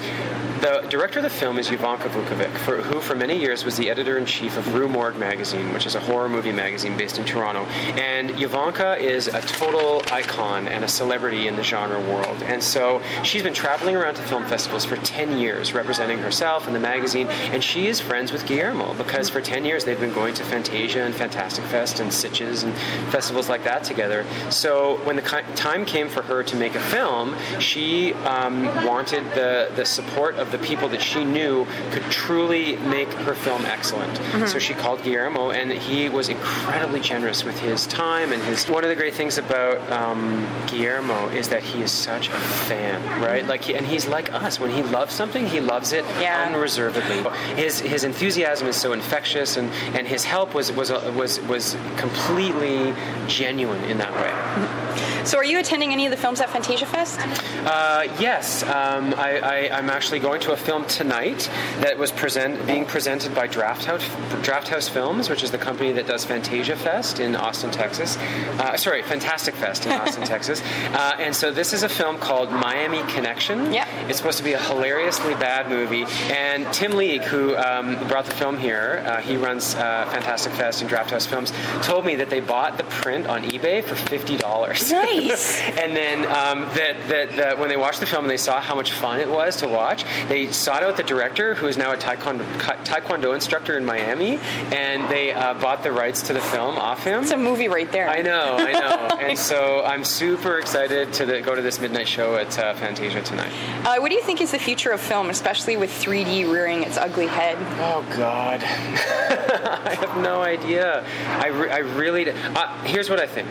the 0.63 0.87
director 0.89 1.19
of 1.19 1.25
the 1.25 1.31
film 1.31 1.59
is 1.59 1.69
Jovanka 1.69 2.09
Vuckovic, 2.09 2.57
for, 2.59 2.77
who 2.77 3.01
for 3.01 3.17
many 3.17 3.37
years 3.37 3.65
was 3.65 3.77
the 3.77 3.91
editor-in-chief 3.91 4.57
of 4.57 4.75
Rue 4.75 4.87
Morgue 4.87 5.17
magazine, 5.17 5.73
which 5.73 5.87
is 5.87 5.97
a 5.97 6.01
horror 6.01 6.29
movie 6.29 6.53
magazine 6.53 6.97
based 6.97 7.19
in 7.19 7.25
Toronto. 7.25 7.65
And 7.99 8.31
Jovanka 8.31 8.97
is 9.01 9.27
a 9.27 9.41
total 9.41 10.03
icon 10.13 10.69
and 10.69 10.85
a 10.85 10.89
celebrity 10.89 11.49
in 11.49 11.57
the 11.57 11.65
genre 11.65 11.99
world. 11.99 12.41
And 12.45 12.63
so 12.63 13.03
she's 13.25 13.43
been 13.43 13.53
traveling 13.53 13.97
around 13.97 14.15
to 14.15 14.23
film 14.23 14.47
festivals 14.47 14.85
for 14.85 14.95
10 14.99 15.37
years, 15.37 15.75
representing 15.75 16.19
herself 16.19 16.69
and 16.69 16.77
the 16.77 16.81
magazine, 16.81 17.27
and 17.51 17.63
she 17.63 17.89
is 17.89 18.01
friends 18.01 18.31
with 18.31 18.47
Guillermo 18.47 18.95
because 18.95 19.29
for 19.29 19.41
10 19.41 19.65
years 19.65 19.85
they've 19.85 19.99
been 19.99 20.15
going 20.15 20.33
to 20.35 20.45
Fantasia 20.45 21.03
and 21.03 21.13
Fantastic 21.13 21.65
Fest 21.65 21.99
and 21.99 22.09
Sitges 22.09 22.63
and 22.63 22.73
festivals 23.11 23.49
like 23.49 23.65
that 23.65 23.83
together. 23.83 24.25
So 24.51 25.01
when 25.03 25.17
the 25.17 25.23
time 25.57 25.85
came 25.85 26.09
for 26.09 26.23
her 26.23 26.45
to 26.45 26.55
make 26.55 26.77
a 26.77 26.81
film, 26.81 27.35
she 27.59 28.15
um, 28.15 28.67
wanted 28.87 29.25
the, 29.35 29.69
the 29.75 29.85
support 29.85 30.37
of 30.37 30.52
the 30.53 30.59
people 30.59 30.89
that 30.91 31.03
she 31.03 31.25
knew 31.25 31.67
could 31.91 32.05
truly 32.05 32.77
make 32.77 33.09
her 33.27 33.35
film 33.35 33.65
excellent. 33.67 34.13
Mm-hmm. 34.19 34.47
So 34.47 34.59
she 34.59 34.75
called 34.75 35.03
Guillermo, 35.03 35.51
and 35.51 35.73
he 35.73 36.09
was 36.09 36.29
incredibly 36.29 37.01
generous 37.01 37.45
with 37.45 37.59
his 37.59 37.87
time 37.87 38.33
and 38.33 38.43
his. 38.43 38.69
One 38.69 38.85
of 38.85 38.91
the 38.91 38.97
great 38.97 39.15
things 39.15 39.39
about 39.39 39.79
um, 39.91 40.47
Guillermo 40.67 41.29
is 41.31 41.49
that 41.49 41.63
he 41.63 41.83
is 41.83 41.91
such 41.91 42.29
a 42.29 42.33
fan, 42.69 43.03
right? 43.21 43.45
Like, 43.47 43.65
he, 43.65 43.75
and 43.75 43.85
he's 43.87 44.07
like 44.07 44.33
us. 44.33 44.61
When 44.61 44.71
he 44.71 44.83
loves 44.83 45.15
something, 45.15 45.47
he 45.47 45.61
loves 45.61 45.93
it 45.93 46.05
Yeah. 46.21 46.45
unreservedly. 46.47 47.23
His 47.57 47.81
his 47.81 48.05
enthusiasm 48.05 48.69
is 48.69 48.77
so 48.77 48.93
infectious, 48.93 49.57
and, 49.57 49.71
and 49.97 50.07
his 50.07 50.25
help 50.25 50.55
was 50.55 50.71
was 50.73 50.91
uh, 50.91 51.13
was 51.17 51.41
was 51.43 51.77
completely 51.97 52.95
genuine 53.27 53.83
in 53.85 53.99
that 53.99 54.13
way. 54.13 54.31
Mm-hmm. 54.31 55.12
So, 55.25 55.39
are 55.39 55.45
you 55.45 55.61
attending 55.61 55.93
any 55.93 56.05
of 56.05 56.11
the 56.11 56.17
films 56.17 56.41
at 56.41 56.51
Fantasia 56.51 56.85
Fest? 56.85 57.21
Uh, 57.65 58.09
yes, 58.19 58.65
um, 58.65 59.15
I, 59.15 59.69
I, 59.69 59.79
I'm 59.79 59.89
actually 59.89 60.19
going 60.19 60.41
to 60.43 60.53
a 60.53 60.57
film 60.57 60.85
tonight 60.87 61.49
that 61.79 61.97
was 61.97 62.11
present 62.11 62.67
being 62.67 62.85
presented 62.85 63.33
by 63.33 63.47
Drafthouse, 63.47 64.03
Draft 64.43 64.67
House 64.67 64.89
Films, 64.89 65.31
which 65.31 65.45
is 65.45 65.53
the 65.53 65.59
company 65.59 65.93
that 65.93 66.09
does 66.09 66.25
Fantasia 66.25 66.75
Fest 66.75 67.21
in 67.21 67.37
Austin, 67.37 67.71
Texas. 67.71 68.17
Uh, 68.17 68.77
sorry, 68.77 69.03
Fantastic 69.03 69.55
Fest 69.55 69.87
in 69.87 69.93
Austin, 69.93 70.23
Texas. 70.27 70.61
Uh, 70.93 71.17
and 71.21 71.35
so 71.35 71.53
this 71.53 71.73
is 71.73 71.85
a 71.85 71.89
film 71.89 72.19
called 72.19 72.51
Miami 72.51 73.03
Connection. 73.13 73.73
Yep. 73.73 73.87
It's 74.09 74.19
supposed 74.19 74.39
to 74.39 74.45
be 74.45 74.55
a 74.55 74.61
hilariously 74.61 75.35
bad 75.35 75.69
movie. 75.69 76.05
And 76.33 76.67
Tim 76.73 76.93
League, 76.93 77.23
who 77.23 77.57
um, 77.57 77.97
brought 78.09 78.25
the 78.25 78.35
film 78.35 78.59
here, 78.59 79.05
uh, 79.07 79.21
he 79.21 79.37
runs 79.37 79.77
uh, 79.77 80.09
Fantastic 80.11 80.53
Fest 80.55 80.83
and 80.83 80.91
Drafthouse 80.91 81.29
Films, 81.29 81.53
told 81.83 82.05
me 82.05 82.17
that 82.17 82.29
they 82.29 82.41
bought 82.41 82.77
the 82.77 82.85
print 82.85 83.29
on 83.29 83.45
eBay 83.45 83.85
for 83.85 83.95
fifty 83.95 84.37
dollars. 84.37 84.91
Nice. 84.91 85.12
and 85.79 85.97
then 85.97 86.21
um, 86.27 86.63
that, 86.75 86.97
that, 87.09 87.37
that 87.37 87.59
when 87.59 87.69
they 87.69 87.77
watched 87.77 88.01
the 88.01 88.07
film 88.07 88.25
and 88.25 88.31
they 88.31 88.37
saw 88.37 88.61
how 88.61 88.75
much 88.75 88.93
fun 88.93 89.21
it 89.21 89.29
was 89.29 89.57
to 89.57 89.69
watch, 89.69 90.05
they 90.29 90.51
sought 90.53 90.83
out 90.83 90.97
the 90.97 91.03
director, 91.03 91.55
who 91.55 91.67
is 91.67 91.77
now 91.77 91.93
a 91.93 91.97
taekwondo, 91.97 92.45
taekwondo 92.85 93.35
instructor 93.35 93.77
in 93.77 93.85
Miami, 93.85 94.39
and 94.73 95.09
they 95.11 95.33
uh, 95.33 95.55
bought 95.55 95.83
the 95.83 95.93
rights 95.93 96.23
to 96.23 96.33
the 96.33 96.41
film 96.41 96.77
off 96.79 97.05
him. 97.05 97.23
It's 97.23 97.31
a 97.33 97.37
movie 97.37 97.69
right 97.69 97.91
there. 97.93 98.09
I 98.09 98.23
know, 98.23 98.57
I 98.59 98.73
know. 98.73 99.17
and 99.21 99.39
so 99.39 99.83
I'm 99.85 100.05
super 100.05 100.59
excited 100.59 101.13
to 101.15 101.27
the, 101.27 101.41
go 101.41 101.55
to 101.55 101.63
this 101.63 101.81
midnight 101.81 102.09
show 102.09 102.37
at 102.37 102.59
uh, 102.59 102.75
Fantasia 102.75 103.23
tonight. 103.23 103.53
Uh, 103.85 103.97
what 103.99 104.09
do 104.11 104.15
you 104.17 104.23
think 104.23 104.41
is 104.41 104.51
the 104.53 104.59
future 104.59 104.91
of 104.91 105.01
film, 105.01 105.31
especially 105.31 105.77
with 105.77 105.91
3D 105.91 106.51
rearing 106.51 106.83
its 106.83 106.97
ugly 106.97 107.27
head? 107.27 107.57
Oh 107.81 108.05
God, 108.17 108.63
I 108.65 109.97
have 110.01 110.17
no 110.23 110.43
idea. 110.43 111.05
I, 111.41 111.49
re- 111.49 111.71
I 111.71 111.79
really. 111.79 112.25
d- 112.25 112.31
Uh, 112.55 112.83
here's 112.85 113.09
what 113.11 113.19
I 113.21 113.27
think: 113.27 113.49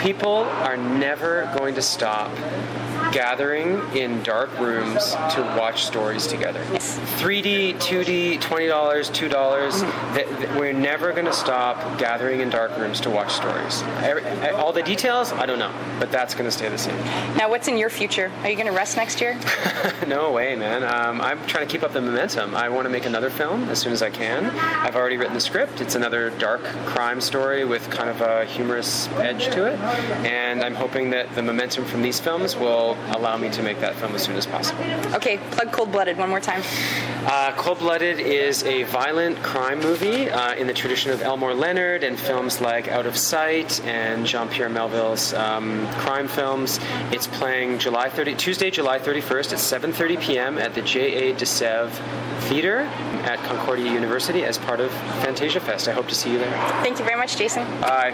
people 0.00 0.44
are 0.62 0.76
never 0.98 1.50
going 1.56 1.76
to 1.76 1.82
stop 1.82 2.30
gathering 3.12 3.80
in 3.96 4.22
dark 4.22 4.56
rooms 4.58 5.12
to 5.12 5.54
watch 5.58 5.84
stories 5.84 6.26
together. 6.26 6.64
Yes. 6.72 6.98
3D, 7.20 7.74
2D, 7.76 8.38
$20, 8.38 8.68
$2. 8.68 9.28
dollars 9.30 9.80
that 9.80 10.56
we're 10.58 10.72
never 10.72 11.12
going 11.12 11.24
to 11.24 11.32
stop 11.32 11.98
gathering 11.98 12.40
in 12.40 12.50
dark 12.50 12.76
rooms 12.76 13.00
to 13.00 13.10
watch 13.10 13.32
stories. 13.32 13.82
Every, 14.02 14.22
all 14.50 14.72
the 14.72 14.82
details, 14.82 15.32
I 15.32 15.46
don't 15.46 15.58
know, 15.58 15.72
but 15.98 16.10
that's 16.10 16.34
going 16.34 16.44
to 16.44 16.50
stay 16.50 16.68
the 16.68 16.78
same. 16.78 16.96
Now, 17.36 17.48
what's 17.48 17.68
in 17.68 17.76
your 17.76 17.90
future? 17.90 18.30
Are 18.42 18.50
you 18.50 18.56
going 18.56 18.66
to 18.66 18.72
rest 18.72 18.96
next 18.96 19.20
year? 19.20 19.38
no 20.06 20.32
way, 20.32 20.54
man. 20.56 20.82
Um, 20.82 21.20
I'm 21.20 21.44
trying 21.46 21.66
to 21.66 21.70
keep 21.72 21.82
up 21.82 21.92
the 21.92 22.00
momentum. 22.00 22.54
I 22.54 22.68
want 22.68 22.86
to 22.86 22.90
make 22.90 23.06
another 23.06 23.30
film 23.30 23.68
as 23.68 23.78
soon 23.78 23.92
as 23.92 24.02
I 24.02 24.10
can. 24.10 24.46
I've 24.46 24.96
already 24.96 25.16
written 25.16 25.34
the 25.34 25.40
script. 25.40 25.80
It's 25.80 25.94
another 25.94 26.30
dark 26.30 26.62
crime 26.86 27.20
story 27.20 27.64
with 27.64 27.88
kind 27.90 28.10
of 28.10 28.20
a 28.20 28.44
humorous 28.44 29.08
edge 29.18 29.46
to 29.54 29.66
it, 29.66 29.78
and 30.24 30.62
I'm 30.62 30.74
hoping 30.74 31.10
that 31.10 31.34
the 31.34 31.42
momentum 31.42 31.84
from 31.84 32.02
these 32.02 32.18
films 32.20 32.56
will 32.56 32.96
allow 33.16 33.36
me 33.36 33.50
to 33.50 33.62
make 33.62 33.80
that 33.80 33.94
film 33.96 34.14
as 34.14 34.22
soon 34.22 34.36
as 34.36 34.46
possible. 34.46 34.82
Okay, 35.14 35.38
plug 35.52 35.72
Cold 35.72 35.92
Blooded 35.92 36.18
one 36.18 36.28
more 36.28 36.40
time. 36.40 36.62
Uh, 37.26 37.52
Cold 37.56 37.78
Blooded 37.78 38.20
is 38.20 38.62
a 38.64 38.84
violent 38.84 39.36
crime 39.42 39.80
movie 39.80 40.30
uh, 40.30 40.54
in 40.54 40.66
the 40.66 40.72
tradition 40.72 41.10
of 41.10 41.20
Elmore 41.22 41.54
Leonard 41.54 42.04
and 42.04 42.18
films 42.18 42.60
like 42.60 42.88
Out 42.88 43.06
of 43.06 43.16
Sight 43.16 43.84
and 43.84 44.26
Jean 44.26 44.48
Pierre 44.48 44.68
Melville's 44.68 45.34
um, 45.34 45.86
crime 45.94 46.28
films. 46.28 46.80
It's 47.12 47.26
playing 47.26 47.78
July 47.78 48.08
30, 48.08 48.34
Tuesday, 48.34 48.70
July 48.70 48.98
31st 48.98 49.52
at 49.52 49.58
7:30 49.92 50.20
p.m. 50.20 50.58
at 50.58 50.74
the 50.74 50.82
J.A. 50.82 51.32
de 51.34 51.44
Sève 51.44 51.90
Theater 52.48 52.80
at 53.24 53.38
Concordia 53.40 53.92
University 53.92 54.44
as 54.44 54.58
part 54.58 54.80
of 54.80 54.90
Fantasia 55.22 55.60
Fest. 55.60 55.88
I 55.88 55.92
hope 55.92 56.08
to 56.08 56.14
see 56.14 56.30
you 56.32 56.38
there. 56.38 56.52
Thank 56.82 56.98
you 56.98 57.04
very 57.04 57.16
much, 57.16 57.36
Jason. 57.36 57.64
Bye. 57.80 58.12